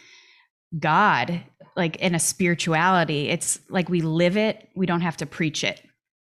god 0.78 1.42
like 1.76 1.96
in 1.96 2.14
a 2.14 2.18
spirituality 2.18 3.28
it's 3.28 3.60
like 3.70 3.88
we 3.88 4.00
live 4.00 4.36
it 4.36 4.68
we 4.74 4.84
don't 4.84 5.00
have 5.00 5.16
to 5.16 5.24
preach 5.24 5.62
it 5.62 5.80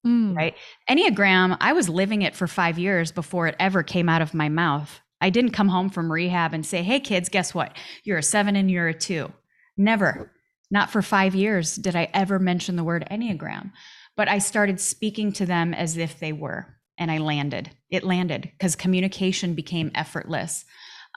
mm. 0.08 0.36
right? 0.36 0.56
Enneagram 0.90 1.58
i 1.60 1.74
was 1.74 1.90
living 1.90 2.22
it 2.22 2.36
for 2.36 2.48
5 2.48 2.80
years 2.80 3.12
before 3.12 3.48
it 3.48 3.56
ever 3.60 3.84
came 3.84 4.10
out 4.10 4.22
of 4.22 4.34
my 4.34 4.50
mouth. 4.50 5.00
I 5.22 5.30
didn't 5.30 5.52
come 5.52 5.68
home 5.68 5.90
from 5.90 6.12
rehab 6.12 6.54
and 6.54 6.66
say 6.66 6.84
hey 6.84 7.00
kids 7.00 7.30
guess 7.30 7.54
what? 7.54 7.76
You're 8.04 8.20
a 8.20 8.24
7 8.24 8.56
and 8.56 8.72
you're 8.72 8.88
a 8.88 8.94
2 8.94 9.32
never 9.78 10.32
not 10.72 10.92
for 10.92 11.02
five 11.02 11.36
years 11.36 11.76
did 11.76 11.96
I 11.96 12.10
ever 12.14 12.40
mention 12.40 12.76
the 12.76 12.84
word 12.84 13.08
Enneagram, 13.10 13.72
but 14.16 14.28
I 14.28 14.40
started 14.40 14.80
speaking 14.80 15.32
to 15.34 15.46
them 15.46 15.74
as 15.74 15.98
if 15.98 16.20
they 16.20 16.34
were, 16.34 16.76
and 16.98 17.10
I 17.10 17.18
landed. 17.18 17.72
It 17.90 18.04
landed 18.04 18.42
because 18.44 18.76
communication 18.76 19.54
became 19.56 19.92
effortless. 19.96 20.66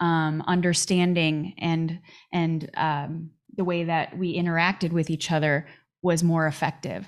Um, 0.01 0.43
understanding 0.47 1.55
and 1.59 2.01
and 2.33 2.71
um, 2.77 3.31
the 3.55 3.65
way 3.65 3.85
that 3.85 4.17
we 4.17 4.37
interacted 4.37 4.91
with 4.91 5.11
each 5.11 5.31
other 5.31 5.69
was 6.01 6.23
more 6.23 6.47
effective, 6.47 7.07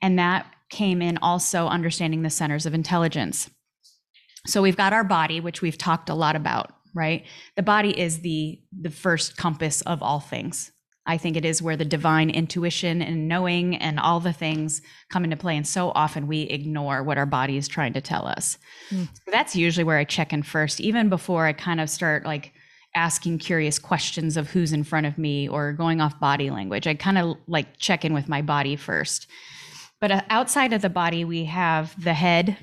and 0.00 0.18
that 0.18 0.46
came 0.70 1.02
in 1.02 1.18
also 1.18 1.66
understanding 1.66 2.22
the 2.22 2.30
centers 2.30 2.64
of 2.64 2.74
intelligence. 2.74 3.50
So 4.46 4.62
we've 4.62 4.76
got 4.76 4.92
our 4.92 5.04
body, 5.04 5.40
which 5.40 5.62
we've 5.62 5.78
talked 5.78 6.08
a 6.08 6.14
lot 6.14 6.34
about, 6.34 6.72
right? 6.94 7.24
The 7.56 7.62
body 7.62 7.98
is 7.98 8.20
the 8.20 8.60
the 8.78 8.90
first 8.90 9.36
compass 9.36 9.82
of 9.82 10.02
all 10.02 10.20
things. 10.20 10.70
I 11.04 11.18
think 11.18 11.36
it 11.36 11.44
is 11.44 11.60
where 11.60 11.76
the 11.76 11.84
divine 11.84 12.30
intuition 12.30 13.02
and 13.02 13.26
knowing 13.26 13.76
and 13.76 13.98
all 13.98 14.20
the 14.20 14.32
things 14.32 14.82
come 15.10 15.24
into 15.24 15.36
play. 15.36 15.56
And 15.56 15.66
so 15.66 15.90
often 15.94 16.28
we 16.28 16.42
ignore 16.42 17.02
what 17.02 17.18
our 17.18 17.26
body 17.26 17.56
is 17.56 17.66
trying 17.66 17.92
to 17.94 18.00
tell 18.00 18.26
us. 18.26 18.56
Mm. 18.90 19.08
So 19.08 19.30
that's 19.32 19.56
usually 19.56 19.84
where 19.84 19.98
I 19.98 20.04
check 20.04 20.32
in 20.32 20.44
first, 20.44 20.80
even 20.80 21.08
before 21.08 21.46
I 21.46 21.54
kind 21.54 21.80
of 21.80 21.90
start 21.90 22.24
like 22.24 22.52
asking 22.94 23.38
curious 23.38 23.78
questions 23.78 24.36
of 24.36 24.50
who's 24.50 24.72
in 24.72 24.84
front 24.84 25.06
of 25.06 25.18
me 25.18 25.48
or 25.48 25.72
going 25.72 26.00
off 26.00 26.20
body 26.20 26.50
language. 26.50 26.86
I 26.86 26.94
kind 26.94 27.18
of 27.18 27.36
like 27.48 27.78
check 27.78 28.04
in 28.04 28.14
with 28.14 28.28
my 28.28 28.42
body 28.42 28.76
first. 28.76 29.26
But 30.00 30.12
uh, 30.12 30.22
outside 30.30 30.72
of 30.72 30.82
the 30.82 30.90
body, 30.90 31.24
we 31.24 31.46
have 31.46 32.00
the 32.02 32.14
head 32.14 32.56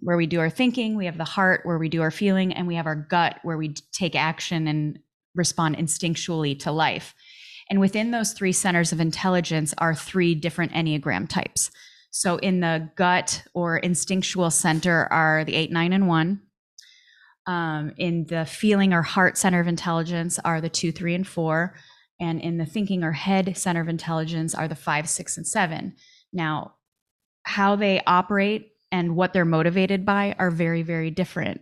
where 0.00 0.16
we 0.16 0.26
do 0.26 0.40
our 0.40 0.50
thinking, 0.50 0.96
we 0.96 1.06
have 1.06 1.18
the 1.18 1.24
heart 1.24 1.60
where 1.64 1.78
we 1.78 1.88
do 1.88 2.02
our 2.02 2.10
feeling, 2.10 2.52
and 2.52 2.66
we 2.66 2.74
have 2.76 2.86
our 2.86 2.94
gut 2.94 3.38
where 3.42 3.58
we 3.58 3.74
take 3.92 4.14
action 4.14 4.66
and 4.66 4.98
respond 5.34 5.76
instinctually 5.76 6.58
to 6.60 6.72
life. 6.72 7.14
And 7.70 7.80
within 7.80 8.10
those 8.10 8.32
three 8.32 8.52
centers 8.52 8.92
of 8.92 9.00
intelligence 9.00 9.74
are 9.78 9.94
three 9.94 10.34
different 10.34 10.72
Enneagram 10.72 11.28
types. 11.28 11.70
So 12.10 12.36
in 12.36 12.60
the 12.60 12.90
gut 12.96 13.42
or 13.54 13.76
instinctual 13.76 14.50
center 14.50 15.06
are 15.12 15.44
the 15.44 15.54
eight, 15.54 15.70
nine, 15.70 15.92
and 15.92 16.08
one. 16.08 16.40
Um, 17.46 17.92
in 17.96 18.26
the 18.26 18.44
feeling 18.44 18.92
or 18.92 19.02
heart 19.02 19.38
center 19.38 19.60
of 19.60 19.68
intelligence 19.68 20.38
are 20.44 20.60
the 20.60 20.68
two, 20.68 20.92
three, 20.92 21.14
and 21.14 21.26
four. 21.26 21.74
And 22.20 22.40
in 22.40 22.58
the 22.58 22.66
thinking 22.66 23.04
or 23.04 23.12
head 23.12 23.56
center 23.56 23.80
of 23.80 23.88
intelligence 23.88 24.54
are 24.54 24.68
the 24.68 24.74
five, 24.74 25.08
six, 25.08 25.36
and 25.36 25.46
seven. 25.46 25.94
Now, 26.32 26.74
how 27.42 27.76
they 27.76 28.02
operate 28.06 28.72
and 28.90 29.16
what 29.16 29.32
they're 29.32 29.44
motivated 29.44 30.04
by 30.04 30.34
are 30.38 30.50
very, 30.50 30.82
very 30.82 31.10
different. 31.10 31.60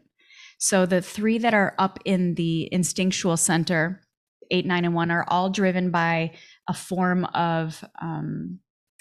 So 0.58 0.86
the 0.86 1.02
three 1.02 1.38
that 1.38 1.54
are 1.54 1.74
up 1.78 1.98
in 2.04 2.34
the 2.34 2.68
instinctual 2.72 3.36
center, 3.36 4.00
eight, 4.50 4.66
nine, 4.66 4.84
and 4.84 4.94
one, 4.94 5.10
are 5.10 5.24
all 5.28 5.50
driven 5.50 5.90
by 5.90 6.32
a 6.68 6.74
form 6.74 7.24
of 7.26 7.84
um, 8.00 8.58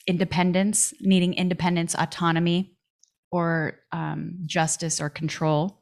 independence, 0.08 0.94
needing 1.02 1.34
independence, 1.34 1.96
autonomy, 1.96 2.76
or 3.32 3.80
um, 3.92 4.36
justice 4.46 5.02
or 5.02 5.10
control, 5.10 5.82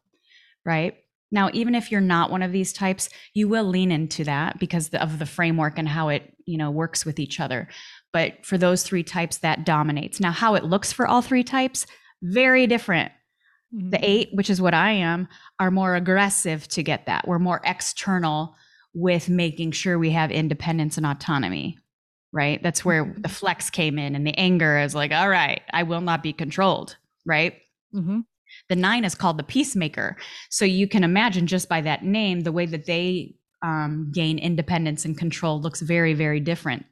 right? 0.65 0.95
Now, 1.31 1.49
even 1.51 1.73
if 1.73 1.91
you're 1.91 1.99
not 1.99 2.29
one 2.29 2.43
of 2.43 2.51
these 2.51 2.73
types, 2.73 3.09
you 3.33 3.47
will 3.47 3.63
lean 3.63 3.91
into 3.91 4.23
that 4.25 4.59
because 4.59 4.89
of 4.89 5.17
the 5.17 5.25
framework 5.25 5.79
and 5.79 5.89
how 5.89 6.09
it, 6.09 6.31
you 6.45 6.57
know, 6.57 6.69
works 6.69 7.05
with 7.05 7.19
each 7.19 7.39
other. 7.39 7.67
But 8.11 8.45
for 8.45 8.57
those 8.57 8.83
three 8.83 9.03
types, 9.03 9.39
that 9.39 9.65
dominates. 9.65 10.19
Now, 10.19 10.31
how 10.31 10.53
it 10.53 10.63
looks 10.63 10.93
for 10.93 11.07
all 11.07 11.23
three 11.23 11.43
types, 11.43 11.87
very 12.21 12.67
different. 12.67 13.11
Mm-hmm. 13.73 13.89
The 13.89 13.99
eight, 14.01 14.29
which 14.33 14.51
is 14.51 14.61
what 14.61 14.75
I 14.75 14.91
am, 14.91 15.27
are 15.59 15.71
more 15.71 15.95
aggressive 15.95 16.67
to 16.69 16.83
get 16.83 17.07
that. 17.07 17.27
We're 17.27 17.39
more 17.39 17.61
external 17.65 18.55
with 18.93 19.29
making 19.29 19.71
sure 19.71 19.97
we 19.97 20.11
have 20.11 20.31
independence 20.31 20.97
and 20.97 21.05
autonomy, 21.05 21.77
right? 22.31 22.61
That's 22.61 22.85
where 22.85 23.05
mm-hmm. 23.05 23.21
the 23.21 23.29
flex 23.29 23.69
came 23.69 23.97
in 23.97 24.15
and 24.15 24.25
the 24.25 24.37
anger 24.37 24.77
is 24.79 24.93
like, 24.93 25.11
all 25.11 25.29
right, 25.29 25.61
I 25.71 25.83
will 25.83 26.01
not 26.01 26.23
be 26.23 26.33
controlled, 26.33 26.95
right? 27.25 27.55
Mm-hmm. 27.93 28.19
The 28.69 28.75
nine 28.75 29.03
is 29.03 29.15
called 29.15 29.37
the 29.37 29.43
peacemaker. 29.43 30.17
So 30.49 30.65
you 30.65 30.87
can 30.87 31.03
imagine 31.03 31.47
just 31.47 31.67
by 31.67 31.81
that 31.81 32.03
name, 32.03 32.41
the 32.41 32.51
way 32.51 32.65
that 32.67 32.85
they 32.85 33.35
um, 33.63 34.11
gain 34.13 34.37
independence 34.37 35.05
and 35.05 35.17
control 35.17 35.59
looks 35.59 35.81
very, 35.81 36.13
very 36.13 36.39
different. 36.39 36.85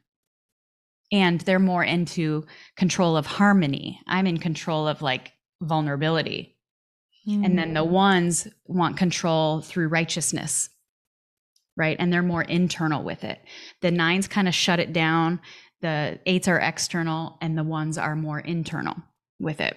And 1.12 1.40
they're 1.42 1.58
more 1.58 1.84
into 1.84 2.46
control 2.76 3.16
of 3.16 3.26
harmony. 3.26 4.00
I'm 4.06 4.26
in 4.26 4.38
control 4.38 4.88
of 4.88 5.02
like 5.02 5.32
vulnerability. 5.60 6.56
Mm. 7.28 7.44
And 7.44 7.58
then 7.58 7.74
the 7.74 7.84
hmm. 7.84 7.92
ones 7.92 8.48
want 8.66 8.96
control 8.96 9.60
through 9.60 9.88
righteousness, 9.88 10.70
right? 11.76 11.96
And 11.98 12.12
they're 12.12 12.22
more 12.22 12.42
internal 12.42 13.02
with 13.02 13.24
it. 13.24 13.40
The 13.80 13.90
nines 13.90 14.28
kind 14.28 14.48
of 14.48 14.54
shut 14.54 14.80
it 14.80 14.92
down. 14.92 15.40
The 15.80 16.18
eights 16.26 16.48
are 16.48 16.58
external, 16.58 17.38
and 17.40 17.58
the 17.58 17.64
ones 17.64 17.98
are 17.98 18.14
more 18.14 18.40
internal 18.40 18.96
with 19.40 19.60
it. 19.60 19.76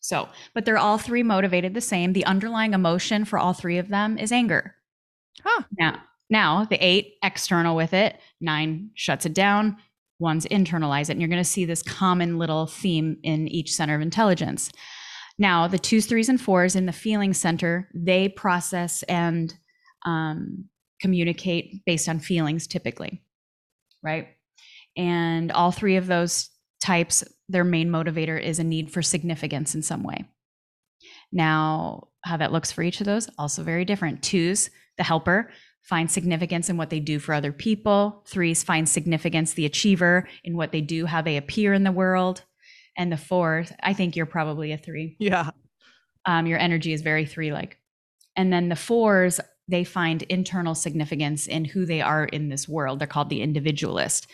So, 0.00 0.28
but 0.54 0.64
they're 0.64 0.78
all 0.78 0.98
three 0.98 1.22
motivated 1.22 1.74
the 1.74 1.80
same. 1.80 2.12
The 2.12 2.24
underlying 2.24 2.72
emotion 2.72 3.24
for 3.24 3.38
all 3.38 3.52
three 3.52 3.78
of 3.78 3.88
them 3.88 4.16
is 4.16 4.32
anger. 4.32 4.74
Huh. 5.44 5.64
Now, 5.78 6.02
now 6.30 6.64
the 6.64 6.82
eight 6.84 7.14
external 7.22 7.76
with 7.76 7.92
it, 7.92 8.18
nine 8.40 8.90
shuts 8.94 9.26
it 9.26 9.34
down, 9.34 9.76
one's 10.18 10.46
internalize 10.46 11.08
it. 11.08 11.12
And 11.12 11.20
you're 11.20 11.28
going 11.28 11.42
to 11.42 11.44
see 11.44 11.64
this 11.64 11.82
common 11.82 12.38
little 12.38 12.66
theme 12.66 13.18
in 13.22 13.48
each 13.48 13.72
center 13.72 13.94
of 13.94 14.00
intelligence. 14.00 14.70
Now, 15.38 15.66
the 15.66 15.78
twos, 15.78 16.06
threes, 16.06 16.28
and 16.28 16.40
fours 16.40 16.76
in 16.76 16.86
the 16.86 16.92
feeling 16.92 17.32
center, 17.32 17.88
they 17.94 18.28
process 18.28 19.02
and 19.04 19.54
um, 20.04 20.66
communicate 21.00 21.84
based 21.84 22.08
on 22.08 22.20
feelings 22.20 22.66
typically, 22.66 23.22
right? 24.02 24.28
And 24.96 25.50
all 25.52 25.72
three 25.72 25.96
of 25.96 26.06
those 26.06 26.50
types 26.80 27.24
their 27.48 27.64
main 27.64 27.90
motivator 27.90 28.40
is 28.40 28.58
a 28.58 28.64
need 28.64 28.92
for 28.92 29.02
significance 29.02 29.74
in 29.74 29.82
some 29.82 30.02
way. 30.02 30.24
Now, 31.32 32.08
how 32.22 32.36
that 32.36 32.52
looks 32.52 32.70
for 32.70 32.82
each 32.82 33.00
of 33.00 33.06
those, 33.06 33.28
also 33.38 33.62
very 33.62 33.84
different. 33.84 34.22
Twos, 34.22 34.70
the 34.96 35.04
helper, 35.04 35.50
find 35.82 36.10
significance 36.10 36.68
in 36.68 36.76
what 36.76 36.90
they 36.90 37.00
do 37.00 37.18
for 37.18 37.34
other 37.34 37.52
people. 37.52 38.24
Threes 38.26 38.62
find 38.62 38.88
significance, 38.88 39.54
the 39.54 39.66
achiever, 39.66 40.28
in 40.44 40.56
what 40.56 40.72
they 40.72 40.80
do, 40.80 41.06
how 41.06 41.22
they 41.22 41.36
appear 41.36 41.72
in 41.72 41.84
the 41.84 41.92
world. 41.92 42.42
And 42.96 43.10
the 43.10 43.16
fourth, 43.16 43.74
I 43.82 43.94
think 43.94 44.14
you're 44.14 44.26
probably 44.26 44.72
a 44.72 44.78
three. 44.78 45.16
Yeah. 45.18 45.50
Um, 46.26 46.46
your 46.46 46.58
energy 46.58 46.92
is 46.92 47.02
very 47.02 47.24
three 47.24 47.52
like. 47.52 47.78
And 48.36 48.52
then 48.52 48.68
the 48.68 48.76
fours, 48.76 49.40
they 49.70 49.84
find 49.84 50.22
internal 50.22 50.74
significance 50.74 51.46
in 51.46 51.64
who 51.64 51.86
they 51.86 52.00
are 52.00 52.24
in 52.24 52.48
this 52.48 52.68
world. 52.68 52.98
They're 52.98 53.06
called 53.06 53.30
the 53.30 53.42
individualist. 53.42 54.26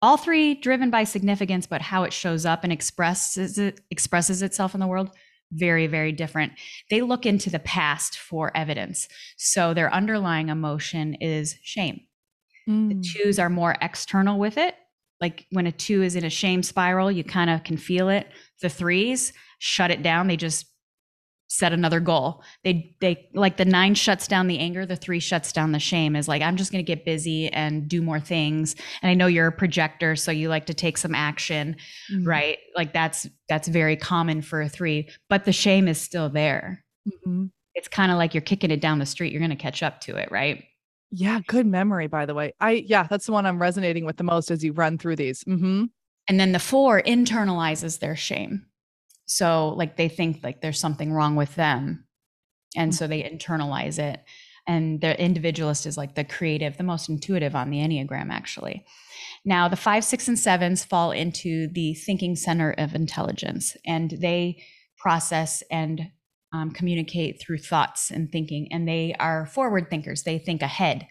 All 0.00 0.16
three 0.16 0.54
driven 0.54 0.90
by 0.90 1.04
significance 1.04 1.66
but 1.66 1.82
how 1.82 2.04
it 2.04 2.12
shows 2.12 2.46
up 2.46 2.64
and 2.64 2.72
expresses 2.72 3.58
it 3.58 3.80
expresses 3.90 4.42
itself 4.42 4.74
in 4.74 4.80
the 4.80 4.86
world 4.86 5.10
very 5.52 5.86
very 5.86 6.12
different. 6.12 6.52
They 6.90 7.00
look 7.00 7.26
into 7.26 7.50
the 7.50 7.58
past 7.58 8.18
for 8.18 8.56
evidence. 8.56 9.08
So 9.36 9.74
their 9.74 9.92
underlying 9.92 10.48
emotion 10.50 11.14
is 11.14 11.56
shame. 11.62 12.00
Mm. 12.68 12.88
the 12.90 13.08
twos 13.08 13.38
are 13.38 13.48
more 13.48 13.76
external 13.80 14.38
with 14.38 14.58
it. 14.58 14.74
Like 15.20 15.46
when 15.50 15.66
a 15.66 15.72
two 15.72 16.02
is 16.02 16.16
in 16.16 16.24
a 16.24 16.30
shame 16.30 16.62
spiral 16.62 17.10
you 17.10 17.24
kind 17.24 17.50
of 17.50 17.64
can 17.64 17.76
feel 17.76 18.08
it. 18.08 18.28
The 18.60 18.68
threes 18.68 19.32
shut 19.58 19.90
it 19.90 20.02
down. 20.02 20.28
They 20.28 20.36
just 20.36 20.66
set 21.48 21.72
another 21.72 21.98
goal. 21.98 22.42
They 22.62 22.94
they 23.00 23.28
like 23.34 23.56
the 23.56 23.64
9 23.64 23.94
shuts 23.94 24.28
down 24.28 24.46
the 24.46 24.58
anger, 24.58 24.86
the 24.86 24.96
3 24.96 25.18
shuts 25.18 25.52
down 25.52 25.72
the 25.72 25.78
shame 25.78 26.14
is 26.14 26.28
like 26.28 26.42
I'm 26.42 26.56
just 26.56 26.70
going 26.70 26.84
to 26.84 26.86
get 26.86 27.04
busy 27.04 27.48
and 27.48 27.88
do 27.88 28.02
more 28.02 28.20
things. 28.20 28.76
And 29.02 29.10
I 29.10 29.14
know 29.14 29.26
you're 29.26 29.48
a 29.48 29.52
projector 29.52 30.14
so 30.14 30.30
you 30.30 30.48
like 30.48 30.66
to 30.66 30.74
take 30.74 30.98
some 30.98 31.14
action, 31.14 31.76
mm-hmm. 32.12 32.28
right? 32.28 32.58
Like 32.76 32.92
that's 32.92 33.26
that's 33.48 33.66
very 33.66 33.96
common 33.96 34.42
for 34.42 34.60
a 34.60 34.68
3, 34.68 35.08
but 35.28 35.44
the 35.44 35.52
shame 35.52 35.88
is 35.88 36.00
still 36.00 36.28
there. 36.28 36.84
Mm-hmm. 37.08 37.46
It's 37.74 37.88
kind 37.88 38.12
of 38.12 38.18
like 38.18 38.34
you're 38.34 38.42
kicking 38.42 38.70
it 38.70 38.80
down 38.80 38.98
the 38.98 39.06
street, 39.06 39.32
you're 39.32 39.40
going 39.40 39.50
to 39.50 39.56
catch 39.56 39.82
up 39.82 40.00
to 40.02 40.16
it, 40.16 40.30
right? 40.30 40.64
Yeah, 41.10 41.40
good 41.46 41.66
memory 41.66 42.08
by 42.08 42.26
the 42.26 42.34
way. 42.34 42.52
I 42.60 42.84
yeah, 42.86 43.04
that's 43.04 43.24
the 43.26 43.32
one 43.32 43.46
I'm 43.46 43.62
resonating 43.62 44.04
with 44.04 44.18
the 44.18 44.24
most 44.24 44.50
as 44.50 44.62
you 44.62 44.72
run 44.72 44.98
through 44.98 45.16
these. 45.16 45.44
Mm-hmm. 45.44 45.84
And 46.28 46.38
then 46.38 46.52
the 46.52 46.58
4 46.58 47.00
internalizes 47.02 48.00
their 48.00 48.16
shame 48.16 48.66
so 49.28 49.74
like 49.76 49.96
they 49.96 50.08
think 50.08 50.40
like 50.42 50.62
there's 50.62 50.80
something 50.80 51.12
wrong 51.12 51.36
with 51.36 51.54
them. 51.54 52.06
And 52.74 52.94
so 52.94 53.06
they 53.06 53.22
internalize 53.22 53.98
it. 53.98 54.20
And 54.66 55.00
the 55.00 55.20
individualist 55.22 55.86
is 55.86 55.96
like 55.96 56.14
the 56.14 56.24
creative, 56.24 56.76
the 56.76 56.82
most 56.82 57.08
intuitive 57.08 57.54
on 57.54 57.70
the 57.70 57.78
Enneagram, 57.78 58.30
actually. 58.30 58.84
Now, 59.44 59.68
the 59.68 59.76
five, 59.76 60.04
six, 60.04 60.28
and 60.28 60.38
sevens 60.38 60.84
fall 60.84 61.10
into 61.10 61.68
the 61.72 61.94
thinking 61.94 62.36
center 62.36 62.74
of 62.76 62.94
intelligence, 62.94 63.76
and 63.86 64.10
they 64.10 64.62
process 64.98 65.62
and 65.70 66.10
um, 66.52 66.70
communicate 66.70 67.40
through 67.40 67.58
thoughts 67.58 68.10
and 68.10 68.30
thinking. 68.30 68.68
And 68.70 68.86
they 68.86 69.14
are 69.18 69.46
forward 69.46 69.88
thinkers. 69.88 70.22
They 70.22 70.38
think 70.38 70.60
ahead, 70.60 71.06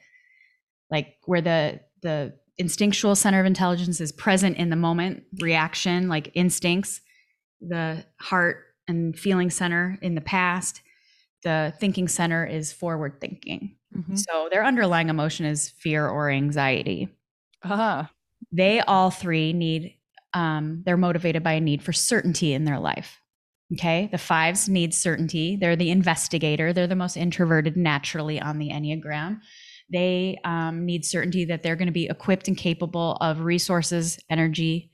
like 0.92 1.16
where 1.26 1.42
the 1.42 1.80
the 2.04 2.34
instinctual 2.60 3.16
center 3.16 3.40
of 3.40 3.46
intelligence 3.48 4.00
is 4.00 4.12
present 4.12 4.58
in 4.58 4.70
the 4.70 4.76
moment, 4.76 5.24
reaction, 5.40 6.10
like 6.10 6.32
instincts 6.36 7.02
the 7.62 8.06
heart 8.20 8.66
and 8.88 9.18
feeling 9.18 9.50
center 9.50 9.98
in 10.02 10.16
the 10.16 10.22
past. 10.22 10.82
The 11.44 11.74
thinking 11.80 12.08
center 12.08 12.46
is 12.46 12.74
forward 12.74 13.20
thinking. 13.22 13.76
Mm-hmm. 13.96 14.16
So 14.16 14.50
their 14.52 14.66
underlying 14.66 15.10
emotion 15.10 15.46
is 15.46 15.70
fear 15.70 16.08
or 16.08 16.30
anxiety. 16.30 17.10
Ah. 17.64 18.10
They 18.52 18.82
all 18.82 19.12
three 19.12 19.54
need, 19.54 19.96
um, 20.34 20.84
they're 20.86 20.98
motivated 20.98 21.44
by 21.44 21.54
a 21.54 21.62
need 21.62 21.84
for 21.84 21.94
certainty 21.94 22.54
in 22.54 22.66
their 22.66 22.80
life. 22.80 23.22
Okay. 23.74 24.08
The 24.12 24.18
fives 24.18 24.70
need 24.70 24.94
certainty. 24.94 25.58
They're 25.58 25.76
the 25.76 25.92
investigator. 25.92 26.72
They're 26.72 26.88
the 26.88 26.96
most 26.96 27.18
introverted 27.18 27.76
naturally 27.76 28.40
on 28.40 28.60
the 28.60 28.70
Enneagram. 28.70 29.42
They 29.92 30.38
um, 30.44 30.86
need 30.86 31.06
certainty 31.06 31.46
that 31.46 31.64
they're 31.64 31.76
going 31.76 31.88
to 31.88 31.94
be 31.94 32.08
equipped 32.08 32.48
and 32.48 32.58
capable 32.58 33.18
of 33.20 33.42
resources, 33.42 34.20
energy, 34.30 34.92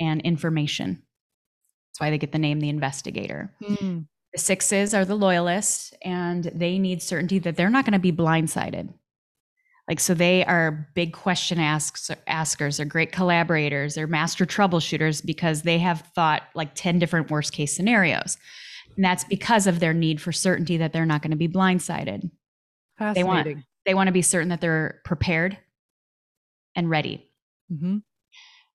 and 0.00 0.20
information. 0.22 1.02
That's 1.92 2.00
why 2.00 2.10
they 2.10 2.18
get 2.18 2.32
the 2.32 2.38
name 2.38 2.60
the 2.60 2.70
investigator. 2.70 3.52
Mm. 3.62 4.06
The 4.32 4.38
sixes 4.38 4.94
are 4.94 5.04
the 5.04 5.14
loyalists, 5.14 5.92
and 6.02 6.44
they 6.54 6.78
need 6.78 7.02
certainty 7.02 7.38
that 7.40 7.56
they're 7.56 7.68
not 7.68 7.84
going 7.84 7.92
to 7.92 7.98
be 7.98 8.12
blindsided. 8.12 8.92
Like, 9.88 10.00
so 10.00 10.14
they 10.14 10.44
are 10.46 10.88
big 10.94 11.12
question 11.12 11.58
asks, 11.58 12.10
askers, 12.26 12.78
they're 12.78 12.86
great 12.86 13.12
collaborators, 13.12 13.94
they're 13.94 14.06
master 14.06 14.46
troubleshooters 14.46 15.24
because 15.24 15.62
they 15.62 15.78
have 15.80 16.00
thought 16.14 16.44
like 16.54 16.74
10 16.74 16.98
different 16.98 17.30
worst 17.30 17.52
case 17.52 17.76
scenarios. 17.76 18.38
And 18.96 19.04
that's 19.04 19.24
because 19.24 19.66
of 19.66 19.80
their 19.80 19.92
need 19.92 20.20
for 20.20 20.32
certainty 20.32 20.78
that 20.78 20.92
they're 20.92 21.04
not 21.04 21.20
going 21.20 21.32
to 21.32 21.36
be 21.36 21.48
blindsided. 21.48 22.30
They 23.14 23.24
want, 23.24 23.48
they 23.84 23.94
want 23.94 24.06
to 24.06 24.12
be 24.12 24.22
certain 24.22 24.50
that 24.50 24.60
they're 24.60 25.00
prepared 25.04 25.58
and 26.76 26.88
ready. 26.88 27.28
Mm-hmm. 27.70 27.98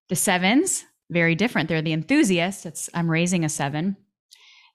The 0.09 0.15
sevens, 0.15 0.83
very 1.09 1.35
different. 1.35 1.69
They're 1.69 1.81
the 1.81 1.93
enthusiasts. 1.93 2.65
It's, 2.65 2.89
I'm 2.93 3.09
raising 3.09 3.43
a 3.45 3.49
seven. 3.49 3.97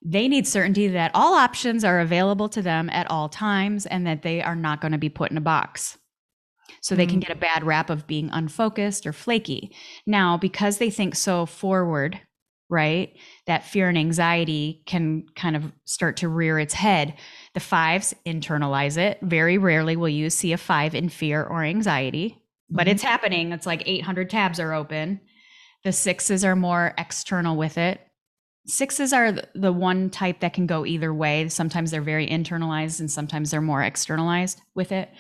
They 0.05 0.27
need 0.29 0.47
certainty 0.47 0.89
that 0.89 1.13
all 1.15 1.35
options 1.35 1.85
are 1.85 2.01
available 2.01 2.49
to 2.51 2.63
them 2.63 2.91
at 2.91 3.11
all 3.11 3.29
times 3.29 3.87
and 3.87 4.07
that 4.07 4.23
they 4.23 4.43
are 4.43 4.57
not 4.57 4.81
going 4.81 4.93
to 4.93 4.99
be 4.99 5.09
put 5.09 5.31
in 5.31 5.37
a 5.37 5.43
box. 5.43 5.99
So 6.81 6.97
they 6.97 7.07
can 7.07 7.21
get 7.21 7.31
a 7.31 7.37
bad 7.37 7.63
rap 7.65 7.91
of 7.91 8.09
being 8.09 8.29
unfocused 8.33 9.07
or 9.07 9.13
flaky. 9.13 9.77
Now, 10.07 10.37
because 10.37 10.79
they 10.79 10.91
think 10.91 11.15
so 11.15 11.47
forward, 11.47 12.19
right, 12.69 13.17
that 13.47 13.65
fear 13.67 13.89
and 13.89 13.97
anxiety 13.99 14.83
can 14.87 15.27
kind 15.37 15.55
of 15.55 15.71
start 15.85 16.17
to 16.19 16.29
rear 16.29 16.59
its 16.59 16.75
head. 16.75 17.15
The 17.55 17.61
fives 17.61 18.15
internalize 18.27 18.97
it. 18.97 19.19
Very 19.23 19.59
rarely 19.59 19.95
will 19.95 20.09
you 20.09 20.31
see 20.31 20.53
a 20.53 20.59
five 20.59 20.95
in 20.97 21.09
fear 21.09 21.45
or 21.45 21.63
anxiety, 21.63 22.43
but 22.69 22.89
Mhm. 22.89 22.91
it's 22.93 23.03
happening. 23.03 23.53
It's 23.53 23.67
like 23.67 23.83
800 23.87 24.29
tabs 24.31 24.59
are 24.59 24.73
open. 24.73 25.21
The 25.85 25.93
sixes 25.93 26.45
are 26.45 26.57
more 26.57 26.95
external 26.99 27.57
with 27.57 27.79
it. 27.79 28.01
Sixes 28.67 29.13
are 29.13 29.33
the 29.55 29.73
one 29.73 30.11
type 30.11 30.41
that 30.41 30.53
can 30.53 30.67
go 30.67 30.87
either 30.87 31.13
way. 31.13 31.49
Sometimes 31.49 31.91
they're 31.91 32.01
very 32.01 32.29
internalized 32.29 33.01
and 33.01 33.11
sometimes 33.11 33.51
they're 33.51 33.61
more 33.61 33.83
externalized 33.83 34.61
with 34.75 34.93
it. 34.93 35.11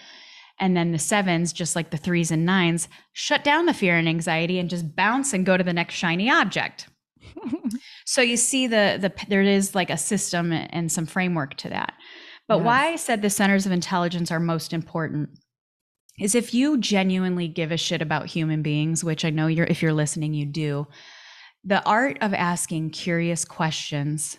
And 0.61 0.77
then 0.77 0.93
the 0.93 0.99
sevens, 0.99 1.53
just 1.53 1.75
like 1.75 1.91
the 1.91 1.97
threes 1.97 2.31
and 2.31 2.47
nines, 2.47 2.89
shut 3.13 3.43
down 3.43 3.67
the 3.67 3.75
fear 3.75 3.97
and 3.97 4.09
anxiety 4.09 4.61
and 4.61 4.71
just 4.71 4.95
bounce 4.95 5.33
and 5.33 5.45
go 5.45 5.57
to 5.57 5.65
the 5.65 5.73
next 5.73 5.95
shiny 5.95 6.31
object. 6.31 6.89
So 8.05 8.21
you 8.21 8.37
see 8.37 8.67
the 8.67 8.99
the 9.01 9.13
there 9.29 9.43
is 9.43 9.75
like 9.75 9.91
a 9.91 9.97
system 9.97 10.53
and 10.53 10.91
some 10.91 11.07
framework 11.07 11.55
to 11.59 11.69
that. 11.71 11.95
But 12.49 12.63
why 12.63 12.89
I 12.89 12.97
said 12.97 13.23
the 13.23 13.31
centers 13.31 13.65
of 13.65 13.73
intelligence 13.73 14.31
are 14.31 14.41
most 14.41 14.73
important 14.73 15.31
is 16.19 16.35
if 16.35 16.53
you 16.53 16.79
genuinely 16.79 17.49
give 17.49 17.73
a 17.73 17.77
shit 17.77 18.03
about 18.03 18.27
human 18.27 18.63
beings, 18.63 19.03
which 19.03 19.25
I 19.25 19.31
know 19.31 19.47
you're 19.47 19.67
if 19.67 19.83
you're 19.83 19.93
listening 19.93 20.35
you 20.35 20.47
do, 20.47 20.87
the 21.65 21.85
art 21.85 22.19
of 22.21 22.35
asking 22.35 22.91
curious 22.91 23.45
questions 23.45 24.39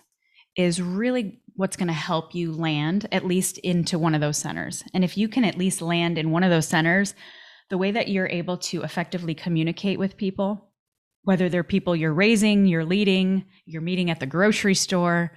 is 0.56 0.82
really 0.82 1.42
what's 1.56 1.78
going 1.78 1.88
to 1.88 1.94
help 1.94 2.36
you 2.36 2.52
land 2.52 3.08
at 3.12 3.26
least 3.26 3.58
into 3.60 3.98
one 3.98 4.16
of 4.16 4.22
those 4.22 4.38
centers. 4.38 4.84
And 4.94 5.04
if 5.04 5.18
you 5.18 5.28
can 5.28 5.44
at 5.46 5.58
least 5.58 5.82
land 5.82 6.18
in 6.18 6.32
one 6.32 6.44
of 6.44 6.50
those 6.50 6.68
centers, 6.68 7.16
the 7.70 7.78
way 7.78 7.92
that 7.92 8.08
you're 8.08 8.28
able 8.28 8.58
to 8.58 8.84
effectively 8.84 9.34
communicate 9.34 10.00
with 10.00 10.18
people, 10.18 10.70
whether 11.24 11.50
they're 11.50 11.64
people 11.64 11.96
you're 11.96 12.14
raising, 12.14 12.66
you're 12.66 12.86
leading, 12.86 13.46
you're 13.66 13.82
meeting 13.82 14.10
at 14.10 14.20
the 14.20 14.26
grocery 14.26 14.76
store, 14.76 15.32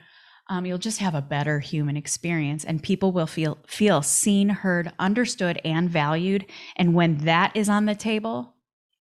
um, 0.48 0.64
you'll 0.64 0.78
just 0.78 0.98
have 0.98 1.14
a 1.14 1.22
better 1.22 1.58
human 1.58 1.96
experience 1.96 2.64
and 2.64 2.82
people 2.82 3.12
will 3.12 3.26
feel 3.26 3.58
feel 3.66 4.02
seen 4.02 4.48
heard 4.48 4.92
understood 4.98 5.60
and 5.64 5.90
valued 5.90 6.46
and 6.76 6.94
when 6.94 7.18
that 7.18 7.54
is 7.54 7.68
on 7.68 7.86
the 7.86 7.94
table 7.94 8.54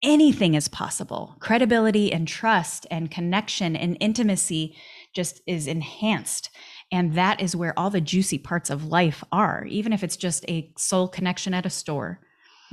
anything 0.03 0.55
is 0.55 0.69
possible 0.69 1.37
credibility 1.41 2.13
and 2.13 2.27
trust 2.29 2.87
and 2.91 3.11
connection 3.11 3.77
and 3.77 3.97
intimacy 4.01 4.77
just 5.15 5.41
is 5.47 5.67
enhanced 5.67 6.51
and 6.93 7.15
that 7.15 7.41
is 7.41 7.55
where 7.55 7.79
all 7.79 7.91
the 7.91 8.01
juicy 8.01 8.39
parts 8.39 8.71
of 8.71 8.85
life 8.85 9.23
are 9.33 9.65
even 9.67 9.93
if 9.93 10.03
it's 10.03 10.17
just 10.17 10.45
a 10.49 10.73
soul 10.77 11.09
connection 11.09 11.55
at 11.55 11.67
a 11.67 11.71
store 11.71 12.21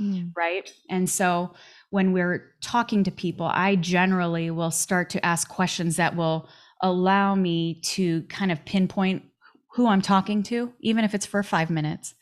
Mm. 0.00 0.32
right? 0.36 0.70
And 0.88 1.08
so 1.08 1.54
when 1.90 2.12
we're 2.12 2.52
talking 2.60 3.04
to 3.04 3.10
people, 3.10 3.46
I 3.46 3.76
generally 3.76 4.50
will 4.50 4.70
start 4.70 5.10
to 5.10 5.26
ask 5.26 5.48
questions 5.48 5.96
that 5.96 6.14
will 6.14 6.48
allow 6.82 7.34
me 7.34 7.80
to 7.82 8.22
kind 8.24 8.52
of 8.52 8.64
pinpoint 8.64 9.22
who 9.72 9.86
I'm 9.86 10.02
talking 10.02 10.42
to, 10.44 10.72
even 10.80 11.04
if 11.04 11.14
it's 11.14 11.26
for 11.26 11.42
five 11.42 11.70
minutes. 11.70 12.14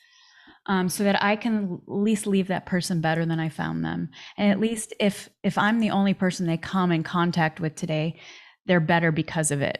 Um, 0.68 0.88
so 0.88 1.04
that 1.04 1.22
I 1.22 1.36
can 1.36 1.80
at 1.86 1.94
least 1.94 2.26
leave 2.26 2.48
that 2.48 2.66
person 2.66 3.00
better 3.00 3.24
than 3.24 3.38
I 3.38 3.50
found 3.50 3.84
them, 3.84 4.10
and 4.36 4.50
at 4.50 4.58
least 4.58 4.92
if 4.98 5.28
if 5.44 5.56
I'm 5.56 5.78
the 5.78 5.90
only 5.90 6.12
person 6.12 6.44
they 6.44 6.56
come 6.56 6.90
in 6.90 7.04
contact 7.04 7.60
with 7.60 7.76
today, 7.76 8.18
they're 8.66 8.80
better 8.80 9.12
because 9.12 9.52
of 9.52 9.62
it, 9.62 9.78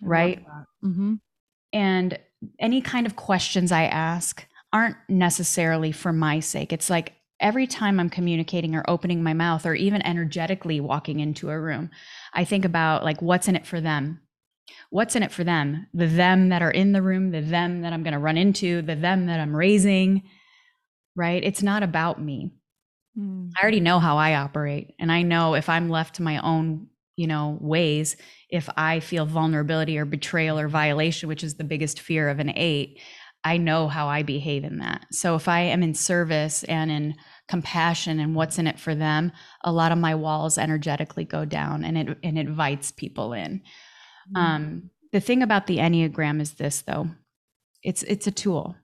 right? 0.00 0.44
Mm-hmm. 0.84 1.14
And 1.72 2.18
any 2.60 2.80
kind 2.80 3.06
of 3.08 3.16
questions 3.16 3.72
I 3.72 3.86
ask 3.86 4.46
aren't 4.72 4.98
necessarily 5.08 5.90
for 5.90 6.12
my 6.12 6.38
sake. 6.38 6.72
It's 6.72 6.88
like 6.88 7.14
every 7.40 7.66
time 7.66 8.00
I'm 8.00 8.10
communicating 8.10 8.74
or 8.74 8.88
opening 8.88 9.22
my 9.22 9.34
mouth 9.34 9.66
or 9.66 9.74
even 9.74 10.02
energetically 10.02 10.80
walking 10.80 11.20
into 11.20 11.50
a 11.50 11.60
room, 11.60 11.90
I 12.32 12.44
think 12.44 12.64
about 12.64 13.04
like 13.04 13.20
what's 13.20 13.48
in 13.48 13.56
it 13.56 13.66
for 13.66 13.80
them. 13.80 14.20
What's 14.90 15.16
in 15.16 15.22
it 15.22 15.32
for 15.32 15.44
them? 15.44 15.86
The 15.94 16.06
them 16.06 16.48
that 16.48 16.62
are 16.62 16.70
in 16.70 16.92
the 16.92 17.02
room, 17.02 17.30
the 17.30 17.40
them 17.40 17.82
that 17.82 17.92
I'm 17.92 18.02
going 18.02 18.12
to 18.12 18.18
run 18.18 18.36
into, 18.36 18.82
the 18.82 18.96
them 18.96 19.26
that 19.26 19.40
I'm 19.40 19.54
raising, 19.54 20.22
right? 21.14 21.42
It's 21.42 21.62
not 21.62 21.82
about 21.82 22.20
me. 22.20 22.52
Mm. 23.18 23.50
I 23.56 23.62
already 23.62 23.80
know 23.80 23.98
how 23.98 24.16
I 24.16 24.34
operate. 24.34 24.94
And 24.98 25.10
I 25.10 25.22
know 25.22 25.54
if 25.54 25.68
I'm 25.68 25.88
left 25.88 26.16
to 26.16 26.22
my 26.22 26.38
own, 26.38 26.88
you 27.16 27.26
know, 27.26 27.58
ways, 27.60 28.16
if 28.50 28.68
I 28.76 29.00
feel 29.00 29.26
vulnerability 29.26 29.98
or 29.98 30.04
betrayal 30.04 30.58
or 30.58 30.68
violation, 30.68 31.28
which 31.28 31.44
is 31.44 31.54
the 31.54 31.64
biggest 31.64 32.00
fear 32.00 32.28
of 32.28 32.38
an 32.38 32.52
eight, 32.56 33.00
I 33.46 33.58
know 33.58 33.86
how 33.86 34.08
I 34.08 34.24
behave 34.24 34.64
in 34.64 34.78
that. 34.78 35.06
So 35.12 35.36
if 35.36 35.46
I 35.46 35.60
am 35.60 35.84
in 35.84 35.94
service 35.94 36.64
and 36.64 36.90
in 36.90 37.14
compassion 37.46 38.18
and 38.18 38.34
what's 38.34 38.58
in 38.58 38.66
it 38.66 38.80
for 38.80 38.96
them, 38.96 39.30
a 39.62 39.70
lot 39.70 39.92
of 39.92 39.98
my 39.98 40.16
walls 40.16 40.58
energetically 40.58 41.24
go 41.24 41.44
down 41.44 41.84
and 41.84 41.96
it 41.96 42.18
and 42.24 42.36
it 42.36 42.48
invites 42.48 42.90
people 42.90 43.32
in. 43.32 43.62
Um, 44.34 44.90
the 45.12 45.20
thing 45.20 45.44
about 45.44 45.68
the 45.68 45.78
Enneagram 45.78 46.40
is 46.40 46.54
this 46.54 46.82
though. 46.82 47.10
It's 47.84 48.02
it's 48.02 48.26
a 48.26 48.32
tool. 48.32 48.74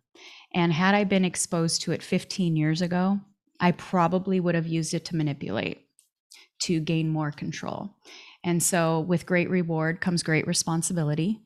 And 0.55 0.73
had 0.73 0.95
I 0.95 1.03
been 1.03 1.25
exposed 1.25 1.83
to 1.83 1.93
it 1.93 2.01
15 2.01 2.55
years 2.55 2.81
ago, 2.83 3.19
I 3.59 3.73
probably 3.73 4.39
would 4.39 4.55
have 4.55 4.69
used 4.69 4.95
it 4.95 5.05
to 5.07 5.17
manipulate, 5.17 5.89
to 6.61 6.79
gain 6.79 7.09
more 7.09 7.33
control. 7.33 7.97
And 8.45 8.63
so 8.63 9.01
with 9.01 9.27
great 9.27 9.51
reward 9.51 10.01
comes 10.01 10.23
great 10.23 10.47
responsibility. 10.47 11.41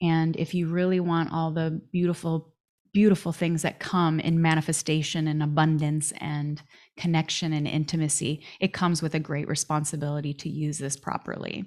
And 0.00 0.36
if 0.36 0.54
you 0.54 0.68
really 0.68 1.00
want 1.00 1.32
all 1.32 1.50
the 1.50 1.80
beautiful, 1.92 2.49
beautiful 2.92 3.32
things 3.32 3.62
that 3.62 3.80
come 3.80 4.20
in 4.20 4.42
manifestation 4.42 5.28
and 5.28 5.42
abundance 5.42 6.12
and 6.18 6.62
connection 6.96 7.52
and 7.52 7.66
intimacy, 7.66 8.44
it 8.60 8.72
comes 8.72 9.02
with 9.02 9.14
a 9.14 9.20
great 9.20 9.48
responsibility 9.48 10.34
to 10.34 10.48
use 10.48 10.78
this 10.78 10.96
properly. 10.96 11.64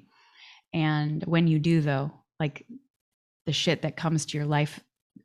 And 0.74 1.24
when 1.24 1.48
you 1.48 1.60
do, 1.60 1.82
though, 1.82 2.12
like 2.40 2.66
the 3.46 3.54
shit 3.54 3.82
that 3.84 3.98
comes 3.98 4.26
to 4.26 4.38
your 4.38 4.48
life 4.48 4.80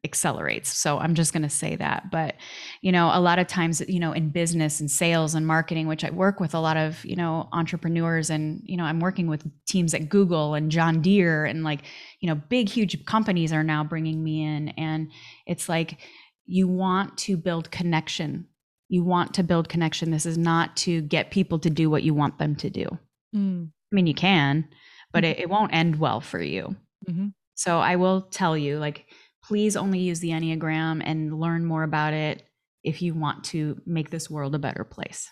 accelerates. 0.05 0.77
So 0.77 0.99
I'm 0.99 1.15
just 1.15 1.33
going 1.33 1.43
to 1.43 1.49
say 1.49 1.77
that. 1.77 2.11
But, 2.11 2.37
you 2.83 2.93
know, 2.93 3.11
a 3.13 3.21
lot 3.21 3.39
of 3.39 3.47
times, 3.47 3.83
you 3.89 3.99
know, 3.99 4.13
in 4.13 4.31
business 4.31 4.81
and 4.81 4.91
sales 4.91 5.35
and 5.35 5.47
marketing, 5.47 5.87
which 5.87 6.05
I 6.05 6.11
work 6.11 6.41
with 6.41 6.55
a 6.55 6.61
lot 6.61 6.77
of, 6.77 7.05
you 7.05 7.17
know, 7.17 7.49
entrepreneurs 7.53 8.31
and, 8.31 8.61
you 8.65 8.77
know, 8.77 8.85
I'm 8.85 9.01
working 9.01 9.27
with 9.27 9.51
teams 9.67 9.95
at 9.95 10.09
Google 10.09 10.55
and 10.55 10.71
John 10.71 11.01
Deere 11.01 11.45
and 11.45 11.65
like, 11.65 11.81
you 12.21 12.29
know, 12.29 12.35
big, 12.35 12.69
huge 12.69 13.05
companies 13.07 13.53
are 13.53 13.65
now 13.65 13.83
bringing 13.85 14.23
me 14.23 14.45
in. 14.45 14.69
And 14.71 15.11
it's 15.47 15.69
like, 15.69 15.99
you 16.47 16.69
want 16.69 17.19
to 17.19 17.37
build 17.37 17.71
connection. 17.71 18.47
You 18.89 19.05
want 19.05 19.35
to 19.35 19.43
build 19.43 19.69
connection. 19.69 20.11
This 20.11 20.27
is 20.27 20.39
not 20.39 20.77
to 20.79 21.03
get 21.03 21.31
people 21.31 21.59
to 21.59 21.71
do 21.71 21.91
what 21.91 22.03
you 22.03 22.15
want 22.15 22.39
them 22.39 22.57
to 22.57 22.71
do. 22.71 22.87
Mm. 23.35 23.69
I 23.69 23.95
mean, 23.95 24.07
you 24.07 24.15
can, 24.15 24.69
but 25.13 25.25
it, 25.25 25.41
it 25.41 25.51
won't 25.51 25.75
end 25.75 25.97
well 25.97 26.21
for 26.21 26.41
you. 26.41 26.77
Mhm. 27.09 27.33
So 27.55 27.79
I 27.81 27.97
will 27.97 28.23
tell 28.23 28.57
you, 28.57 28.79
like, 28.79 29.07
please 29.49 29.77
only 29.77 29.99
use 29.99 30.21
the 30.21 30.29
Enneagram 30.29 31.01
and 31.03 31.41
learn 31.41 31.65
more 31.65 31.83
about 31.83 32.13
it 32.13 32.43
if 32.85 33.01
you 33.01 33.15
want 33.15 33.45
to 33.45 33.81
make 33.87 34.11
this 34.11 34.29
world 34.29 34.55
a 34.55 34.59
better 34.59 34.85
place. 34.85 35.31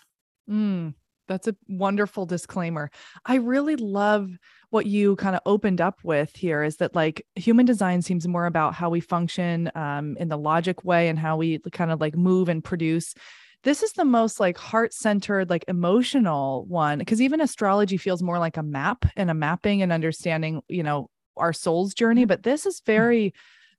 Mm, 0.49 0.95
that's 1.27 1.47
a 1.47 1.55
wonderful 1.67 2.25
disclaimer. 2.25 2.89
I 3.25 3.35
really 3.35 3.75
love 3.75 4.31
what 4.71 4.87
you 4.87 5.17
kind 5.17 5.35
of 5.35 5.43
opened 5.45 5.81
up 5.81 5.99
with 6.03 6.35
here 6.35 6.63
is 6.63 6.77
that 6.77 6.95
like 6.95 7.25
human 7.35 7.67
design 7.67 8.01
seems 8.01 8.27
more 8.27 8.47
about 8.47 8.73
how 8.73 8.89
we 8.89 9.01
function 9.01 9.69
um, 9.75 10.17
in 10.19 10.29
the 10.29 10.37
logic 10.37 10.83
way 10.83 11.09
and 11.09 11.19
how 11.19 11.37
we 11.37 11.59
kind 11.71 11.91
of 11.91 12.01
like 12.01 12.17
move 12.17 12.49
and 12.49 12.63
produce. 12.63 13.13
This 13.63 13.83
is 13.83 13.91
the 13.93 14.05
most 14.05 14.39
like 14.39 14.57
heart 14.57 14.93
centered, 14.93 15.51
like 15.51 15.65
emotional 15.67 16.65
one 16.65 16.97
because 16.97 17.21
even 17.21 17.39
astrology 17.39 17.97
feels 17.97 18.23
more 18.23 18.39
like 18.39 18.57
a 18.57 18.63
map 18.63 19.05
and 19.15 19.29
a 19.29 19.35
mapping 19.35 19.83
and 19.83 19.91
understanding, 19.91 20.63
you 20.67 20.81
know, 20.81 21.11
our 21.35 21.53
soul's 21.53 21.93
journey. 21.93 22.25
But 22.25 22.41
this 22.41 22.65
is 22.65 22.81
very 22.83 23.35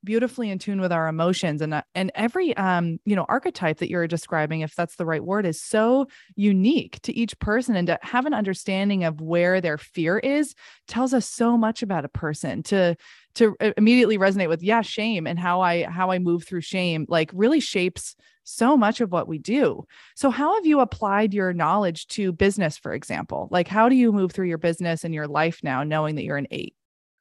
beautifully 0.09 0.49
in 0.49 0.59
tune 0.59 0.81
with 0.81 0.91
our 0.91 1.07
emotions 1.07 1.61
and 1.61 1.75
uh, 1.75 1.83
and 1.95 2.11
every 2.15 2.57
um 2.57 2.99
you 3.05 3.15
know 3.15 3.27
archetype 3.29 3.77
that 3.77 3.91
you're 3.91 4.07
describing 4.07 4.63
if 4.63 4.75
that's 4.75 4.97
the 4.97 5.05
right 5.05 5.23
word 5.23 5.45
is 5.45 5.61
so 5.61 6.07
unique 6.35 6.99
to 7.03 7.15
each 7.15 7.39
person 7.41 7.77
and 7.77 7.89
to 7.89 7.99
have 8.01 8.25
an 8.25 8.33
understanding 8.33 9.05
of 9.05 9.21
where 9.21 9.61
their 9.61 9.77
fear 9.77 10.19
is 10.19 10.55
tells 10.87 11.13
us 11.13 11.29
so 11.29 11.59
much 11.59 11.83
about 11.83 12.07
a 12.07 12.09
person. 12.09 12.63
To 12.63 12.97
to 13.35 13.55
uh, 13.61 13.73
immediately 13.77 14.17
resonate 14.17 14.49
with 14.49 14.63
yeah 14.63 14.81
shame 14.81 15.27
and 15.27 15.39
how 15.39 15.61
i 15.61 15.83
how 15.85 16.11
i 16.11 16.19
move 16.19 16.45
through 16.45 16.63
shame 16.63 17.05
like 17.07 17.31
really 17.35 17.61
shapes 17.61 18.17
so 18.45 18.79
much 18.79 19.03
of 19.03 19.13
what 19.13 19.29
we 19.29 19.37
do. 19.37 19.85
So 20.17 20.31
how 20.31 20.55
have 20.55 20.65
you 20.65 20.81
applied 20.81 21.35
your 21.35 21.53
knowledge 21.53 22.07
to 22.09 22.33
business 22.33 22.79
for 22.79 22.95
example? 22.95 23.49
Like 23.51 23.69
how 23.69 23.91
do 23.91 23.95
you 23.95 24.11
move 24.11 24.33
through 24.33 24.49
your 24.49 24.57
business 24.57 25.05
and 25.05 25.13
your 25.13 25.27
life 25.27 25.61
now 25.63 25.85
knowing 25.85 26.15
that 26.15 26.25
you're 26.25 26.39
an 26.39 26.49
eight? 26.51 26.75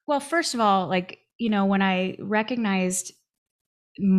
Well, 0.08 0.22
first 0.22 0.54
of 0.54 0.62
all, 0.62 0.88
like, 0.88 1.20
you 1.38 1.50
know, 1.50 1.66
when 1.66 1.82
I 1.82 2.18
recognized 2.20 3.14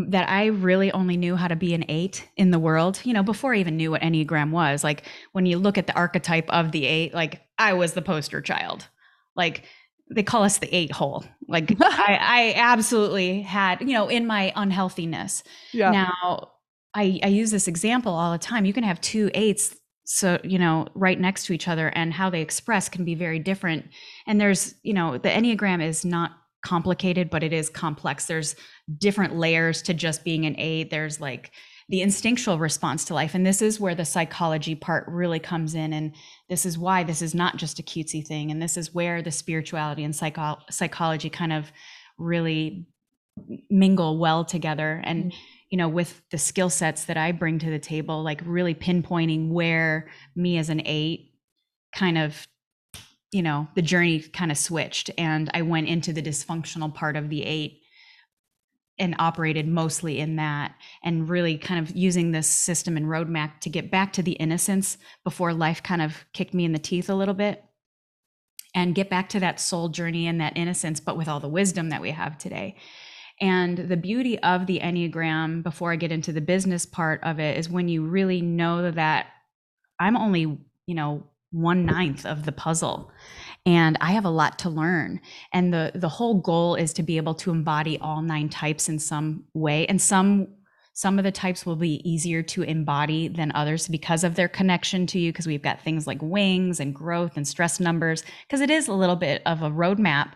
that 0.08 0.28
I 0.28 0.46
really 0.46 0.90
only 0.92 1.16
knew 1.16 1.36
how 1.36 1.48
to 1.48 1.56
be 1.56 1.72
an 1.74 1.84
eight 1.88 2.28
in 2.36 2.50
the 2.50 2.58
world, 2.58 3.00
you 3.04 3.12
know, 3.12 3.22
before 3.22 3.54
I 3.54 3.58
even 3.58 3.76
knew 3.76 3.92
what 3.92 4.02
Enneagram 4.02 4.50
was, 4.50 4.82
like 4.82 5.04
when 5.32 5.46
you 5.46 5.58
look 5.58 5.78
at 5.78 5.86
the 5.86 5.94
archetype 5.94 6.50
of 6.50 6.72
the 6.72 6.84
eight, 6.86 7.14
like 7.14 7.42
I 7.58 7.74
was 7.74 7.92
the 7.92 8.02
poster 8.02 8.40
child. 8.40 8.88
Like 9.36 9.64
they 10.10 10.22
call 10.22 10.42
us 10.42 10.58
the 10.58 10.74
eight 10.74 10.90
hole. 10.90 11.24
Like 11.46 11.76
I, 11.80 12.18
I 12.20 12.54
absolutely 12.56 13.42
had, 13.42 13.80
you 13.80 13.92
know, 13.92 14.08
in 14.08 14.26
my 14.26 14.52
unhealthiness. 14.56 15.44
yeah 15.72 15.90
Now, 15.90 16.50
I, 16.94 17.20
I 17.22 17.28
use 17.28 17.50
this 17.50 17.68
example 17.68 18.12
all 18.12 18.32
the 18.32 18.38
time. 18.38 18.64
You 18.64 18.72
can 18.72 18.84
have 18.84 19.00
two 19.00 19.30
eights, 19.34 19.76
so 20.04 20.40
you 20.42 20.58
know, 20.58 20.88
right 20.94 21.20
next 21.20 21.44
to 21.46 21.52
each 21.52 21.68
other, 21.68 21.88
and 21.88 22.12
how 22.12 22.30
they 22.30 22.40
express 22.40 22.88
can 22.88 23.04
be 23.04 23.14
very 23.14 23.38
different. 23.38 23.86
And 24.26 24.40
there's, 24.40 24.74
you 24.82 24.94
know, 24.94 25.18
the 25.18 25.28
Enneagram 25.28 25.82
is 25.82 26.04
not 26.04 26.32
complicated, 26.62 27.30
but 27.30 27.42
it 27.42 27.52
is 27.52 27.70
complex. 27.70 28.26
There's 28.26 28.56
different 28.98 29.36
layers 29.36 29.82
to 29.82 29.94
just 29.94 30.24
being 30.24 30.46
an 30.46 30.56
eight. 30.58 30.90
There's 30.90 31.20
like 31.20 31.52
the 31.88 32.02
instinctual 32.02 32.58
response 32.58 33.06
to 33.06 33.14
life. 33.14 33.34
And 33.34 33.46
this 33.46 33.62
is 33.62 33.80
where 33.80 33.94
the 33.94 34.04
psychology 34.04 34.74
part 34.74 35.04
really 35.08 35.38
comes 35.38 35.74
in. 35.74 35.92
And 35.92 36.14
this 36.48 36.66
is 36.66 36.76
why 36.76 37.02
this 37.02 37.22
is 37.22 37.34
not 37.34 37.56
just 37.56 37.78
a 37.78 37.82
cutesy 37.82 38.26
thing. 38.26 38.50
And 38.50 38.60
this 38.60 38.76
is 38.76 38.94
where 38.94 39.22
the 39.22 39.30
spirituality 39.30 40.04
and 40.04 40.14
psycho- 40.14 40.58
psychology 40.70 41.30
kind 41.30 41.52
of 41.52 41.72
really 42.18 42.86
mingle 43.70 44.18
well 44.18 44.44
together. 44.44 45.00
And, 45.04 45.26
mm-hmm. 45.26 45.38
you 45.70 45.78
know, 45.78 45.88
with 45.88 46.20
the 46.30 46.38
skill 46.38 46.68
sets 46.68 47.04
that 47.04 47.16
I 47.16 47.32
bring 47.32 47.58
to 47.60 47.70
the 47.70 47.78
table, 47.78 48.22
like 48.22 48.42
really 48.44 48.74
pinpointing 48.74 49.50
where 49.50 50.10
me 50.36 50.58
as 50.58 50.68
an 50.68 50.82
eight 50.84 51.32
kind 51.94 52.18
of 52.18 52.46
you 53.32 53.42
know 53.42 53.68
the 53.74 53.82
journey 53.82 54.20
kind 54.20 54.50
of 54.50 54.58
switched 54.58 55.10
and 55.18 55.50
i 55.54 55.62
went 55.62 55.88
into 55.88 56.12
the 56.12 56.22
dysfunctional 56.22 56.92
part 56.92 57.16
of 57.16 57.28
the 57.28 57.44
eight 57.44 57.82
and 58.98 59.14
operated 59.18 59.66
mostly 59.68 60.18
in 60.18 60.36
that 60.36 60.74
and 61.04 61.28
really 61.28 61.56
kind 61.56 61.80
of 61.80 61.94
using 61.96 62.32
this 62.32 62.48
system 62.48 62.96
and 62.96 63.06
roadmap 63.06 63.60
to 63.60 63.70
get 63.70 63.90
back 63.90 64.12
to 64.12 64.22
the 64.22 64.32
innocence 64.32 64.98
before 65.24 65.52
life 65.52 65.82
kind 65.82 66.02
of 66.02 66.24
kicked 66.32 66.54
me 66.54 66.64
in 66.64 66.72
the 66.72 66.78
teeth 66.78 67.08
a 67.08 67.14
little 67.14 67.34
bit 67.34 67.64
and 68.74 68.94
get 68.94 69.08
back 69.08 69.28
to 69.28 69.40
that 69.40 69.60
soul 69.60 69.88
journey 69.88 70.26
and 70.26 70.40
that 70.40 70.56
innocence 70.56 71.00
but 71.00 71.16
with 71.16 71.28
all 71.28 71.40
the 71.40 71.48
wisdom 71.48 71.90
that 71.90 72.02
we 72.02 72.10
have 72.10 72.36
today. 72.38 72.76
And 73.40 73.78
the 73.78 73.96
beauty 73.96 74.38
of 74.40 74.66
the 74.66 74.80
enneagram 74.80 75.62
before 75.62 75.92
i 75.92 75.96
get 75.96 76.10
into 76.10 76.32
the 76.32 76.40
business 76.40 76.84
part 76.84 77.20
of 77.22 77.38
it 77.38 77.56
is 77.56 77.70
when 77.70 77.88
you 77.88 78.04
really 78.04 78.42
know 78.42 78.90
that 78.90 79.26
i'm 80.00 80.16
only 80.16 80.58
you 80.86 80.94
know 80.94 81.24
one 81.50 81.86
ninth 81.86 82.26
of 82.26 82.44
the 82.44 82.52
puzzle. 82.52 83.10
And 83.66 83.98
i 84.00 84.12
have 84.12 84.24
a 84.24 84.30
lot 84.30 84.58
to 84.60 84.70
learn. 84.70 85.20
And 85.52 85.72
the 85.72 85.92
the 85.94 86.08
whole 86.08 86.40
goal 86.40 86.74
is 86.74 86.92
to 86.94 87.02
be 87.02 87.16
able 87.16 87.34
to 87.36 87.50
embody 87.50 87.98
all 87.98 88.22
nine 88.22 88.48
types 88.48 88.88
in 88.88 88.98
some 88.98 89.44
way. 89.54 89.86
And 89.86 90.00
some 90.00 90.48
some 90.98 91.16
of 91.16 91.24
the 91.24 91.30
types 91.30 91.64
will 91.64 91.76
be 91.76 92.02
easier 92.08 92.42
to 92.42 92.62
embody 92.62 93.28
than 93.28 93.52
others 93.54 93.86
because 93.86 94.24
of 94.24 94.34
their 94.34 94.48
connection 94.48 95.06
to 95.06 95.20
you 95.20 95.30
because 95.30 95.46
we've 95.46 95.62
got 95.62 95.80
things 95.80 96.08
like 96.08 96.18
wings 96.20 96.80
and 96.80 96.92
growth 96.92 97.36
and 97.36 97.46
stress 97.46 97.78
numbers 97.78 98.24
because 98.46 98.60
it 98.60 98.68
is 98.68 98.88
a 98.88 98.92
little 98.92 99.14
bit 99.14 99.40
of 99.46 99.62
a 99.62 99.70
roadmap. 99.70 100.32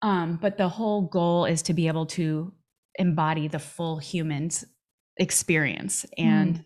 Um, 0.00 0.38
but 0.40 0.56
the 0.56 0.70
whole 0.70 1.02
goal 1.02 1.44
is 1.44 1.60
to 1.62 1.74
be 1.74 1.86
able 1.86 2.06
to 2.06 2.50
embody 2.94 3.46
the 3.46 3.58
full 3.58 3.98
human's 3.98 4.64
experience. 5.18 6.06
And 6.16 6.60
mm. 6.60 6.64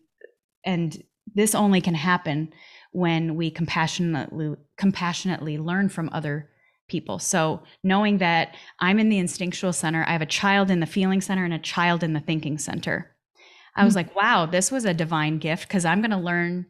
and 0.65 1.03
this 1.35 1.55
only 1.55 1.81
can 1.81 1.95
happen 1.95 2.53
when 2.93 3.35
we 3.37 3.51
compassionately 3.51 4.57
compassionately 4.77 5.59
learn 5.59 5.89
from 5.89 6.09
other 6.13 6.49
people. 6.89 7.19
So 7.19 7.63
knowing 7.83 8.19
that 8.19 8.55
I'm 8.79 8.99
in 8.99 9.09
the 9.09 9.19
instinctual 9.19 9.73
center, 9.73 10.05
I 10.07 10.13
have 10.13 10.23
a 10.23 10.27
child 10.27 10.71
in 10.71 10.81
the 10.81 10.87
feeling 10.87 11.21
center 11.21 11.45
and 11.45 11.55
a 11.55 11.59
child 11.59 12.03
in 12.03 12.13
the 12.13 12.21
thinking 12.21 12.59
center. 12.59 13.17
I 13.75 13.85
was 13.85 13.95
mm-hmm. 13.95 14.09
like, 14.09 14.17
wow, 14.17 14.47
this 14.47 14.71
was 14.71 14.85
a 14.85 14.93
divine 14.93 15.39
gift 15.39 15.67
because 15.67 15.85
I'm 15.85 16.01
going 16.01 16.11
to 16.11 16.19
learn 16.19 16.67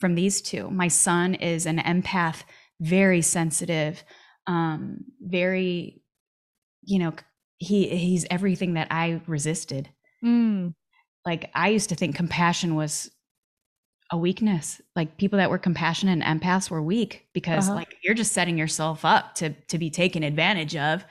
from 0.00 0.14
these 0.14 0.40
two. 0.40 0.70
My 0.70 0.88
son 0.88 1.34
is 1.34 1.66
an 1.66 1.78
empath, 1.78 2.42
very 2.80 3.20
sensitive, 3.20 4.02
um, 4.46 5.04
very, 5.20 6.02
you 6.82 6.98
know, 6.98 7.14
he 7.58 7.88
he's 7.96 8.26
everything 8.30 8.74
that 8.74 8.88
I 8.90 9.20
resisted. 9.26 9.88
Mm. 10.24 10.74
Like 11.24 11.50
I 11.54 11.68
used 11.68 11.88
to 11.88 11.94
think 11.94 12.16
compassion 12.16 12.74
was 12.74 13.10
a 14.10 14.16
weakness. 14.16 14.80
Like 14.94 15.16
people 15.16 15.38
that 15.38 15.50
were 15.50 15.58
compassionate 15.58 16.22
and 16.22 16.40
empaths 16.40 16.70
were 16.70 16.82
weak 16.82 17.26
because 17.32 17.68
uh-huh. 17.68 17.76
like 17.76 17.96
you're 18.02 18.14
just 18.14 18.32
setting 18.32 18.58
yourself 18.58 19.04
up 19.04 19.34
to 19.36 19.50
to 19.50 19.78
be 19.78 19.90
taken 19.90 20.22
advantage 20.22 20.76
of. 20.76 21.04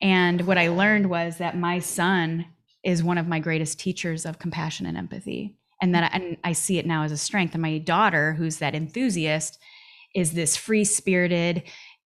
And 0.00 0.46
what 0.46 0.58
I 0.58 0.68
learned 0.68 1.10
was 1.10 1.38
that 1.38 1.58
my 1.58 1.78
son 1.78 2.46
is 2.82 3.02
one 3.02 3.18
of 3.18 3.28
my 3.28 3.38
greatest 3.38 3.78
teachers 3.78 4.24
of 4.24 4.38
compassion 4.38 4.86
and 4.86 4.96
empathy. 4.96 5.56
And 5.82 5.94
that 5.94 6.12
I, 6.12 6.16
and 6.16 6.36
I 6.44 6.52
see 6.52 6.78
it 6.78 6.86
now 6.86 7.04
as 7.04 7.12
a 7.12 7.16
strength. 7.16 7.54
And 7.54 7.62
my 7.62 7.78
daughter, 7.78 8.34
who's 8.34 8.58
that 8.58 8.74
enthusiast, 8.74 9.58
is 10.14 10.32
this 10.32 10.56
free-spirited, 10.56 11.62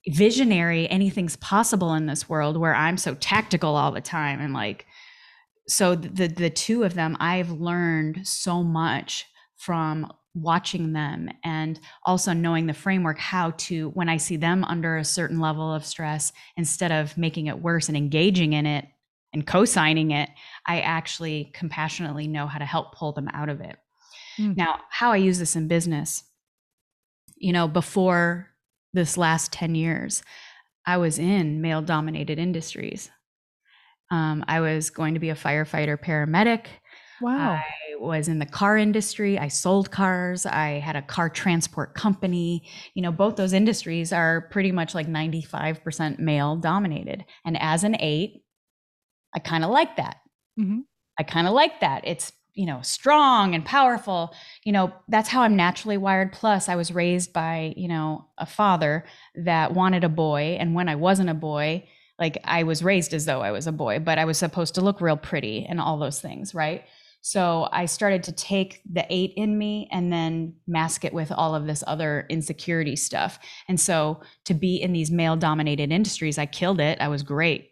visionary, 0.08 0.90
anything's 0.90 1.36
possible 1.38 1.94
in 1.94 2.06
this 2.06 2.30
world 2.30 2.58
where 2.58 2.76
I'm 2.76 2.98
so 2.98 3.16
tactical 3.16 3.76
all 3.76 3.92
the 3.92 4.02
time 4.02 4.40
and 4.40 4.54
like 4.54 4.86
so 5.68 5.96
the 5.96 6.28
the 6.28 6.50
two 6.50 6.84
of 6.84 6.94
them 6.94 7.16
I've 7.20 7.52
learned 7.52 8.28
so 8.28 8.64
much 8.64 9.26
from 9.64 10.12
watching 10.36 10.94
them 10.94 11.30
and 11.44 11.80
also 12.06 12.34
knowing 12.34 12.66
the 12.66 12.74
framework 12.74 13.20
how 13.20 13.52
to 13.52 13.90
when 13.90 14.10
i 14.10 14.18
see 14.18 14.36
them 14.36 14.64
under 14.64 14.98
a 14.98 15.04
certain 15.04 15.40
level 15.40 15.72
of 15.74 15.86
stress 15.86 16.34
instead 16.58 16.92
of 16.92 17.16
making 17.18 17.46
it 17.46 17.62
worse 17.62 17.88
and 17.88 17.96
engaging 17.96 18.54
in 18.54 18.66
it 18.66 18.86
and 19.32 19.46
co-signing 19.46 20.12
it 20.12 20.30
i 20.68 20.82
actually 20.82 21.52
compassionately 21.54 22.28
know 22.28 22.48
how 22.48 22.58
to 22.58 22.66
help 22.66 22.96
pull 22.96 23.12
them 23.12 23.30
out 23.32 23.48
of 23.48 23.62
it. 23.62 23.78
Mm. 24.40 24.58
now 24.58 24.80
how 24.90 25.12
i 25.12 25.18
use 25.18 25.40
this 25.40 25.56
in 25.56 25.68
business. 25.68 26.24
You 27.36 27.54
know 27.54 27.68
before 27.68 28.50
this 28.92 29.18
last 29.18 29.54
10 29.54 29.76
years 29.76 30.24
i 30.86 30.98
was 30.98 31.20
in 31.20 31.62
male 31.62 31.82
dominated 31.82 32.40
industries. 32.40 33.12
Um, 34.10 34.44
i 34.48 34.60
was 34.60 34.90
going 34.90 35.14
to 35.14 35.20
be 35.20 35.30
a 35.30 35.36
firefighter 35.36 35.98
paramedic 35.98 36.66
Wow. 37.24 37.54
I 37.54 37.96
was 38.00 38.28
in 38.28 38.40
the 38.40 38.46
car 38.46 38.78
industry. 38.78 39.40
I 39.40 39.48
sold 39.48 39.92
cars. 39.92 40.46
I 40.46 40.80
had 40.80 40.98
a 40.98 41.02
car 41.02 41.30
transport 41.30 41.96
company. 41.96 42.64
You 42.96 43.02
know, 43.02 43.14
both 43.14 43.38
those 43.38 43.54
industries 43.54 44.12
are 44.12 44.42
pretty 44.52 44.74
much 44.74 44.94
like 44.94 45.08
95% 45.08 46.20
male 46.20 46.58
dominated. 46.58 47.24
And 47.46 47.58
as 47.62 47.86
an 47.86 47.96
eight, 48.00 48.44
I 49.34 49.40
kind 49.40 49.64
of 49.64 49.70
like 49.70 49.96
that. 49.96 50.18
Mm-hmm. 50.60 50.80
I 51.18 51.24
kind 51.24 51.48
of 51.48 51.54
like 51.54 51.80
that. 51.80 52.02
It's, 52.06 52.34
you 52.56 52.66
know, 52.66 52.82
strong 52.82 53.56
and 53.56 53.64
powerful. 53.66 54.36
You 54.66 54.74
know, 54.74 54.94
that's 55.08 55.30
how 55.30 55.44
I'm 55.44 55.56
naturally 55.56 55.98
wired. 55.98 56.34
Plus, 56.34 56.68
I 56.68 56.76
was 56.76 56.92
raised 56.92 57.32
by, 57.32 57.74
you 57.78 57.88
know, 57.88 58.26
a 58.38 58.46
father 58.46 59.06
that 59.36 59.74
wanted 59.74 60.04
a 60.04 60.10
boy. 60.10 60.58
And 60.60 60.76
when 60.76 60.90
I 60.90 60.96
wasn't 60.96 61.30
a 61.30 61.36
boy, 61.36 61.88
like 62.20 62.38
I 62.44 62.64
was 62.64 62.84
raised 62.84 63.14
as 63.14 63.26
though 63.26 63.42
I 63.42 63.52
was 63.52 63.66
a 63.66 63.72
boy, 63.72 64.00
but 64.00 64.20
I 64.20 64.26
was 64.26 64.38
supposed 64.38 64.76
to 64.76 64.82
look 64.82 65.02
real 65.02 65.18
pretty 65.18 65.66
and 65.66 65.80
all 65.80 65.98
those 65.98 66.22
things, 66.22 66.54
right? 66.54 66.84
So 67.26 67.70
I 67.72 67.86
started 67.86 68.22
to 68.24 68.34
take 68.34 68.82
the 68.86 69.06
eight 69.10 69.32
in 69.38 69.58
me 69.58 69.88
and 69.94 70.12
then 70.12 70.56
mask 70.68 71.06
it 71.06 71.14
with 71.14 71.32
all 71.32 71.56
of 71.56 71.66
this 71.66 71.82
other 71.88 72.26
insecurity 72.30 72.98
stuff. 72.98 73.40
And 73.70 73.80
so 73.80 74.20
to 74.44 74.54
be 74.54 74.76
in 74.76 74.92
these 74.92 75.10
male 75.10 75.38
dominated 75.38 75.90
industries, 75.90 76.38
I 76.38 76.46
killed 76.46 76.82
it. 76.82 77.00
I 77.00 77.08
was 77.08 77.24
great. 77.24 77.70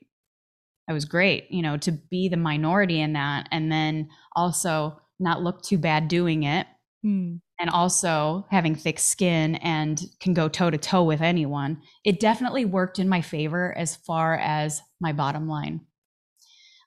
I 0.89 0.93
was 0.93 1.03
great, 1.03 1.51
you 1.51 1.61
know, 1.61 1.75
to 1.79 1.91
be 1.91 2.29
the 2.29 2.37
minority 2.37 3.01
in 3.01 3.11
that 3.13 3.49
and 3.51 3.69
then 3.69 4.07
also 4.37 5.01
not 5.19 5.43
look 5.43 5.61
too 5.61 5.77
bad 5.77 6.07
doing 6.07 6.43
it. 6.43 6.65
Mm. 7.05 7.41
And 7.59 7.69
also 7.69 8.47
having 8.51 8.73
thick 8.73 8.99
skin 8.99 9.55
and 9.55 10.01
can 10.21 10.33
go 10.33 10.47
toe 10.47 10.69
to 10.69 10.77
toe 10.77 11.03
with 11.03 11.19
anyone. 11.19 11.81
It 12.05 12.21
definitely 12.21 12.63
worked 12.63 12.99
in 12.99 13.09
my 13.09 13.19
favor 13.19 13.77
as 13.77 13.97
far 13.97 14.35
as 14.35 14.81
my 15.01 15.11
bottom 15.11 15.49
line. 15.49 15.81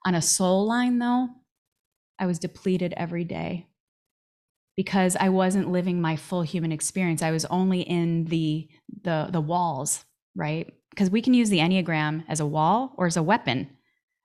On 0.06 0.14
a 0.14 0.22
soul 0.22 0.66
line, 0.66 0.98
though, 0.98 1.28
I 2.25 2.27
was 2.27 2.39
depleted 2.39 2.95
every 2.97 3.25
day 3.25 3.66
because 4.77 5.14
I 5.14 5.29
wasn't 5.29 5.70
living 5.70 6.01
my 6.01 6.16
full 6.16 6.41
human 6.41 6.72
experience. 6.72 7.22
I 7.22 7.31
was 7.31 7.45
only 7.47 7.83
in 7.83 8.25
the 8.25 8.66
the 9.03 9.29
the 9.31 9.43
walls, 9.43 10.05
right? 10.35 10.72
Because 10.89 11.11
we 11.11 11.20
can 11.20 11.35
use 11.35 11.51
the 11.51 11.59
Enneagram 11.59 12.25
as 12.27 12.41
a 12.41 12.47
wall 12.47 12.95
or 12.97 13.07
as 13.07 13.18
a 13.18 13.22
weapon 13.22 13.68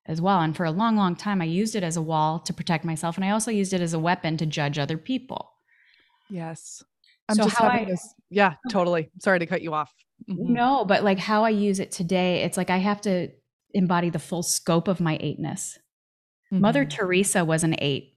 as 0.05 0.21
well. 0.21 0.39
And 0.39 0.55
for 0.55 0.63
a 0.63 0.71
long, 0.71 0.95
long 0.95 1.15
time, 1.15 1.41
I 1.41 1.45
used 1.45 1.75
it 1.75 1.83
as 1.83 1.97
a 1.97 2.01
wall 2.01 2.39
to 2.39 2.53
protect 2.53 2.85
myself. 2.85 3.17
And 3.17 3.25
I 3.25 3.31
also 3.31 3.51
used 3.51 3.73
it 3.73 3.81
as 3.81 3.93
a 3.93 3.99
weapon 3.99 4.37
to 4.37 4.45
judge 4.45 4.79
other 4.79 4.97
people. 4.97 5.51
Yes. 6.29 6.81
I'm 7.27 7.35
so 7.35 7.43
just 7.43 7.57
having 7.57 7.85
I, 7.85 7.89
this. 7.89 8.13
Yeah, 8.29 8.53
totally. 8.71 9.09
Sorry 9.19 9.39
to 9.39 9.45
cut 9.45 9.61
you 9.61 9.73
off. 9.73 9.93
Mm-hmm. 10.29 10.53
No, 10.53 10.85
but 10.85 11.03
like 11.03 11.19
how 11.19 11.43
I 11.43 11.49
use 11.49 11.79
it 11.79 11.91
today, 11.91 12.43
it's 12.43 12.55
like 12.55 12.69
I 12.69 12.77
have 12.77 13.01
to 13.01 13.29
embody 13.73 14.09
the 14.09 14.19
full 14.19 14.43
scope 14.43 14.87
of 14.87 15.01
my 15.01 15.17
eightness. 15.19 15.77
Mm-hmm. 16.53 16.61
Mother 16.61 16.85
Teresa 16.85 17.45
was 17.45 17.63
an 17.63 17.75
eight. 17.79 18.15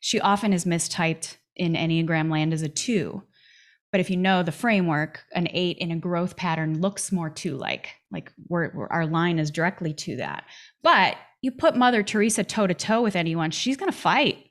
She 0.00 0.20
often 0.20 0.52
is 0.52 0.64
mistyped 0.64 1.36
in 1.56 1.74
Enneagram 1.74 2.30
land 2.30 2.52
as 2.52 2.62
a 2.62 2.68
two. 2.68 3.22
But 3.90 4.00
if 4.00 4.08
you 4.08 4.16
know 4.16 4.42
the 4.42 4.52
framework, 4.52 5.24
an 5.32 5.48
eight 5.50 5.78
in 5.78 5.90
a 5.92 5.96
growth 5.96 6.34
pattern 6.34 6.80
looks 6.80 7.12
more 7.12 7.28
two 7.28 7.56
like, 7.56 7.90
like 8.10 8.32
we're, 8.48 8.70
we're, 8.74 8.86
our 8.86 9.06
line 9.06 9.38
is 9.38 9.50
directly 9.50 9.92
to 9.94 10.16
that. 10.16 10.44
But 10.82 11.16
you 11.42 11.50
put 11.50 11.76
Mother 11.76 12.02
Teresa 12.02 12.42
toe 12.42 12.66
to 12.66 12.74
toe 12.74 13.02
with 13.02 13.16
anyone, 13.16 13.50
she's 13.50 13.76
going 13.76 13.92
to 13.92 13.96
fight. 13.96 14.48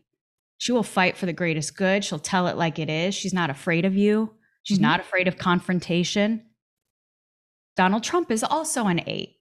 She 0.60 0.72
will 0.72 0.84
fight 0.84 1.18
for 1.18 1.26
the 1.26 1.34
greatest 1.34 1.76
good. 1.76 2.06
She'll 2.06 2.20
tell 2.20 2.46
it 2.46 2.56
like 2.56 2.78
it 2.78 2.89
is. 2.89 3.16
She's 3.16 3.34
not 3.34 3.50
afraid 3.50 3.84
of 3.84 3.96
you. 3.96 4.32
She's 4.62 4.78
mm-hmm. 4.78 4.84
not 4.84 5.00
afraid 5.00 5.28
of 5.28 5.38
confrontation. 5.38 6.44
Donald 7.76 8.04
Trump 8.04 8.30
is 8.30 8.44
also 8.44 8.86
an 8.86 9.02
eight 9.08 9.38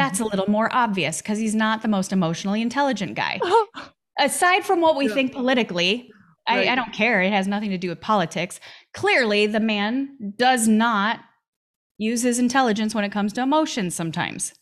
that's 0.00 0.20
a 0.20 0.24
little 0.24 0.48
more 0.48 0.68
obvious 0.72 1.22
because 1.22 1.38
he's 1.38 1.54
not 1.54 1.82
the 1.82 1.88
most 1.88 2.12
emotionally 2.12 2.62
intelligent 2.62 3.14
guy. 3.14 3.40
aside 4.20 4.64
from 4.64 4.80
what 4.80 4.96
we 4.96 5.08
yeah. 5.08 5.14
think 5.14 5.32
politically, 5.32 6.10
right. 6.48 6.68
I, 6.68 6.72
I 6.72 6.74
don't 6.74 6.92
care. 6.92 7.22
It 7.22 7.32
has 7.32 7.48
nothing 7.48 7.70
to 7.70 7.78
do 7.78 7.88
with 7.88 8.00
politics. 8.00 8.60
Clearly, 8.94 9.46
the 9.46 9.60
man 9.60 10.34
does 10.36 10.68
not 10.68 11.20
use 11.98 12.22
his 12.22 12.38
intelligence 12.38 12.94
when 12.94 13.04
it 13.04 13.12
comes 13.12 13.32
to 13.34 13.42
emotions 13.42 13.94
sometimes. 13.94 14.52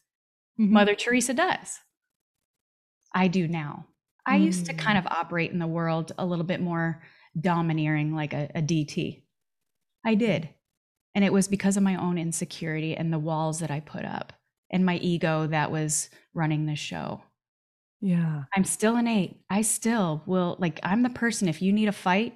Mm-hmm. 0.58 0.72
Mother 0.72 0.94
Teresa 0.94 1.34
does. 1.34 1.80
I 3.14 3.28
do 3.28 3.48
now. 3.48 3.86
I 4.26 4.36
used 4.36 4.66
to 4.66 4.74
kind 4.74 4.98
mm. 4.98 5.06
of 5.06 5.10
operate 5.10 5.52
in 5.52 5.58
the 5.58 5.66
world 5.66 6.12
a 6.18 6.26
little 6.26 6.44
bit 6.44 6.60
more 6.60 7.02
domineering, 7.40 8.14
like 8.14 8.34
a, 8.34 8.50
a 8.54 8.60
DT. 8.60 9.22
I 10.04 10.14
did. 10.14 10.50
And 11.14 11.24
it 11.24 11.32
was 11.32 11.48
because 11.48 11.78
of 11.78 11.82
my 11.82 11.96
own 11.96 12.18
insecurity 12.18 12.94
and 12.94 13.10
the 13.10 13.18
walls 13.18 13.60
that 13.60 13.70
I 13.70 13.80
put 13.80 14.04
up 14.04 14.34
and 14.70 14.84
my 14.84 14.96
ego 14.96 15.46
that 15.46 15.70
was 15.70 16.10
running 16.34 16.66
the 16.66 16.76
show. 16.76 17.22
Yeah. 18.00 18.44
I'm 18.54 18.64
still 18.64 18.96
an 18.96 19.08
eight. 19.08 19.40
I 19.50 19.62
still 19.62 20.22
will, 20.26 20.56
like, 20.58 20.78
I'm 20.82 21.02
the 21.02 21.10
person, 21.10 21.48
if 21.48 21.60
you 21.62 21.72
need 21.72 21.88
a 21.88 21.92
fight, 21.92 22.34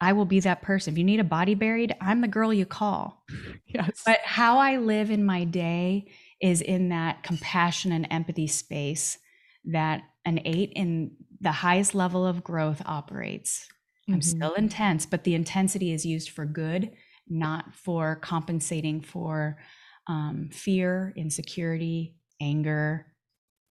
I 0.00 0.12
will 0.12 0.26
be 0.26 0.40
that 0.40 0.62
person. 0.62 0.92
If 0.92 0.98
you 0.98 1.04
need 1.04 1.20
a 1.20 1.24
body 1.24 1.54
buried, 1.54 1.94
I'm 2.00 2.20
the 2.20 2.28
girl 2.28 2.52
you 2.52 2.66
call. 2.66 3.24
Yes. 3.68 4.02
But 4.06 4.20
how 4.24 4.58
I 4.58 4.78
live 4.78 5.10
in 5.10 5.26
my 5.26 5.44
day 5.44 6.06
is 6.40 6.62
in 6.62 6.90
that 6.90 7.22
compassion 7.22 7.92
and 7.92 8.06
empathy 8.10 8.46
space 8.46 9.18
that 9.66 10.02
an 10.24 10.40
eight 10.46 10.72
in 10.74 11.10
the 11.40 11.52
highest 11.52 11.94
level 11.94 12.24
of 12.24 12.44
growth 12.44 12.80
operates. 12.86 13.68
Mm-hmm. 14.02 14.14
I'm 14.14 14.22
still 14.22 14.54
intense, 14.54 15.04
but 15.04 15.24
the 15.24 15.34
intensity 15.34 15.92
is 15.92 16.06
used 16.06 16.30
for 16.30 16.46
good, 16.46 16.92
not 17.28 17.74
for 17.74 18.16
compensating 18.16 19.00
for 19.00 19.58
um, 20.06 20.50
fear, 20.52 21.12
insecurity, 21.16 22.16
anger, 22.40 23.06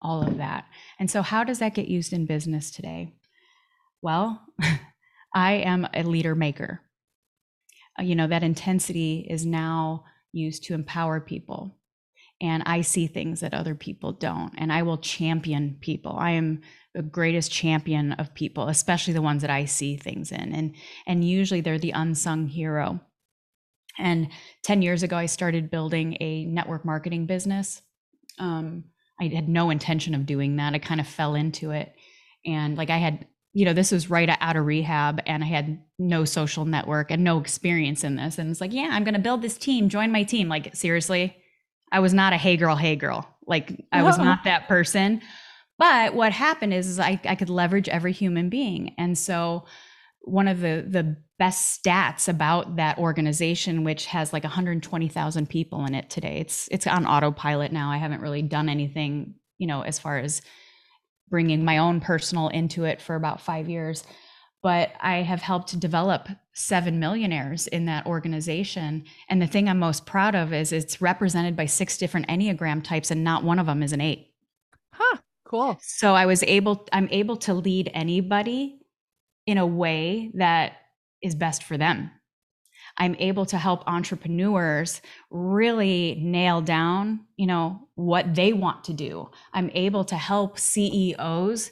all 0.01 0.25
of 0.25 0.37
that. 0.37 0.65
And 0.99 1.09
so, 1.09 1.21
how 1.21 1.43
does 1.43 1.59
that 1.59 1.75
get 1.75 1.87
used 1.87 2.13
in 2.13 2.25
business 2.25 2.71
today? 2.71 3.13
Well, 4.01 4.41
I 5.33 5.53
am 5.53 5.87
a 5.93 6.03
leader 6.03 6.35
maker. 6.35 6.81
Uh, 7.99 8.03
you 8.03 8.15
know, 8.15 8.27
that 8.27 8.43
intensity 8.43 9.25
is 9.29 9.45
now 9.45 10.05
used 10.31 10.63
to 10.65 10.73
empower 10.73 11.19
people. 11.19 11.77
And 12.41 12.63
I 12.65 12.81
see 12.81 13.07
things 13.07 13.39
that 13.39 13.53
other 13.53 13.75
people 13.75 14.11
don't. 14.11 14.53
And 14.57 14.73
I 14.73 14.83
will 14.83 14.97
champion 14.97 15.77
people. 15.79 16.15
I 16.17 16.31
am 16.31 16.61
the 16.93 17.01
greatest 17.01 17.51
champion 17.51 18.11
of 18.13 18.33
people, 18.33 18.67
especially 18.67 19.13
the 19.13 19.21
ones 19.21 19.41
that 19.41 19.51
I 19.51 19.65
see 19.65 19.95
things 19.95 20.31
in. 20.31 20.53
And 20.53 20.75
and 21.07 21.23
usually 21.23 21.61
they're 21.61 21.79
the 21.79 21.91
unsung 21.91 22.47
hero. 22.47 22.99
And 23.97 24.29
10 24.63 24.81
years 24.81 25.03
ago, 25.03 25.15
I 25.15 25.27
started 25.27 25.69
building 25.69 26.17
a 26.19 26.45
network 26.45 26.85
marketing 26.85 27.25
business. 27.25 27.81
Um, 28.39 28.85
I 29.21 29.27
had 29.27 29.47
no 29.47 29.69
intention 29.69 30.15
of 30.15 30.25
doing 30.25 30.55
that. 30.55 30.73
I 30.73 30.79
kind 30.79 30.99
of 30.99 31.07
fell 31.07 31.35
into 31.35 31.71
it. 31.71 31.93
And 32.45 32.77
like 32.77 32.89
I 32.89 32.97
had, 32.97 33.27
you 33.53 33.65
know, 33.65 33.73
this 33.73 33.91
was 33.91 34.09
right 34.09 34.29
out 34.41 34.55
of 34.55 34.65
rehab 34.65 35.21
and 35.25 35.43
I 35.43 35.47
had 35.47 35.79
no 35.99 36.25
social 36.25 36.65
network 36.65 37.11
and 37.11 37.23
no 37.23 37.39
experience 37.39 38.03
in 38.03 38.15
this. 38.15 38.37
And 38.37 38.49
it's 38.49 38.59
like, 38.59 38.73
yeah, 38.73 38.89
I'm 38.91 39.03
going 39.03 39.13
to 39.13 39.19
build 39.19 39.41
this 39.41 39.57
team, 39.57 39.89
join 39.89 40.11
my 40.11 40.23
team. 40.23 40.49
Like, 40.49 40.75
seriously, 40.75 41.37
I 41.91 41.99
was 41.99 42.13
not 42.13 42.33
a 42.33 42.37
hey 42.37 42.57
girl, 42.57 42.75
hey 42.75 42.95
girl. 42.95 43.27
Like, 43.45 43.85
I 43.91 44.03
was 44.03 44.17
not 44.17 44.45
that 44.45 44.67
person. 44.67 45.21
But 45.77 46.13
what 46.13 46.31
happened 46.31 46.73
is, 46.73 46.87
is 46.87 46.99
I, 46.99 47.19
I 47.25 47.35
could 47.35 47.49
leverage 47.49 47.89
every 47.89 48.13
human 48.13 48.49
being. 48.49 48.95
And 48.97 49.17
so, 49.17 49.65
one 50.21 50.47
of 50.47 50.61
the 50.61 50.85
the 50.87 51.17
best 51.43 51.83
stats 51.83 52.29
about 52.29 52.77
that 52.77 52.97
organization 52.97 53.83
which 53.83 54.05
has 54.05 54.31
like 54.31 54.45
120,000 54.45 55.49
people 55.49 55.85
in 55.85 55.93
it 55.93 56.09
today. 56.09 56.37
It's 56.37 56.69
it's 56.71 56.87
on 56.87 57.05
autopilot 57.05 57.73
now. 57.73 57.91
I 57.91 57.97
haven't 57.97 58.21
really 58.21 58.41
done 58.41 58.69
anything 58.69 59.35
you 59.57 59.67
know 59.67 59.81
as 59.81 59.99
far 59.99 60.19
as 60.19 60.41
bringing 61.29 61.65
my 61.65 61.79
own 61.79 61.99
personal 61.99 62.47
into 62.47 62.85
it 62.85 63.01
for 63.01 63.15
about 63.15 63.41
5 63.41 63.67
years. 63.67 64.05
But 64.61 64.93
i 65.01 65.17
have 65.17 65.41
helped 65.41 65.77
develop 65.77 66.29
7 66.53 66.97
millionaires 66.97 67.67
in 67.67 67.87
that 67.87 68.05
organization. 68.05 69.03
And 69.27 69.41
the 69.41 69.47
thing 69.47 69.67
i'm 69.67 69.79
most 69.79 70.05
proud 70.05 70.35
of 70.35 70.53
is 70.53 70.71
it's 70.71 71.01
represented 71.01 71.57
by 71.57 71.65
six 71.65 71.97
different 71.97 72.29
enneagram 72.29 72.81
types 72.85 73.11
and 73.11 73.21
not 73.21 73.43
one 73.43 73.59
of 73.59 73.65
them 73.65 73.83
is 73.83 73.91
an 73.91 73.99
8 73.99 74.31
huh 74.93 75.17
cool. 75.43 75.77
So 75.81 76.15
i 76.15 76.25
was 76.25 76.41
able 76.43 76.87
i'm 76.93 77.09
able 77.11 77.35
to 77.47 77.53
lead 77.53 77.91
anybody 77.93 78.79
in 79.45 79.57
a 79.57 79.67
way 79.67 80.31
that 80.35 80.77
is 81.23 81.35
best 81.35 81.63
for 81.63 81.77
them. 81.77 82.11
I'm 82.97 83.15
able 83.15 83.45
to 83.47 83.57
help 83.57 83.83
entrepreneurs 83.87 85.01
really 85.31 86.19
nail 86.21 86.61
down, 86.61 87.21
you 87.37 87.47
know, 87.47 87.87
what 87.95 88.35
they 88.35 88.53
want 88.53 88.83
to 88.85 88.93
do. 88.93 89.31
I'm 89.53 89.71
able 89.73 90.03
to 90.05 90.15
help 90.15 90.59
CEOs 90.59 91.71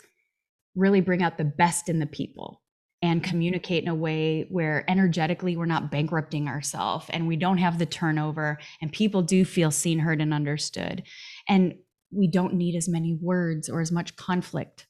really 0.76 1.02
bring 1.02 1.22
out 1.22 1.38
the 1.38 1.43
best 1.43 1.89
in 1.89 1.99
the 1.99 2.08
people 2.08 2.62
and 3.04 3.24
communicate 3.24 3.84
in 3.84 3.89
a 3.89 3.95
way 3.95 4.47
where 4.49 4.86
energetically 4.88 5.58
we're 5.58 5.66
not 5.66 5.91
bankrupting 5.91 6.47
ourselves 6.47 7.06
and 7.10 7.28
we 7.28 7.36
don't 7.36 7.58
have 7.58 7.80
the 7.80 7.86
turnover 7.86 8.60
and 8.82 8.91
people 8.91 9.22
do 9.22 9.43
feel 9.43 9.72
seen, 9.72 9.99
heard 9.99 10.22
and 10.22 10.34
understood. 10.34 11.04
And 11.49 11.76
we 12.12 12.28
don't 12.28 12.54
need 12.54 12.76
as 12.76 12.88
many 12.88 13.18
words 13.20 13.70
or 13.70 13.82
as 13.82 13.91
much 13.91 14.16
conflict. 14.16 14.88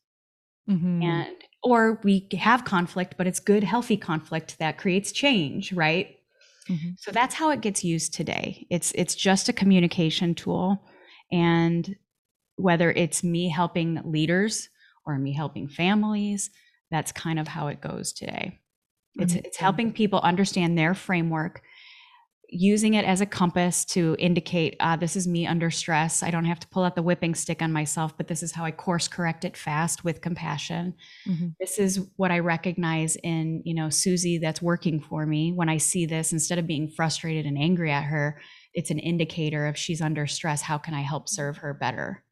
Mm-hmm. 0.70 1.04
And 1.04 1.36
or 1.64 2.00
we 2.04 2.28
have 2.40 2.66
conflict, 2.66 3.16
but 3.18 3.28
it's 3.28 3.40
good, 3.40 3.64
healthy 3.64 3.98
conflict 3.98 4.58
that 4.60 4.78
creates 4.78 5.12
change, 5.12 5.74
right? 5.74 6.18
Mm-hmm. 6.70 6.92
So 6.98 7.12
that's 7.12 7.36
how 7.36 7.52
it 7.52 7.62
gets 7.62 7.84
used 7.84 8.14
today. 8.14 8.66
It's 8.70 8.92
it's 8.94 9.16
just 9.16 9.50
a 9.50 9.54
communication 9.54 10.36
tool, 10.36 10.82
and 11.32 11.96
whether 12.56 12.92
it's 12.92 13.24
me 13.24 13.50
helping 13.50 14.00
leaders 14.06 14.70
or 15.06 15.18
me 15.18 15.34
helping 15.34 15.68
families, 15.68 16.50
that's 16.90 17.12
kind 17.12 17.40
of 17.40 17.48
how 17.48 17.68
it 17.68 17.82
goes 17.82 18.14
today. 18.14 18.60
It's 19.16 19.34
mm-hmm. 19.34 19.46
it's 19.46 19.58
helping 19.58 19.92
people 19.92 20.20
understand 20.20 20.78
their 20.78 20.94
framework 20.94 21.62
using 22.54 22.96
it 22.96 23.06
as 23.06 23.22
a 23.22 23.26
compass 23.26 23.86
to 23.86 24.16
indicate 24.20 24.76
uh, 24.82 24.98
this 24.98 25.16
is 25.16 25.26
me 25.26 25.48
under 25.48 25.72
stress. 25.72 26.22
I 26.22 26.32
don't 26.32 26.46
have 26.46 26.60
to 26.60 26.68
pull 26.68 26.84
out 26.84 26.96
the 26.96 27.02
whipping 27.02 27.34
stick 27.34 27.62
on 27.62 27.72
myself, 27.72 28.16
but 28.18 28.28
this 28.28 28.44
is 28.44 28.52
how 28.52 28.66
I 28.66 28.72
course 28.72 29.08
correct 29.08 29.46
it 29.46 29.56
fast 29.56 30.04
with 30.04 30.20
compassion. 30.20 30.94
Mm-hmm. 31.26 31.48
This 31.62 31.80
is 31.80 32.08
what 32.18 32.30
I 32.30 32.40
recognize 32.40 33.16
in, 33.24 33.62
you 33.64 33.74
know, 33.74 33.90
Susie 33.90 34.38
that's 34.38 34.62
working 34.62 35.00
for 35.00 35.26
me. 35.26 35.54
When 35.54 35.70
I 35.70 35.78
see 35.78 36.06
this, 36.06 36.34
instead 36.34 36.60
of 36.60 36.68
being 36.68 36.90
frustrated 36.90 37.46
and 37.46 37.58
angry 37.58 37.90
at 37.90 38.04
her, 38.04 38.42
it's 38.74 38.92
an 38.92 39.00
indicator 39.00 39.66
of 39.68 39.78
she's 39.78 40.02
under 40.02 40.28
stress. 40.28 40.62
How 40.62 40.78
can 40.78 40.94
I 40.94 41.02
help 41.02 41.30
serve 41.30 41.58
her 41.58 41.74
better? 41.74 42.24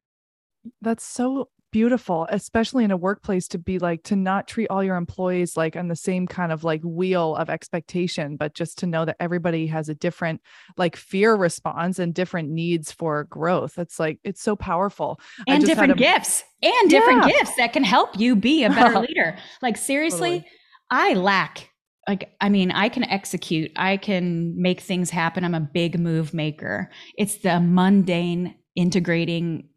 That's 0.82 1.05
so 1.05 1.49
beautiful 1.72 2.28
especially 2.30 2.84
in 2.84 2.91
a 2.91 2.97
workplace 2.97 3.47
to 3.47 3.57
be 3.57 3.80
like 3.80 4.03
to 4.03 4.15
not 4.15 4.47
treat 4.47 4.67
all 4.67 4.84
your 4.84 4.95
employees 4.95 5.55
like 5.55 5.76
on 5.76 5.88
the 5.88 5.95
same 5.95 6.26
kind 6.26 6.51
of 6.51 6.63
like 6.63 6.82
wheel 6.84 7.36
of 7.36 7.49
expectation 7.49 8.36
but 8.36 8.53
just 8.53 8.78
to 8.78 8.88
know 8.88 9.05
that 9.05 9.15
everybody 9.20 9.67
has 9.67 9.89
a 9.89 9.95
different 9.95 10.41
like 10.78 10.95
fear 10.95 11.36
response 11.36 11.99
and 11.99 12.13
different 12.13 12.49
needs 12.49 12.91
for 12.91 13.26
growth 13.26 13.78
it's 13.78 13.99
like 13.99 14.20
it's 14.24 14.41
so 14.41 14.55
powerful 14.55 15.20
and 15.47 15.63
different 15.65 15.93
a, 15.93 15.95
gifts 15.95 16.43
and 16.63 16.89
different 16.89 17.26
yeah. 17.26 17.39
gifts 17.39 17.55
that 17.57 17.74
can 17.74 17.84
help 17.84 18.20
you 18.20 18.36
be 18.36 18.63
a 18.63 18.70
better 18.70 18.99
leader 19.07 19.38
like 19.61 19.78
seriously 19.78 20.39
totally. 20.39 20.51
i 20.89 21.13
lack 21.13 21.70
like 22.07 22.32
i 22.41 22.49
mean 22.49 22.72
i 22.72 22.89
can 22.89 23.03
execute 23.03 23.72
i 23.76 23.95
can 23.95 24.59
make 24.59 24.82
things 24.82 25.09
happen 25.09 25.43
i'm 25.43 25.53
a 25.53 25.59
big 25.59 25.99
move 25.99 26.34
maker 26.34 26.89
it's 27.17 27.38
the 27.38 27.59
mundane 27.59 28.55
integrating 28.76 29.67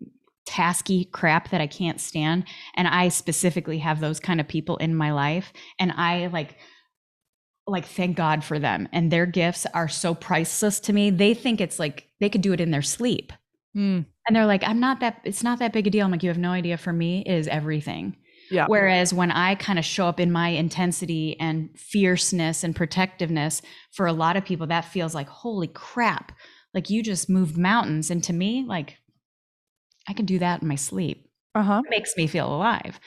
tasky 0.46 1.10
crap 1.10 1.50
that 1.50 1.60
I 1.60 1.66
can't 1.66 2.00
stand. 2.00 2.44
And 2.74 2.88
I 2.88 3.08
specifically 3.08 3.78
have 3.78 4.00
those 4.00 4.20
kind 4.20 4.40
of 4.40 4.48
people 4.48 4.76
in 4.78 4.94
my 4.94 5.12
life. 5.12 5.52
And 5.78 5.92
I 5.92 6.26
like, 6.28 6.56
like 7.66 7.86
thank 7.86 8.16
God 8.16 8.42
for 8.42 8.58
them. 8.58 8.88
And 8.92 9.10
their 9.10 9.26
gifts 9.26 9.66
are 9.72 9.88
so 9.88 10.14
priceless 10.14 10.80
to 10.80 10.92
me. 10.92 11.10
They 11.10 11.34
think 11.34 11.60
it's 11.60 11.78
like 11.78 12.08
they 12.20 12.28
could 12.28 12.42
do 12.42 12.52
it 12.52 12.60
in 12.60 12.70
their 12.70 12.82
sleep. 12.82 13.32
Mm. 13.76 14.04
And 14.26 14.36
they're 14.36 14.46
like, 14.46 14.62
I'm 14.64 14.80
not 14.80 15.00
that, 15.00 15.20
it's 15.24 15.42
not 15.42 15.58
that 15.60 15.72
big 15.72 15.86
a 15.86 15.90
deal. 15.90 16.04
I'm 16.04 16.12
like, 16.12 16.22
you 16.22 16.28
have 16.28 16.38
no 16.38 16.50
idea 16.50 16.76
for 16.76 16.92
me 16.92 17.22
is 17.26 17.48
everything. 17.48 18.16
Yeah. 18.50 18.66
Whereas 18.66 19.14
when 19.14 19.30
I 19.30 19.54
kind 19.54 19.78
of 19.78 19.84
show 19.84 20.06
up 20.06 20.20
in 20.20 20.30
my 20.30 20.48
intensity 20.48 21.38
and 21.40 21.70
fierceness 21.78 22.64
and 22.64 22.76
protectiveness, 22.76 23.62
for 23.92 24.06
a 24.06 24.12
lot 24.12 24.36
of 24.36 24.44
people, 24.44 24.66
that 24.66 24.84
feels 24.84 25.14
like, 25.14 25.28
holy 25.28 25.68
crap, 25.68 26.32
like 26.74 26.90
you 26.90 27.02
just 27.02 27.30
moved 27.30 27.56
mountains. 27.56 28.10
And 28.10 28.22
to 28.24 28.32
me, 28.32 28.64
like, 28.66 28.98
I 30.08 30.12
can 30.12 30.26
do 30.26 30.38
that 30.38 30.62
in 30.62 30.68
my 30.68 30.74
sleep. 30.74 31.28
Uh-huh. 31.54 31.82
It 31.84 31.90
makes 31.90 32.16
me 32.16 32.26
feel 32.26 32.54
alive. 32.54 32.98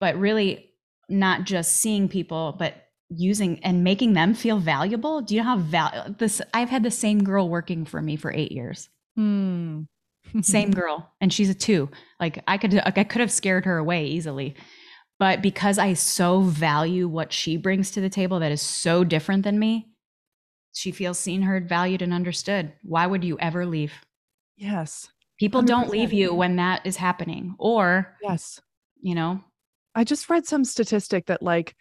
But 0.00 0.18
really, 0.18 0.70
not 1.08 1.44
just 1.44 1.76
seeing 1.76 2.08
people, 2.08 2.54
but 2.58 2.74
using 3.08 3.62
and 3.64 3.84
making 3.84 4.14
them 4.14 4.34
feel 4.34 4.58
valuable. 4.58 5.20
Do 5.20 5.34
you 5.34 5.42
know 5.42 5.48
how 5.48 5.58
val 5.58 6.14
this? 6.18 6.40
I've 6.52 6.70
had 6.70 6.82
the 6.82 6.90
same 6.90 7.22
girl 7.22 7.48
working 7.48 7.84
for 7.84 8.00
me 8.00 8.16
for 8.16 8.32
eight 8.32 8.52
years. 8.52 8.88
Hmm. 9.16 9.82
same 10.42 10.70
girl, 10.72 11.12
and 11.20 11.32
she's 11.32 11.50
a 11.50 11.54
two. 11.54 11.90
Like 12.18 12.42
I 12.48 12.58
could, 12.58 12.80
I 12.84 12.90
could 13.04 13.20
have 13.20 13.32
scared 13.32 13.64
her 13.66 13.78
away 13.78 14.06
easily, 14.06 14.54
but 15.18 15.42
because 15.42 15.78
I 15.78 15.94
so 15.94 16.40
value 16.40 17.08
what 17.08 17.32
she 17.32 17.56
brings 17.56 17.90
to 17.92 18.00
the 18.00 18.10
table, 18.10 18.40
that 18.40 18.52
is 18.52 18.62
so 18.62 19.04
different 19.04 19.44
than 19.44 19.58
me. 19.58 19.88
She 20.72 20.90
feels 20.90 21.20
seen, 21.20 21.42
heard, 21.42 21.68
valued, 21.68 22.02
and 22.02 22.12
understood. 22.12 22.72
Why 22.82 23.06
would 23.06 23.22
you 23.22 23.38
ever 23.38 23.64
leave? 23.64 23.92
Yes. 24.56 25.08
People 25.38 25.62
do 25.62 25.72
not 25.72 25.88
leave 25.88 26.12
you 26.12 26.32
when 26.32 26.56
that 26.56 26.86
is 26.86 26.96
happening. 26.96 27.54
Or, 27.58 28.16
yes, 28.22 28.60
you 29.00 29.14
know, 29.14 29.42
I 29.94 30.04
just 30.04 30.28
read 30.28 30.46
some 30.46 30.64
statistic 30.64 31.26
that 31.26 31.42
like, 31.42 31.74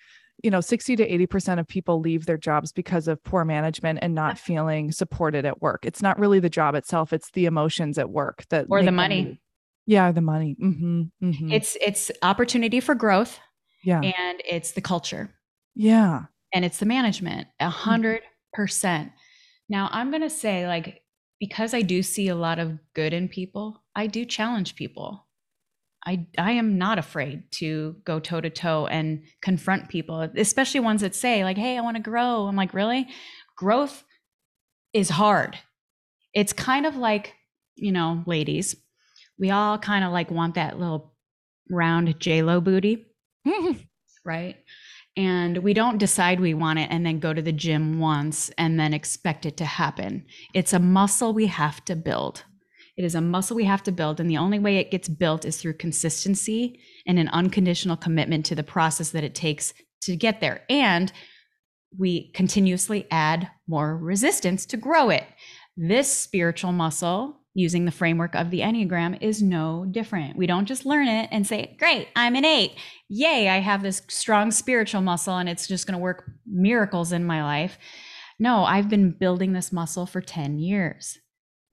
you 0.44 0.52
know, 0.52 0.62
60 0.62 0.96
to 0.98 1.10
80% 1.28 1.60
of 1.60 1.68
people 1.68 2.00
leave 2.00 2.26
their 2.26 2.38
jobs 2.38 2.72
because 2.72 3.08
of 3.08 3.24
poor 3.24 3.46
management 3.46 4.00
and 4.02 4.14
not 4.16 4.38
feeling 4.38 4.92
supported 4.92 5.46
at 5.46 5.62
work. 5.62 5.86
It's 5.86 6.02
not 6.02 6.20
really 6.20 6.40
the 6.40 6.50
job 6.50 6.76
itself, 6.76 7.14
it's 7.14 7.32
the 7.32 7.46
emotions 7.46 7.98
at 7.98 8.10
work 8.10 8.46
that 8.50 8.68
or 8.70 8.84
the 8.84 8.92
money. 8.92 9.40
Yeah, 9.86 10.12
the 10.12 10.22
money. 10.22 10.56
Mm-hmm, 10.62 11.02
mm-hmm. 11.24 11.52
It's 11.52 11.78
it's 11.82 12.10
opportunity 12.22 12.80
for 12.80 12.96
growth. 12.96 13.40
Yeah. 13.84 14.02
And 14.02 14.42
it's 14.50 14.72
the 14.72 14.82
culture. 14.82 15.30
Yeah. 15.76 16.24
And 16.54 16.64
it's 16.64 16.78
the 16.78 16.86
management. 16.86 17.48
A 17.60 17.66
mm-hmm. 17.66 17.72
hundred 17.72 18.22
percent. 18.54 19.12
Now 19.70 19.90
I'm 19.92 20.12
gonna 20.12 20.30
say, 20.30 20.68
like, 20.68 21.03
because 21.44 21.74
I 21.74 21.82
do 21.82 22.02
see 22.02 22.30
a 22.30 22.36
lot 22.36 22.58
of 22.58 22.80
good 22.94 23.12
in 23.12 23.28
people, 23.28 23.84
I 23.98 24.08
do 24.08 24.24
challenge 24.24 24.78
people. 24.78 25.28
I 26.06 26.26
I 26.38 26.52
am 26.52 26.78
not 26.78 26.98
afraid 26.98 27.52
to 27.60 27.98
go 28.06 28.22
toe 28.22 28.40
to 28.40 28.50
toe 28.50 28.88
and 28.88 29.24
confront 29.42 29.90
people, 29.90 30.22
especially 30.38 30.80
ones 30.80 31.02
that 31.02 31.14
say 31.14 31.44
like, 31.44 31.58
"Hey, 31.58 31.78
I 31.78 31.82
want 31.82 31.98
to 31.98 32.02
grow." 32.02 32.48
I'm 32.48 32.56
like, 32.56 32.74
"Really? 32.74 33.10
Growth 33.58 34.06
is 34.94 35.10
hard." 35.10 35.60
It's 36.34 36.54
kind 36.54 36.86
of 36.86 36.96
like, 36.96 37.34
you 37.76 37.92
know, 37.92 38.24
ladies, 38.26 38.78
we 39.38 39.52
all 39.52 39.78
kind 39.78 40.06
of 40.06 40.14
like 40.14 40.32
want 40.32 40.56
that 40.56 40.80
little 40.80 41.14
round 41.70 42.22
J 42.22 42.42
Lo 42.42 42.62
booty, 42.62 43.06
right? 44.26 44.56
And 45.16 45.60
we 45.60 45.74
don't 45.74 46.00
decide 46.00 46.40
we 46.40 46.56
want 46.56 46.80
it 46.80 46.90
and 46.90 47.06
then 47.06 47.20
go 47.20 47.34
to 47.34 47.42
the 47.42 47.52
gym 47.52 48.00
once 48.00 48.50
and 48.58 48.80
then 48.80 48.94
expect 48.94 49.46
it 49.46 49.58
to 49.58 49.66
happen. 49.66 50.26
It's 50.54 50.74
a 50.74 50.80
muscle 50.80 51.34
we 51.34 51.48
have 51.48 51.86
to 51.86 51.96
build. 51.96 52.44
It 52.98 53.06
is 53.06 53.16
a 53.16 53.22
muscle 53.22 53.56
we 53.56 53.66
have 53.66 53.84
to 53.84 53.92
build. 53.92 54.20
And 54.20 54.30
the 54.30 54.38
only 54.38 54.60
way 54.60 54.78
it 54.78 54.92
gets 54.92 55.08
built 55.08 55.46
is 55.46 55.58
through 55.58 55.74
consistency 55.74 56.80
and 57.06 57.20
an 57.20 57.28
unconditional 57.30 57.98
commitment 57.98 58.46
to 58.48 58.56
the 58.56 58.64
process 58.64 59.12
that 59.12 59.24
it 59.24 59.36
takes 59.36 59.74
to 60.02 60.16
get 60.16 60.42
there. 60.42 60.64
And 60.70 61.12
we 61.98 62.32
continuously 62.32 63.08
add 63.12 63.50
more 63.68 63.96
resistance 63.98 64.66
to 64.68 64.78
grow 64.78 65.10
it. 65.10 65.26
This 65.78 66.12
spiritual 66.12 66.72
muscle, 66.72 67.40
using 67.54 67.86
the 67.86 67.92
framework 67.92 68.36
of 68.36 68.50
the 68.50 68.62
Enneagram, 68.62 69.18
is 69.22 69.42
no 69.42 69.86
different. 69.90 70.36
We 70.36 70.48
don't 70.48 70.66
just 70.66 70.86
learn 70.86 71.08
it 71.08 71.30
and 71.32 71.46
say, 71.46 71.76
Great, 71.80 72.08
I'm 72.16 72.36
an 72.36 72.46
eight. 72.46 72.74
Yay, 73.10 73.50
I 73.50 73.60
have 73.60 73.84
this 73.84 74.02
strong 74.08 74.52
spiritual 74.52 75.02
muscle 75.02 75.38
and 75.38 75.48
it's 75.48 75.68
just 75.68 75.86
going 75.86 75.98
to 75.98 76.02
work 76.02 76.32
miracles 76.46 77.12
in 77.12 77.26
my 77.26 77.44
life. 77.44 77.78
No, 78.40 78.64
I've 78.64 78.90
been 78.90 79.12
building 79.12 79.54
this 79.54 79.72
muscle 79.72 80.06
for 80.06 80.22
10 80.22 80.58
years. 80.60 81.20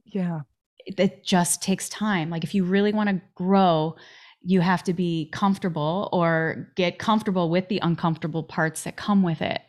Yeah 0.04 0.40
it 0.86 1.24
just 1.24 1.62
takes 1.62 1.88
time. 1.88 2.30
Like 2.30 2.44
if 2.44 2.54
you 2.54 2.64
really 2.64 2.92
want 2.92 3.08
to 3.08 3.20
grow, 3.34 3.96
you 4.42 4.60
have 4.60 4.82
to 4.84 4.92
be 4.92 5.30
comfortable 5.32 6.08
or 6.12 6.72
get 6.76 6.98
comfortable 6.98 7.50
with 7.50 7.68
the 7.68 7.80
uncomfortable 7.82 8.42
parts 8.42 8.84
that 8.84 8.96
come 8.96 9.22
with 9.22 9.42
it. 9.42 9.60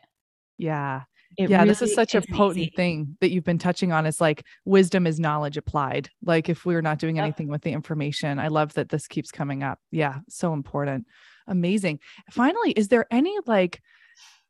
Yeah. 0.57 1.01
It 1.37 1.49
yeah, 1.49 1.57
really 1.57 1.69
this 1.69 1.81
is 1.81 1.93
such 1.93 2.13
a 2.15 2.21
potent 2.21 2.59
easy. 2.59 2.73
thing 2.75 3.17
that 3.21 3.31
you've 3.31 3.43
been 3.43 3.57
touching 3.57 3.91
on. 3.91 4.05
Is 4.05 4.21
like 4.21 4.45
wisdom 4.65 5.07
is 5.07 5.19
knowledge 5.19 5.57
applied. 5.57 6.09
Like 6.23 6.49
if 6.49 6.65
we're 6.65 6.81
not 6.81 6.99
doing 6.99 7.19
anything 7.19 7.47
with 7.47 7.61
the 7.61 7.71
information, 7.71 8.39
I 8.39 8.47
love 8.47 8.73
that 8.73 8.89
this 8.89 9.07
keeps 9.07 9.31
coming 9.31 9.63
up. 9.63 9.79
Yeah, 9.91 10.19
so 10.29 10.53
important. 10.53 11.07
Amazing. 11.47 11.99
Finally, 12.29 12.71
is 12.71 12.89
there 12.89 13.05
any 13.11 13.35
like 13.45 13.81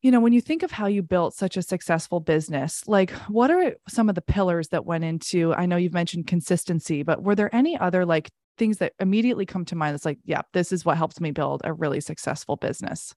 you 0.01 0.09
know, 0.09 0.19
when 0.19 0.33
you 0.33 0.41
think 0.41 0.63
of 0.63 0.71
how 0.71 0.87
you 0.87 1.03
built 1.03 1.35
such 1.35 1.57
a 1.57 1.61
successful 1.61 2.19
business, 2.19 2.87
like 2.87 3.11
what 3.27 3.51
are 3.51 3.75
some 3.87 4.09
of 4.09 4.15
the 4.15 4.21
pillars 4.21 4.69
that 4.69 4.85
went 4.85 5.03
into? 5.03 5.53
I 5.53 5.67
know 5.67 5.77
you've 5.77 5.93
mentioned 5.93 6.25
consistency, 6.25 7.03
but 7.03 7.23
were 7.23 7.35
there 7.35 7.53
any 7.53 7.77
other 7.77 8.03
like 8.03 8.31
things 8.57 8.77
that 8.77 8.93
immediately 8.99 9.45
come 9.45 9.63
to 9.65 9.75
mind 9.75 9.93
that's 9.93 10.05
like, 10.05 10.17
yeah, 10.25 10.41
this 10.53 10.71
is 10.71 10.83
what 10.83 10.97
helped 10.97 11.21
me 11.21 11.31
build 11.31 11.61
a 11.63 11.73
really 11.73 12.01
successful 12.01 12.55
business? 12.55 13.13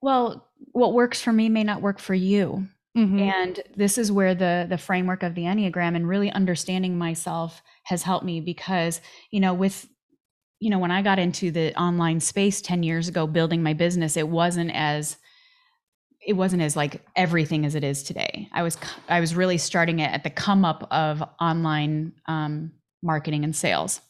Well, 0.00 0.48
what 0.72 0.94
works 0.94 1.20
for 1.20 1.32
me 1.32 1.48
may 1.48 1.64
not 1.64 1.82
work 1.82 1.98
for 1.98 2.14
you. 2.14 2.68
Mm-hmm. 2.96 3.18
And 3.20 3.60
this 3.76 3.98
is 3.98 4.10
where 4.10 4.34
the 4.34 4.66
the 4.68 4.78
framework 4.78 5.22
of 5.22 5.34
the 5.34 5.42
Enneagram 5.42 5.94
and 5.94 6.08
really 6.08 6.30
understanding 6.30 6.98
myself 6.98 7.62
has 7.84 8.02
helped 8.02 8.24
me 8.24 8.40
because, 8.40 9.00
you 9.30 9.40
know, 9.40 9.54
with 9.54 9.88
you 10.60 10.68
know, 10.68 10.78
when 10.78 10.90
I 10.90 11.00
got 11.00 11.18
into 11.18 11.50
the 11.50 11.74
online 11.80 12.20
space 12.20 12.60
10 12.60 12.82
years 12.82 13.08
ago 13.08 13.26
building 13.26 13.62
my 13.62 13.72
business, 13.72 14.16
it 14.16 14.28
wasn't 14.28 14.70
as 14.74 15.16
it 16.26 16.34
wasn't 16.34 16.62
as 16.62 16.76
like 16.76 17.02
everything 17.16 17.64
as 17.64 17.74
it 17.74 17.82
is 17.82 18.02
today. 18.02 18.48
I 18.52 18.62
was 18.62 18.76
I 19.08 19.20
was 19.20 19.34
really 19.34 19.58
starting 19.58 20.00
it 20.00 20.12
at 20.12 20.22
the 20.22 20.30
come 20.30 20.64
up 20.64 20.86
of 20.90 21.22
online 21.40 22.12
um, 22.26 22.72
marketing 23.02 23.44
and 23.44 23.56
sales, 23.56 24.00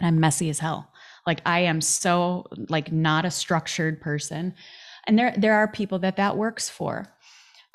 and 0.00 0.06
I'm 0.08 0.20
messy 0.20 0.50
as 0.50 0.58
hell. 0.58 0.90
Like 1.26 1.40
I 1.46 1.60
am 1.60 1.80
so 1.80 2.46
like 2.68 2.90
not 2.90 3.24
a 3.24 3.30
structured 3.30 4.00
person, 4.00 4.54
and 5.06 5.16
there 5.16 5.32
there 5.36 5.54
are 5.54 5.68
people 5.68 6.00
that 6.00 6.16
that 6.16 6.36
works 6.36 6.68
for, 6.68 7.06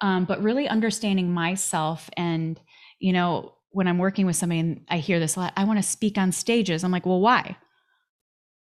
um, 0.02 0.26
but 0.26 0.42
really 0.42 0.68
understanding 0.68 1.34
myself 1.34 2.10
and 2.18 2.60
you 3.00 3.14
know 3.14 3.54
when 3.74 3.88
I'm 3.88 3.98
working 3.98 4.26
with 4.26 4.36
somebody 4.36 4.60
and 4.60 4.86
I 4.88 5.00
hear 5.00 5.20
this 5.20 5.36
a 5.36 5.42
lot, 5.42 5.54
I 5.58 5.64
want 5.64 5.80
to 5.80 5.84
speak 5.84 6.18
on 6.18 6.32
stages. 6.32 6.84
I'm 6.84 6.92
like, 6.92 7.08
well, 7.08 7.20
why? 7.20 7.58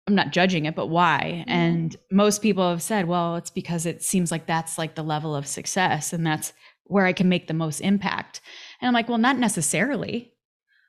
I'm 0.08 0.16
not 0.16 0.32
judging 0.32 0.66
it, 0.66 0.74
but 0.74 0.88
why? 0.88 1.44
Mm-hmm. 1.46 1.50
And 1.50 1.96
most 2.10 2.42
people 2.42 2.68
have 2.68 2.82
said, 2.82 3.06
well, 3.06 3.36
it's 3.36 3.50
because 3.50 3.86
it 3.86 4.02
seems 4.02 4.30
like 4.30 4.46
that's 4.46 4.78
like 4.78 4.94
the 4.96 5.04
level 5.04 5.34
of 5.34 5.46
success 5.46 6.12
and 6.12 6.26
that's 6.26 6.52
where 6.84 7.06
I 7.06 7.12
can 7.12 7.28
make 7.28 7.46
the 7.46 7.54
most 7.54 7.80
impact. 7.80 8.40
And 8.80 8.88
I'm 8.88 8.94
like, 8.94 9.08
well, 9.08 9.18
not 9.18 9.38
necessarily. 9.38 10.32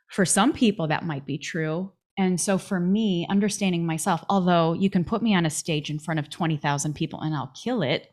For 0.10 0.26
some 0.26 0.54
people, 0.54 0.88
that 0.88 1.06
might 1.06 1.26
be 1.26 1.38
true. 1.38 1.92
And 2.18 2.42
so 2.42 2.58
for 2.58 2.80
me, 2.80 3.28
understanding 3.30 3.86
myself, 3.86 4.24
although 4.30 4.74
you 4.74 4.90
can 4.90 5.04
put 5.04 5.22
me 5.22 5.36
on 5.36 5.46
a 5.46 5.52
stage 5.52 5.90
in 5.90 6.00
front 6.00 6.20
of 6.20 6.30
20,000 6.30 6.96
people 6.96 7.22
and 7.22 7.36
I'll 7.36 7.54
kill 7.64 7.84
it, 7.84 8.12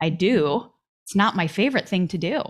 I 0.00 0.08
do. 0.08 0.70
It's 1.08 1.16
not 1.16 1.36
my 1.36 1.46
favorite 1.46 1.88
thing 1.88 2.06
to 2.08 2.18
do. 2.18 2.42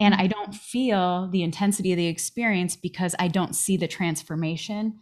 And 0.00 0.14
I 0.14 0.26
mm-hmm. 0.26 0.28
don't 0.28 0.54
feel 0.54 1.28
the 1.30 1.44
intensity 1.44 1.92
of 1.92 1.96
the 1.96 2.08
experience 2.08 2.74
because 2.74 3.14
I 3.20 3.28
don't 3.28 3.54
see 3.54 3.76
the 3.76 3.86
transformation 3.86 4.98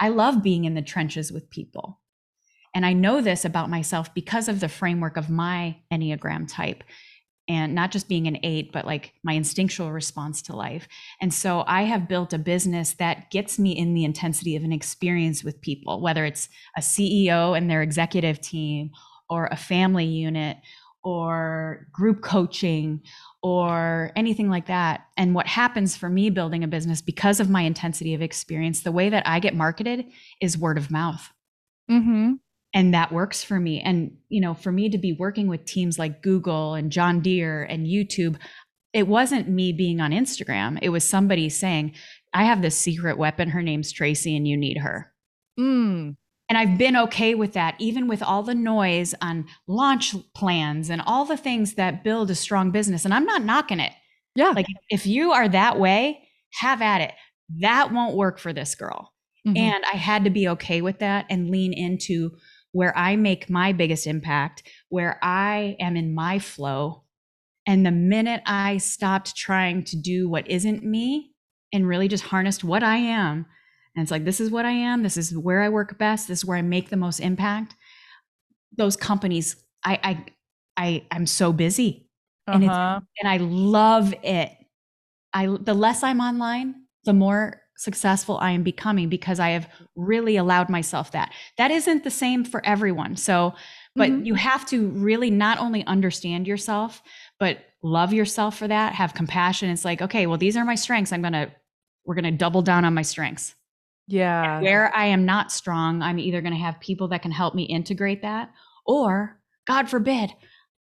I 0.00 0.08
love 0.08 0.42
being 0.42 0.64
in 0.64 0.74
the 0.74 0.82
trenches 0.82 1.32
with 1.32 1.48
people. 1.50 2.00
And 2.74 2.84
I 2.84 2.92
know 2.92 3.20
this 3.20 3.44
about 3.44 3.70
myself 3.70 4.12
because 4.12 4.48
of 4.48 4.60
the 4.60 4.68
framework 4.68 5.16
of 5.16 5.30
my 5.30 5.76
Enneagram 5.92 6.52
type 6.52 6.82
and 7.48 7.74
not 7.74 7.92
just 7.92 8.08
being 8.08 8.26
an 8.26 8.38
eight, 8.42 8.72
but 8.72 8.86
like 8.86 9.12
my 9.22 9.34
instinctual 9.34 9.92
response 9.92 10.42
to 10.42 10.56
life. 10.56 10.88
And 11.20 11.32
so 11.32 11.62
I 11.68 11.82
have 11.82 12.08
built 12.08 12.32
a 12.32 12.38
business 12.38 12.94
that 12.94 13.30
gets 13.30 13.58
me 13.58 13.70
in 13.70 13.94
the 13.94 14.04
intensity 14.04 14.56
of 14.56 14.64
an 14.64 14.72
experience 14.72 15.44
with 15.44 15.60
people, 15.60 16.02
whether 16.02 16.24
it's 16.24 16.48
a 16.76 16.80
CEO 16.80 17.56
and 17.56 17.70
their 17.70 17.82
executive 17.82 18.40
team, 18.40 18.90
or 19.30 19.46
a 19.46 19.56
family 19.56 20.04
unit, 20.04 20.58
or 21.04 21.86
group 21.92 22.22
coaching, 22.22 23.02
or 23.42 24.10
anything 24.16 24.48
like 24.48 24.66
that. 24.66 25.02
And 25.16 25.34
what 25.34 25.46
happens 25.46 25.96
for 25.96 26.08
me 26.08 26.30
building 26.30 26.64
a 26.64 26.68
business 26.68 27.02
because 27.02 27.40
of 27.40 27.50
my 27.50 27.62
intensity 27.62 28.14
of 28.14 28.22
experience, 28.22 28.80
the 28.80 28.92
way 28.92 29.10
that 29.10 29.28
I 29.28 29.38
get 29.38 29.54
marketed 29.54 30.06
is 30.40 30.56
word 30.56 30.78
of 30.78 30.90
mouth. 30.90 31.30
Mm-hmm. 31.90 32.32
And 32.72 32.94
that 32.94 33.12
works 33.12 33.44
for 33.44 33.60
me. 33.60 33.80
And, 33.80 34.16
you 34.28 34.40
know, 34.40 34.54
for 34.54 34.72
me 34.72 34.88
to 34.88 34.98
be 34.98 35.12
working 35.12 35.46
with 35.46 35.64
teams 35.64 35.98
like 35.98 36.22
Google 36.22 36.74
and 36.74 36.90
John 36.90 37.20
Deere 37.20 37.62
and 37.62 37.86
YouTube, 37.86 38.36
it 38.92 39.06
wasn't 39.06 39.48
me 39.48 39.72
being 39.72 40.00
on 40.00 40.10
Instagram. 40.10 40.78
It 40.80 40.88
was 40.88 41.04
somebody 41.04 41.48
saying, 41.50 41.94
I 42.32 42.44
have 42.44 42.62
this 42.62 42.76
secret 42.76 43.18
weapon. 43.18 43.50
Her 43.50 43.62
name's 43.62 43.92
Tracy, 43.92 44.36
and 44.36 44.48
you 44.48 44.56
need 44.56 44.78
her. 44.78 45.12
Mm. 45.60 46.16
And 46.48 46.58
I've 46.58 46.76
been 46.76 46.96
okay 46.96 47.34
with 47.34 47.54
that, 47.54 47.74
even 47.78 48.06
with 48.06 48.22
all 48.22 48.42
the 48.42 48.54
noise 48.54 49.14
on 49.22 49.46
launch 49.66 50.14
plans 50.34 50.90
and 50.90 51.00
all 51.06 51.24
the 51.24 51.36
things 51.36 51.74
that 51.74 52.04
build 52.04 52.30
a 52.30 52.34
strong 52.34 52.70
business. 52.70 53.04
And 53.04 53.14
I'm 53.14 53.24
not 53.24 53.44
knocking 53.44 53.80
it. 53.80 53.92
Yeah. 54.36 54.50
Like 54.50 54.66
if 54.90 55.06
you 55.06 55.32
are 55.32 55.48
that 55.48 55.78
way, 55.78 56.28
have 56.60 56.82
at 56.82 57.00
it. 57.00 57.12
That 57.60 57.92
won't 57.92 58.16
work 58.16 58.38
for 58.38 58.52
this 58.52 58.74
girl. 58.74 59.12
Mm-hmm. 59.46 59.56
And 59.56 59.84
I 59.90 59.96
had 59.96 60.24
to 60.24 60.30
be 60.30 60.48
okay 60.48 60.82
with 60.82 60.98
that 60.98 61.26
and 61.30 61.50
lean 61.50 61.72
into 61.72 62.32
where 62.72 62.96
I 62.96 63.16
make 63.16 63.48
my 63.48 63.72
biggest 63.72 64.06
impact, 64.06 64.64
where 64.88 65.18
I 65.22 65.76
am 65.78 65.96
in 65.96 66.14
my 66.14 66.38
flow. 66.38 67.04
And 67.66 67.86
the 67.86 67.92
minute 67.92 68.42
I 68.46 68.78
stopped 68.78 69.36
trying 69.36 69.84
to 69.84 69.96
do 69.96 70.28
what 70.28 70.50
isn't 70.50 70.84
me 70.84 71.32
and 71.72 71.86
really 71.86 72.08
just 72.08 72.24
harnessed 72.24 72.64
what 72.64 72.82
I 72.82 72.96
am, 72.96 73.46
and 73.94 74.02
it's 74.02 74.10
like 74.10 74.24
this 74.24 74.40
is 74.40 74.50
what 74.50 74.64
i 74.64 74.70
am. 74.70 75.02
This 75.02 75.16
is 75.16 75.36
where 75.36 75.62
i 75.62 75.68
work 75.68 75.98
best. 75.98 76.28
This 76.28 76.40
is 76.40 76.44
where 76.44 76.58
i 76.58 76.62
make 76.62 76.90
the 76.90 76.96
most 76.96 77.20
impact. 77.20 77.74
Those 78.76 78.96
companies 78.96 79.56
i 79.84 79.98
i, 80.02 80.24
I 80.76 81.06
i'm 81.10 81.26
so 81.26 81.52
busy. 81.52 82.08
Uh-huh. 82.46 82.54
and 82.56 82.64
it's 82.64 82.72
uh-huh. 82.72 83.00
and 83.20 83.28
i 83.28 83.36
love 83.38 84.14
it. 84.22 84.52
I 85.32 85.46
the 85.46 85.74
less 85.74 86.02
i'm 86.02 86.20
online 86.20 86.74
the 87.04 87.12
more 87.12 87.60
successful 87.76 88.38
i 88.38 88.52
am 88.52 88.62
becoming 88.62 89.08
because 89.08 89.40
i 89.40 89.50
have 89.50 89.68
really 89.96 90.36
allowed 90.36 90.68
myself 90.68 91.12
that. 91.12 91.32
That 91.58 91.70
isn't 91.70 92.04
the 92.04 92.10
same 92.10 92.44
for 92.44 92.64
everyone. 92.66 93.16
So 93.16 93.54
but 93.96 94.10
mm-hmm. 94.10 94.24
you 94.24 94.34
have 94.34 94.66
to 94.66 94.88
really 94.88 95.30
not 95.30 95.58
only 95.58 95.86
understand 95.86 96.48
yourself 96.48 97.00
but 97.38 97.58
love 97.82 98.12
yourself 98.12 98.56
for 98.58 98.66
that 98.66 98.94
have 98.94 99.14
compassion. 99.14 99.70
It's 99.70 99.84
like 99.84 100.02
okay 100.02 100.26
well 100.26 100.38
these 100.38 100.56
are 100.56 100.64
my 100.64 100.74
strengths. 100.74 101.12
I'm 101.12 101.22
gonna 101.22 101.52
we're 102.04 102.16
gonna 102.16 102.32
double 102.32 102.62
down 102.62 102.84
on 102.84 102.92
my 102.92 103.02
strengths 103.02 103.54
yeah. 104.06 104.60
where 104.60 104.94
I 104.94 105.06
am 105.06 105.24
not 105.24 105.52
strong, 105.52 106.02
I'm 106.02 106.18
either 106.18 106.40
going 106.40 106.54
to 106.54 106.60
have 106.60 106.80
people 106.80 107.08
that 107.08 107.22
can 107.22 107.30
help 107.30 107.54
me 107.54 107.64
integrate 107.64 108.22
that 108.22 108.50
Or, 108.86 109.40
God 109.66 109.88
forbid, 109.88 110.30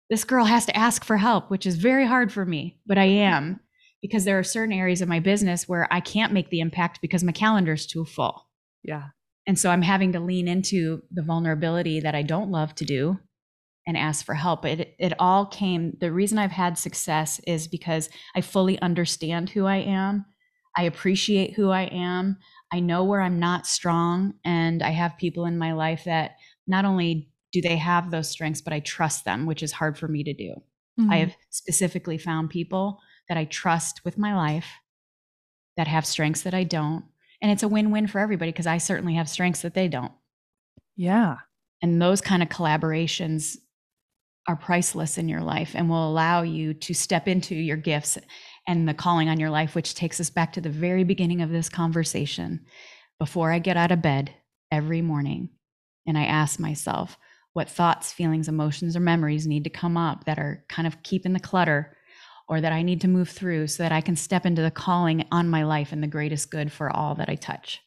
this 0.10 0.24
girl 0.24 0.46
has 0.46 0.66
to 0.66 0.78
ask 0.78 1.04
for 1.04 1.18
help, 1.18 1.50
which 1.50 1.66
is 1.66 1.76
very 1.76 2.06
hard 2.06 2.32
for 2.32 2.46
me, 2.46 2.80
but 2.86 2.98
I 2.98 3.08
mm-hmm. 3.08 3.34
am 3.34 3.60
because 4.02 4.26
there 4.26 4.38
are 4.38 4.44
certain 4.44 4.74
areas 4.74 5.02
of 5.02 5.08
my 5.08 5.20
business 5.20 5.68
where 5.68 5.88
I 5.90 6.02
can't 6.02 6.34
make 6.34 6.50
the 6.50 6.60
impact 6.60 7.00
because 7.02 7.24
my 7.24 7.32
calendar 7.32 7.74
is 7.74 7.88
too 7.88 8.04
full. 8.04 8.50
Yeah. 8.84 9.08
And 9.48 9.58
so 9.58 9.70
I'm 9.70 9.82
having 9.82 10.12
to 10.14 10.20
lean 10.20 10.48
into 10.48 11.02
the 11.10 11.24
vulnerability 11.24 12.02
that 12.02 12.14
I 12.14 12.22
don't 12.22 12.52
love 12.52 12.76
to 12.76 12.86
do 12.86 13.18
and 13.88 13.98
ask 13.98 14.26
for 14.26 14.36
help. 14.36 14.66
It 14.66 14.96
it 15.00 15.14
all 15.20 15.46
came 15.46 15.98
the 16.00 16.12
reason 16.12 16.38
I've 16.38 16.52
had 16.52 16.78
success 16.78 17.40
is 17.46 17.68
because 17.68 18.10
I 18.36 18.42
fully 18.42 18.80
understand 18.82 19.50
who 19.50 19.66
I 19.66 19.78
am. 19.78 20.26
I 20.78 20.84
appreciate 20.84 21.54
who 21.54 21.70
I 21.70 21.84
am. 21.84 22.38
I 22.74 22.80
know 22.80 23.04
where 23.04 23.22
I'm 23.22 23.40
not 23.40 23.68
strong 23.68 24.34
and 24.44 24.82
I 24.82 24.90
have 24.90 25.18
people 25.20 25.46
in 25.46 25.60
my 25.60 25.74
life 25.74 26.06
that 26.06 26.38
not 26.66 26.86
only 26.86 27.30
do 27.52 27.62
they 27.62 27.78
have 27.78 28.10
those 28.10 28.28
strengths 28.28 28.62
but 28.62 28.74
I 28.74 28.80
trust 28.80 29.26
them, 29.26 29.46
which 29.46 29.62
is 29.62 29.72
hard 29.72 29.96
for 29.96 30.08
me 30.08 30.24
to 30.24 30.34
do. 30.34 30.56
Mm-hmm. 31.00 31.12
I 31.12 31.18
have 31.18 31.36
specifically 31.52 32.18
found 32.18 32.50
people 32.50 33.00
that 33.30 33.38
I 33.38 33.46
trust 33.46 34.02
with 34.04 34.18
my 34.18 34.36
life 34.36 34.66
that 35.78 35.88
have 35.88 36.06
strengths 36.06 36.42
that 36.42 36.56
I 36.56 36.64
don't. 36.64 37.06
And 37.42 37.52
it's 37.52 37.64
a 37.64 37.68
win-win 37.68 38.08
for 38.08 38.20
everybody 38.20 38.52
because 38.52 38.68
I 38.68 38.80
certainly 38.80 39.16
have 39.16 39.30
strengths 39.30 39.62
that 39.62 39.76
they 39.76 39.88
don't. 39.88 40.12
Yeah. 40.96 41.38
And 41.84 42.02
those 42.02 42.22
kind 42.22 42.42
of 42.42 42.50
collaborations 42.50 43.58
are 44.48 44.56
priceless 44.56 45.18
in 45.20 45.30
your 45.30 45.42
life 45.42 45.72
and 45.76 45.90
will 45.90 46.10
allow 46.10 46.42
you 46.42 46.74
to 46.74 46.94
step 46.94 47.28
into 47.28 47.56
your 47.56 47.78
gifts 47.78 48.18
and 48.68 48.88
the 48.88 48.94
calling 48.94 49.30
on 49.30 49.40
your 49.40 49.50
life, 49.50 49.76
which 49.76 49.96
takes 49.96 50.20
us 50.20 50.30
back 50.30 50.54
to 50.54 50.62
the 50.62 50.70
very 50.70 51.04
beginning 51.04 51.42
of 51.42 51.50
this 51.50 51.70
conversation. 51.70 52.66
Before 53.20 53.52
I 53.52 53.60
get 53.60 53.78
out 53.78 53.92
of 53.92 54.02
bed 54.02 54.34
every 54.72 55.02
morning 55.02 55.50
and 56.06 56.18
I 56.18 56.26
ask 56.26 56.60
myself, 56.60 57.18
what 57.54 57.70
thoughts, 57.70 58.12
feelings, 58.12 58.48
emotions, 58.48 58.96
or 58.96 59.00
memories 59.00 59.48
need 59.48 59.64
to 59.64 59.70
come 59.70 59.96
up 59.96 60.26
that 60.26 60.40
are 60.40 60.66
kind 60.70 60.88
of 60.88 61.04
keeping 61.04 61.34
the 61.34 61.40
clutter 61.40 61.96
or 62.50 62.60
that 62.60 62.74
I 62.74 62.82
need 62.82 63.02
to 63.02 63.08
move 63.08 63.30
through 63.30 63.68
so 63.68 63.84
that 63.84 63.92
I 63.92 64.02
can 64.02 64.16
step 64.16 64.46
into 64.46 64.62
the 64.62 64.72
calling 64.72 65.26
on 65.32 65.50
my 65.50 65.64
life 65.64 65.92
and 65.92 66.04
the 66.04 66.08
greatest 66.08 66.50
good 66.52 66.72
for 66.72 66.90
all 66.90 67.16
that 67.16 67.30
I 67.30 67.36
touch. 67.36 67.82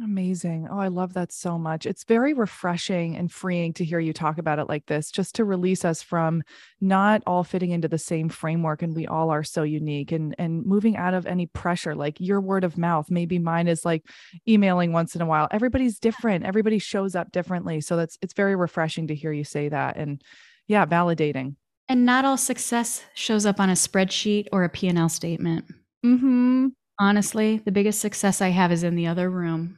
Amazing. 0.00 0.68
Oh, 0.70 0.78
I 0.78 0.88
love 0.88 1.12
that 1.14 1.32
so 1.32 1.58
much. 1.58 1.84
It's 1.84 2.04
very 2.04 2.32
refreshing 2.32 3.14
and 3.14 3.30
freeing 3.30 3.74
to 3.74 3.84
hear 3.84 4.00
you 4.00 4.14
talk 4.14 4.38
about 4.38 4.58
it 4.58 4.68
like 4.68 4.86
this, 4.86 5.10
just 5.10 5.34
to 5.34 5.44
release 5.44 5.84
us 5.84 6.02
from 6.02 6.42
not 6.80 7.22
all 7.26 7.44
fitting 7.44 7.70
into 7.70 7.88
the 7.88 7.98
same 7.98 8.30
framework 8.30 8.80
and 8.80 8.96
we 8.96 9.06
all 9.06 9.30
are 9.30 9.44
so 9.44 9.64
unique 9.64 10.10
and 10.10 10.34
and 10.38 10.64
moving 10.64 10.96
out 10.96 11.12
of 11.12 11.26
any 11.26 11.46
pressure 11.46 11.94
like 11.94 12.18
your 12.20 12.40
word 12.40 12.64
of 12.64 12.78
mouth. 12.78 13.10
Maybe 13.10 13.38
mine 13.38 13.68
is 13.68 13.84
like 13.84 14.02
emailing 14.48 14.92
once 14.92 15.14
in 15.14 15.20
a 15.20 15.26
while. 15.26 15.46
Everybody's 15.50 15.98
different. 15.98 16.46
Everybody 16.46 16.78
shows 16.78 17.14
up 17.14 17.30
differently. 17.30 17.82
So 17.82 17.96
that's 17.96 18.16
it's 18.22 18.34
very 18.34 18.56
refreshing 18.56 19.08
to 19.08 19.14
hear 19.14 19.30
you 19.32 19.44
say 19.44 19.68
that 19.68 19.98
and 19.98 20.22
yeah, 20.68 20.86
validating. 20.86 21.56
And 21.88 22.06
not 22.06 22.24
all 22.24 22.38
success 22.38 23.04
shows 23.14 23.44
up 23.44 23.60
on 23.60 23.68
a 23.68 23.74
spreadsheet 23.74 24.46
or 24.52 24.64
a 24.64 24.70
P&L 24.70 25.10
statement. 25.10 25.66
Mhm. 26.04 26.72
Honestly, 26.98 27.58
the 27.58 27.72
biggest 27.72 28.00
success 28.00 28.40
I 28.40 28.48
have 28.48 28.72
is 28.72 28.82
in 28.82 28.94
the 28.94 29.06
other 29.06 29.28
room 29.28 29.76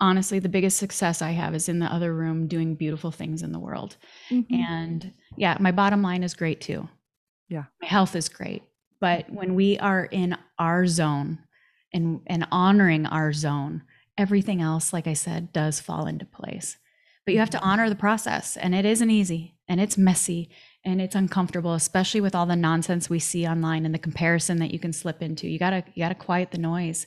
honestly 0.00 0.38
the 0.38 0.48
biggest 0.48 0.76
success 0.76 1.22
i 1.22 1.30
have 1.30 1.54
is 1.54 1.68
in 1.68 1.78
the 1.78 1.86
other 1.86 2.12
room 2.12 2.46
doing 2.46 2.74
beautiful 2.74 3.10
things 3.10 3.42
in 3.42 3.52
the 3.52 3.58
world. 3.58 3.96
Mm-hmm. 4.30 4.54
and 4.54 5.12
yeah 5.36 5.56
my 5.60 5.72
bottom 5.72 6.02
line 6.02 6.22
is 6.22 6.34
great 6.34 6.60
too. 6.60 6.88
Yeah. 7.48 7.64
My 7.80 7.88
health 7.88 8.16
is 8.16 8.28
great. 8.28 8.62
But 9.00 9.30
when 9.30 9.54
we 9.54 9.78
are 9.78 10.04
in 10.04 10.36
our 10.58 10.86
zone 10.86 11.38
and 11.92 12.20
and 12.26 12.46
honoring 12.50 13.06
our 13.06 13.32
zone 13.32 13.82
everything 14.18 14.62
else 14.62 14.92
like 14.92 15.06
i 15.06 15.12
said 15.12 15.52
does 15.52 15.80
fall 15.80 16.06
into 16.06 16.24
place. 16.24 16.76
But 17.24 17.34
you 17.34 17.40
have 17.40 17.50
to 17.50 17.58
mm-hmm. 17.58 17.68
honor 17.68 17.88
the 17.88 17.96
process 17.96 18.56
and 18.56 18.74
it 18.74 18.84
isn't 18.84 19.10
easy 19.10 19.56
and 19.68 19.80
it's 19.80 19.98
messy 19.98 20.50
and 20.84 21.00
it's 21.00 21.14
uncomfortable 21.14 21.74
especially 21.74 22.20
with 22.20 22.34
all 22.34 22.46
the 22.46 22.56
nonsense 22.56 23.08
we 23.08 23.18
see 23.18 23.46
online 23.46 23.84
and 23.84 23.94
the 23.94 23.98
comparison 23.98 24.58
that 24.58 24.72
you 24.72 24.78
can 24.78 24.92
slip 24.92 25.22
into. 25.22 25.48
You 25.48 25.58
got 25.58 25.70
to 25.70 25.84
you 25.94 26.02
got 26.02 26.10
to 26.10 26.14
quiet 26.14 26.50
the 26.50 26.58
noise 26.58 27.06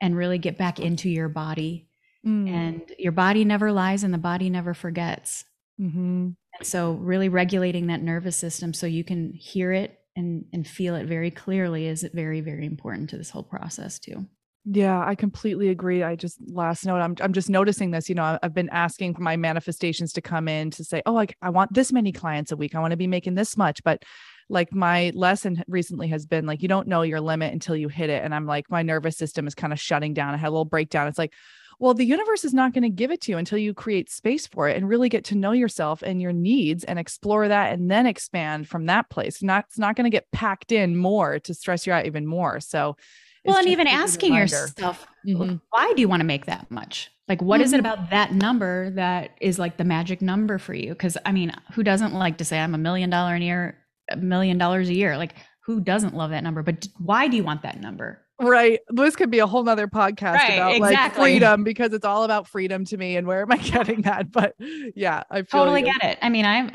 and 0.00 0.16
really 0.16 0.38
get 0.38 0.58
back 0.58 0.78
into 0.78 1.08
your 1.08 1.28
body 1.28 1.85
Mm. 2.26 2.48
And 2.48 2.92
your 2.98 3.12
body 3.12 3.44
never 3.44 3.72
lies 3.72 4.02
and 4.02 4.12
the 4.12 4.18
body 4.18 4.50
never 4.50 4.74
forgets. 4.74 5.44
Mm-hmm. 5.80 6.30
And 6.58 6.66
so, 6.66 6.92
really 6.92 7.28
regulating 7.28 7.88
that 7.88 8.02
nervous 8.02 8.36
system 8.36 8.72
so 8.72 8.86
you 8.86 9.04
can 9.04 9.32
hear 9.34 9.72
it 9.72 9.98
and, 10.16 10.46
and 10.52 10.66
feel 10.66 10.96
it 10.96 11.06
very 11.06 11.30
clearly 11.30 11.86
is 11.86 12.08
very, 12.14 12.40
very 12.40 12.66
important 12.66 13.10
to 13.10 13.18
this 13.18 13.30
whole 13.30 13.42
process, 13.42 13.98
too. 13.98 14.26
Yeah, 14.68 15.00
I 15.06 15.14
completely 15.14 15.68
agree. 15.68 16.02
I 16.02 16.16
just 16.16 16.38
last 16.48 16.84
note, 16.84 16.98
I'm 16.98 17.14
I'm 17.20 17.32
just 17.32 17.48
noticing 17.48 17.92
this. 17.92 18.08
You 18.08 18.16
know, 18.16 18.36
I've 18.42 18.54
been 18.54 18.70
asking 18.70 19.14
for 19.14 19.22
my 19.22 19.36
manifestations 19.36 20.12
to 20.14 20.20
come 20.20 20.48
in 20.48 20.72
to 20.72 20.82
say, 20.82 21.02
oh, 21.06 21.12
like 21.12 21.36
I 21.40 21.50
want 21.50 21.72
this 21.72 21.92
many 21.92 22.10
clients 22.10 22.50
a 22.50 22.56
week. 22.56 22.74
I 22.74 22.80
want 22.80 22.90
to 22.90 22.96
be 22.96 23.06
making 23.06 23.36
this 23.36 23.56
much, 23.56 23.84
but 23.84 24.02
like 24.48 24.72
my 24.72 25.12
lesson 25.14 25.62
recently 25.68 26.08
has 26.08 26.26
been 26.26 26.46
like 26.46 26.62
you 26.62 26.68
don't 26.68 26.88
know 26.88 27.02
your 27.02 27.20
limit 27.20 27.52
until 27.52 27.76
you 27.76 27.86
hit 27.86 28.10
it. 28.10 28.24
And 28.24 28.34
I'm 28.34 28.46
like, 28.46 28.68
my 28.68 28.82
nervous 28.82 29.16
system 29.16 29.46
is 29.46 29.54
kind 29.54 29.72
of 29.72 29.78
shutting 29.78 30.14
down. 30.14 30.34
I 30.34 30.36
had 30.36 30.48
a 30.48 30.50
little 30.50 30.64
breakdown. 30.64 31.06
It's 31.06 31.18
like, 31.18 31.34
well, 31.78 31.94
the 31.94 32.04
universe 32.04 32.44
is 32.44 32.54
not 32.54 32.72
going 32.72 32.82
to 32.82 32.88
give 32.88 33.10
it 33.10 33.20
to 33.22 33.32
you 33.32 33.38
until 33.38 33.58
you 33.58 33.74
create 33.74 34.10
space 34.10 34.46
for 34.46 34.68
it 34.68 34.76
and 34.76 34.88
really 34.88 35.08
get 35.08 35.24
to 35.26 35.34
know 35.34 35.52
yourself 35.52 36.02
and 36.02 36.22
your 36.22 36.32
needs 36.32 36.84
and 36.84 36.98
explore 36.98 37.48
that 37.48 37.72
and 37.72 37.90
then 37.90 38.06
expand 38.06 38.68
from 38.68 38.86
that 38.86 39.10
place. 39.10 39.42
Not 39.42 39.66
it's 39.68 39.78
not 39.78 39.96
going 39.96 40.04
to 40.04 40.10
get 40.10 40.30
packed 40.32 40.72
in 40.72 40.96
more 40.96 41.38
to 41.40 41.54
stress 41.54 41.86
you 41.86 41.92
out 41.92 42.06
even 42.06 42.26
more. 42.26 42.60
So 42.60 42.96
well, 43.44 43.58
and 43.58 43.68
even 43.68 43.86
asking 43.86 44.34
yourself, 44.34 45.06
mm-hmm. 45.26 45.56
why 45.70 45.92
do 45.94 46.00
you 46.00 46.08
want 46.08 46.20
to 46.20 46.26
make 46.26 46.46
that 46.46 46.70
much? 46.70 47.10
Like, 47.28 47.42
what 47.42 47.56
mm-hmm. 47.56 47.64
is 47.64 47.72
it 47.72 47.76
mm-hmm. 47.76 47.86
about 47.86 48.10
that 48.10 48.32
number 48.32 48.90
that 48.90 49.30
is 49.40 49.58
like 49.58 49.76
the 49.76 49.84
magic 49.84 50.22
number 50.22 50.58
for 50.58 50.74
you? 50.74 50.90
Because 50.90 51.16
I 51.24 51.32
mean, 51.32 51.52
who 51.72 51.82
doesn't 51.82 52.14
like 52.14 52.38
to 52.38 52.44
say 52.44 52.58
I'm 52.58 52.74
a 52.74 52.78
million 52.78 53.10
dollar 53.10 53.34
a 53.34 53.40
year, 53.40 53.78
a 54.10 54.16
million 54.16 54.58
dollars 54.58 54.88
a 54.88 54.94
year? 54.94 55.16
Like, 55.16 55.34
who 55.64 55.80
doesn't 55.80 56.14
love 56.14 56.30
that 56.30 56.44
number? 56.44 56.62
But 56.62 56.86
why 56.98 57.28
do 57.28 57.36
you 57.36 57.44
want 57.44 57.62
that 57.62 57.80
number? 57.80 58.25
Right. 58.38 58.80
This 58.88 59.16
could 59.16 59.30
be 59.30 59.38
a 59.38 59.46
whole 59.46 59.62
nother 59.64 59.88
podcast 59.88 60.34
right, 60.34 60.54
about 60.54 60.76
exactly. 60.76 60.90
like 60.92 61.14
freedom 61.14 61.64
because 61.64 61.92
it's 61.92 62.04
all 62.04 62.24
about 62.24 62.46
freedom 62.46 62.84
to 62.86 62.96
me 62.96 63.16
and 63.16 63.26
where 63.26 63.42
am 63.42 63.52
I 63.52 63.56
getting 63.56 64.02
that? 64.02 64.30
But 64.30 64.54
yeah, 64.94 65.22
I 65.30 65.42
totally 65.42 65.82
get 65.82 66.02
it. 66.04 66.18
I 66.20 66.28
mean, 66.28 66.44
I'm 66.44 66.70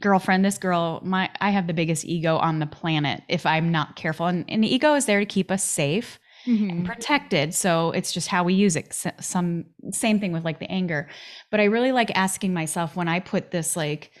girlfriend, 0.00 0.44
this 0.44 0.58
girl, 0.58 1.00
my 1.04 1.30
I 1.40 1.50
have 1.50 1.66
the 1.66 1.74
biggest 1.74 2.04
ego 2.04 2.36
on 2.36 2.58
the 2.58 2.66
planet 2.66 3.22
if 3.28 3.44
I'm 3.44 3.70
not 3.72 3.96
careful. 3.96 4.26
And, 4.26 4.44
and 4.48 4.62
the 4.62 4.72
ego 4.72 4.94
is 4.94 5.06
there 5.06 5.20
to 5.20 5.26
keep 5.26 5.50
us 5.50 5.64
safe 5.64 6.18
mm-hmm. 6.46 6.70
and 6.70 6.86
protected. 6.86 7.54
So 7.54 7.90
it's 7.90 8.12
just 8.12 8.28
how 8.28 8.44
we 8.44 8.54
use 8.54 8.76
it. 8.76 8.94
Some 9.20 9.66
same 9.90 10.20
thing 10.20 10.32
with 10.32 10.44
like 10.44 10.60
the 10.60 10.70
anger. 10.70 11.08
But 11.50 11.60
I 11.60 11.64
really 11.64 11.92
like 11.92 12.16
asking 12.16 12.54
myself 12.54 12.96
when 12.96 13.08
I 13.08 13.20
put 13.20 13.50
this 13.50 13.76
like 13.76 14.12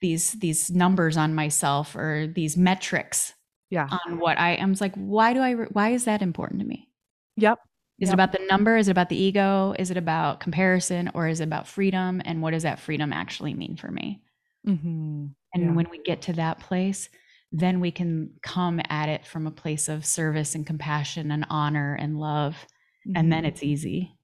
these 0.00 0.32
these 0.32 0.70
numbers 0.70 1.16
on 1.16 1.34
myself 1.34 1.94
or 1.94 2.26
these 2.26 2.56
metrics 2.56 3.34
yeah. 3.72 3.88
on 4.06 4.18
what 4.18 4.38
i 4.38 4.52
am 4.52 4.74
like 4.80 4.94
why 4.94 5.32
do 5.32 5.40
i 5.40 5.54
why 5.54 5.90
is 5.90 6.04
that 6.04 6.22
important 6.22 6.60
to 6.60 6.66
me? 6.66 6.88
Yep. 7.36 7.58
Is 7.98 8.08
yep. 8.08 8.12
it 8.12 8.14
about 8.14 8.32
the 8.32 8.46
number? 8.50 8.76
Is 8.76 8.88
it 8.88 8.90
about 8.92 9.08
the 9.08 9.22
ego? 9.22 9.74
Is 9.78 9.90
it 9.90 9.96
about 9.96 10.40
comparison? 10.40 11.10
Or 11.14 11.28
is 11.28 11.40
it 11.40 11.44
about 11.44 11.68
freedom? 11.68 12.20
And 12.24 12.42
what 12.42 12.50
does 12.50 12.64
that 12.64 12.80
freedom 12.80 13.12
actually 13.12 13.54
mean 13.54 13.76
for 13.76 13.90
me? 13.90 14.20
Mm-hmm. 14.66 15.26
and 15.54 15.64
yeah. 15.64 15.72
when 15.72 15.90
we 15.90 15.98
get 15.98 16.22
to 16.22 16.34
that 16.34 16.60
place 16.60 17.08
then 17.50 17.80
we 17.80 17.90
can 17.90 18.30
come 18.42 18.80
at 18.88 19.08
it 19.08 19.26
from 19.26 19.48
a 19.48 19.50
place 19.50 19.88
of 19.88 20.06
service 20.06 20.54
and 20.54 20.64
compassion 20.64 21.32
and 21.32 21.44
honor 21.50 21.96
and 21.96 22.16
love. 22.16 22.54
Mm-hmm. 22.54 23.16
and 23.16 23.32
then 23.32 23.40
mm-hmm. 23.40 23.46
it's 23.48 23.62
easy. 23.64 24.16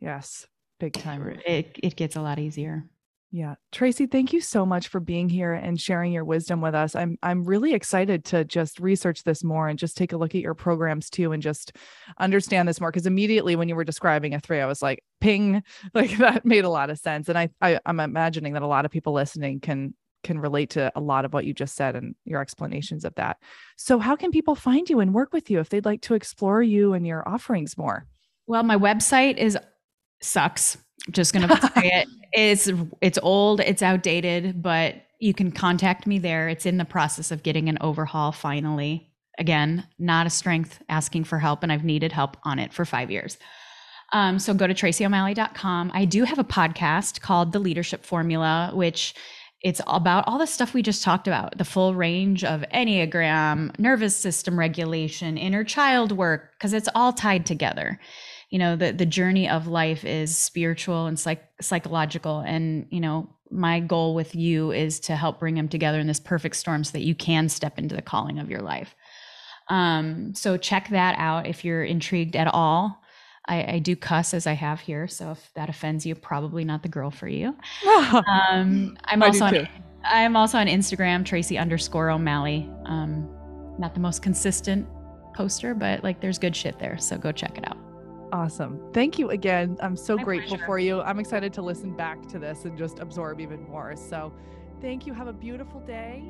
Yes. 0.00 0.46
Big 0.80 0.94
time. 0.94 1.38
It, 1.46 1.78
it 1.80 1.94
gets 1.94 2.16
a 2.16 2.20
lot 2.20 2.40
easier 2.40 2.88
yeah. 3.30 3.56
Tracy, 3.72 4.06
thank 4.06 4.32
you 4.32 4.40
so 4.40 4.64
much 4.64 4.88
for 4.88 5.00
being 5.00 5.28
here 5.28 5.52
and 5.52 5.78
sharing 5.78 6.12
your 6.12 6.24
wisdom 6.24 6.62
with 6.62 6.74
us. 6.74 6.96
I'm 6.96 7.18
I'm 7.22 7.44
really 7.44 7.74
excited 7.74 8.24
to 8.26 8.44
just 8.44 8.80
research 8.80 9.22
this 9.22 9.44
more 9.44 9.68
and 9.68 9.78
just 9.78 9.98
take 9.98 10.14
a 10.14 10.16
look 10.16 10.34
at 10.34 10.40
your 10.40 10.54
programs 10.54 11.10
too 11.10 11.32
and 11.32 11.42
just 11.42 11.76
understand 12.18 12.66
this 12.66 12.80
more 12.80 12.90
because 12.90 13.06
immediately 13.06 13.54
when 13.54 13.68
you 13.68 13.76
were 13.76 13.84
describing 13.84 14.32
a 14.32 14.40
three 14.40 14.60
I 14.60 14.66
was 14.66 14.80
like 14.80 15.04
ping 15.20 15.62
like 15.94 16.16
that 16.18 16.46
made 16.46 16.64
a 16.64 16.70
lot 16.70 16.88
of 16.88 16.98
sense 16.98 17.28
and 17.28 17.36
I, 17.36 17.50
I 17.60 17.78
I'm 17.84 18.00
imagining 18.00 18.54
that 18.54 18.62
a 18.62 18.66
lot 18.66 18.86
of 18.86 18.90
people 18.90 19.12
listening 19.12 19.60
can 19.60 19.92
can 20.24 20.38
relate 20.38 20.70
to 20.70 20.90
a 20.96 21.00
lot 21.00 21.26
of 21.26 21.34
what 21.34 21.44
you 21.44 21.52
just 21.52 21.76
said 21.76 21.96
and 21.96 22.14
your 22.24 22.40
explanations 22.40 23.04
of 23.04 23.14
that. 23.14 23.36
So 23.76 23.98
how 23.98 24.16
can 24.16 24.30
people 24.30 24.54
find 24.54 24.88
you 24.88 25.00
and 25.00 25.14
work 25.14 25.32
with 25.32 25.50
you 25.50 25.60
if 25.60 25.68
they'd 25.68 25.84
like 25.84 26.02
to 26.02 26.14
explore 26.14 26.62
you 26.62 26.92
and 26.94 27.06
your 27.06 27.28
offerings 27.28 27.78
more? 27.78 28.06
Well, 28.46 28.62
my 28.62 28.76
website 28.76 29.36
is 29.36 29.56
sucks 30.20 30.78
just 31.10 31.32
gonna 31.32 31.48
say 31.74 31.90
it. 31.92 32.08
It's 32.32 32.70
it's 33.00 33.18
old, 33.22 33.60
it's 33.60 33.82
outdated, 33.82 34.62
but 34.62 34.96
you 35.20 35.34
can 35.34 35.50
contact 35.50 36.06
me 36.06 36.18
there. 36.18 36.48
It's 36.48 36.66
in 36.66 36.78
the 36.78 36.84
process 36.84 37.30
of 37.30 37.42
getting 37.42 37.68
an 37.68 37.78
overhaul 37.80 38.32
finally. 38.32 39.10
Again, 39.38 39.86
not 39.98 40.26
a 40.26 40.30
strength 40.30 40.82
asking 40.88 41.24
for 41.24 41.38
help, 41.38 41.62
and 41.62 41.72
I've 41.72 41.84
needed 41.84 42.12
help 42.12 42.36
on 42.44 42.58
it 42.58 42.72
for 42.72 42.84
five 42.84 43.10
years. 43.10 43.38
Um, 44.12 44.38
so 44.38 44.54
go 44.54 44.66
to 44.66 44.74
tracyo'malley.com. 44.74 45.92
I 45.94 46.04
do 46.04 46.24
have 46.24 46.38
a 46.38 46.44
podcast 46.44 47.20
called 47.20 47.52
The 47.52 47.58
Leadership 47.58 48.04
Formula, 48.04 48.70
which 48.74 49.14
it's 49.60 49.80
about 49.86 50.24
all 50.26 50.38
the 50.38 50.46
stuff 50.46 50.72
we 50.72 50.82
just 50.82 51.02
talked 51.02 51.26
about 51.26 51.58
the 51.58 51.64
full 51.64 51.94
range 51.94 52.44
of 52.44 52.64
Enneagram, 52.72 53.76
nervous 53.78 54.14
system 54.16 54.58
regulation, 54.58 55.36
inner 55.36 55.64
child 55.64 56.12
work, 56.12 56.52
because 56.52 56.72
it's 56.72 56.88
all 56.94 57.12
tied 57.12 57.44
together. 57.44 57.98
You 58.50 58.58
know, 58.58 58.76
the 58.76 58.92
the 58.92 59.06
journey 59.06 59.48
of 59.48 59.66
life 59.66 60.04
is 60.04 60.36
spiritual 60.36 61.06
and 61.06 61.18
psych- 61.18 61.48
psychological 61.60 62.40
and, 62.40 62.86
you 62.90 63.00
know, 63.00 63.28
my 63.50 63.80
goal 63.80 64.14
with 64.14 64.34
you 64.34 64.72
is 64.72 65.00
to 65.00 65.16
help 65.16 65.38
bring 65.38 65.54
them 65.54 65.68
together 65.68 65.98
in 66.00 66.06
this 66.06 66.20
perfect 66.20 66.56
storm 66.56 66.84
so 66.84 66.92
that 66.92 67.04
you 67.04 67.14
can 67.14 67.48
step 67.48 67.78
into 67.78 67.94
the 67.94 68.02
calling 68.02 68.38
of 68.38 68.50
your 68.50 68.60
life. 68.60 68.94
Um, 69.68 70.34
so 70.34 70.56
check 70.56 70.88
that 70.90 71.16
out 71.18 71.46
if 71.46 71.64
you're 71.64 71.84
intrigued 71.84 72.36
at 72.36 72.48
all. 72.48 73.02
I, 73.46 73.74
I, 73.74 73.78
do 73.78 73.96
cuss 73.96 74.34
as 74.34 74.46
I 74.46 74.52
have 74.52 74.80
here, 74.80 75.08
so 75.08 75.30
if 75.30 75.50
that 75.54 75.70
offends 75.70 76.04
you, 76.04 76.14
probably 76.14 76.64
not 76.64 76.82
the 76.82 76.88
girl 76.88 77.10
for 77.10 77.28
you. 77.28 77.56
um, 77.86 78.98
I'm 79.04 79.22
also 79.22 79.46
on, 79.46 79.68
I'm 80.04 80.36
also 80.36 80.58
on 80.58 80.66
Instagram, 80.66 81.24
Tracy 81.24 81.56
underscore 81.56 82.10
O'Malley. 82.10 82.70
Um, 82.84 83.26
not 83.78 83.94
the 83.94 84.00
most 84.00 84.20
consistent 84.20 84.86
poster, 85.34 85.74
but 85.74 86.04
like 86.04 86.20
there's 86.20 86.38
good 86.38 86.54
shit 86.54 86.78
there, 86.78 86.98
so 86.98 87.16
go 87.16 87.32
check 87.32 87.56
it 87.56 87.66
out. 87.66 87.87
Awesome. 88.32 88.80
Thank 88.92 89.18
you 89.18 89.30
again. 89.30 89.76
I'm 89.80 89.96
so 89.96 90.16
My 90.16 90.22
grateful 90.24 90.56
pleasure. 90.56 90.66
for 90.66 90.78
you. 90.78 91.00
I'm 91.00 91.18
excited 91.18 91.52
to 91.54 91.62
listen 91.62 91.96
back 91.96 92.26
to 92.28 92.38
this 92.38 92.64
and 92.64 92.76
just 92.76 92.98
absorb 92.98 93.40
even 93.40 93.62
more. 93.68 93.96
So, 93.96 94.32
thank 94.80 95.06
you. 95.06 95.14
Have 95.14 95.28
a 95.28 95.32
beautiful 95.32 95.80
day. 95.80 96.24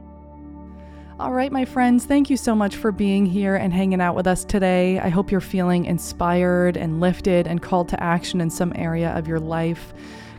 All 1.20 1.32
right, 1.32 1.50
my 1.50 1.64
friends, 1.64 2.04
thank 2.04 2.30
you 2.30 2.36
so 2.36 2.54
much 2.54 2.76
for 2.76 2.92
being 2.92 3.26
here 3.26 3.56
and 3.56 3.72
hanging 3.72 4.00
out 4.00 4.14
with 4.14 4.28
us 4.28 4.44
today. 4.44 5.00
I 5.00 5.08
hope 5.08 5.32
you're 5.32 5.40
feeling 5.40 5.84
inspired 5.84 6.76
and 6.76 7.00
lifted 7.00 7.48
and 7.48 7.60
called 7.60 7.88
to 7.88 8.00
action 8.00 8.40
in 8.40 8.50
some 8.50 8.72
area 8.76 9.10
of 9.10 9.26
your 9.26 9.40
life 9.40 9.92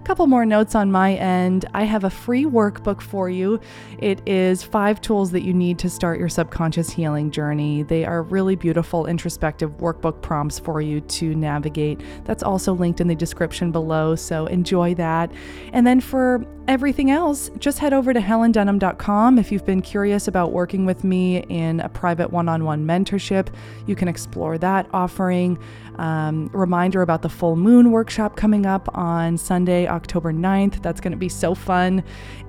couple 0.03 0.27
more 0.27 0.45
notes 0.45 0.75
on 0.75 0.91
my 0.91 1.13
end. 1.15 1.65
I 1.73 1.83
have 1.83 2.03
a 2.03 2.09
free 2.09 2.45
workbook 2.45 3.01
for 3.01 3.29
you. 3.29 3.59
It 3.99 4.21
is 4.27 4.63
five 4.63 5.01
tools 5.01 5.31
that 5.31 5.43
you 5.43 5.53
need 5.53 5.79
to 5.79 5.89
start 5.89 6.19
your 6.19 6.29
subconscious 6.29 6.89
healing 6.89 7.31
journey. 7.31 7.83
They 7.83 8.05
are 8.05 8.23
really 8.23 8.55
beautiful, 8.55 9.05
introspective 9.05 9.77
workbook 9.77 10.21
prompts 10.21 10.59
for 10.59 10.81
you 10.81 11.01
to 11.01 11.35
navigate. 11.35 12.01
That's 12.25 12.43
also 12.43 12.73
linked 12.73 13.01
in 13.01 13.07
the 13.07 13.15
description 13.15 13.71
below, 13.71 14.15
so 14.15 14.45
enjoy 14.47 14.95
that. 14.95 15.31
And 15.73 15.85
then 15.85 16.01
for 16.01 16.45
everything 16.69 17.09
else, 17.09 17.49
just 17.57 17.79
head 17.79 17.93
over 17.93 18.13
to 18.13 18.19
helendenham.com. 18.19 19.39
If 19.39 19.51
you've 19.51 19.65
been 19.65 19.81
curious 19.81 20.27
about 20.27 20.51
working 20.51 20.85
with 20.85 21.03
me 21.03 21.37
in 21.49 21.79
a 21.79 21.89
private 21.89 22.29
one 22.31 22.47
on 22.47 22.63
one 22.63 22.85
mentorship, 22.85 23.47
you 23.87 23.95
can 23.95 24.07
explore 24.07 24.59
that 24.59 24.87
offering. 24.93 25.57
Um, 25.95 26.47
reminder 26.53 27.01
about 27.01 27.23
the 27.23 27.29
full 27.29 27.55
moon 27.55 27.91
workshop 27.91 28.37
coming 28.37 28.67
up 28.67 28.87
on 28.95 29.35
Sunday, 29.35 29.87
October 29.87 30.31
9th. 30.31 30.83
That's 30.83 31.01
going 31.01 31.11
to 31.11 31.17
be 31.17 31.27
so 31.27 31.55
fun. 31.55 32.03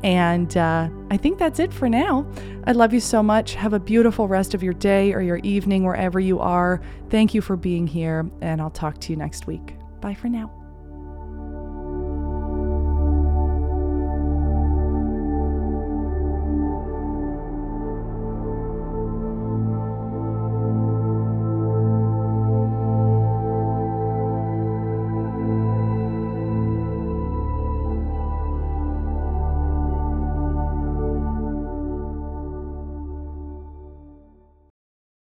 And 0.04 0.54
uh, 0.54 0.90
I 1.10 1.16
think 1.16 1.38
that's 1.38 1.58
it 1.58 1.72
for 1.72 1.88
now. 1.88 2.30
I 2.64 2.72
love 2.72 2.92
you 2.92 3.00
so 3.00 3.22
much. 3.22 3.54
Have 3.54 3.72
a 3.72 3.80
beautiful 3.80 4.28
rest 4.28 4.52
of 4.52 4.62
your 4.62 4.74
day 4.74 5.14
or 5.14 5.22
your 5.22 5.38
evening, 5.38 5.82
wherever 5.84 6.20
you 6.20 6.40
are. 6.40 6.82
Thank 7.08 7.32
you 7.32 7.40
for 7.40 7.56
being 7.56 7.86
here, 7.86 8.30
and 8.42 8.60
I'll 8.60 8.70
talk 8.70 9.00
to 9.00 9.12
you 9.12 9.16
next 9.16 9.46
week. 9.46 9.76
Bye 10.02 10.14
for 10.14 10.28
now. 10.28 10.59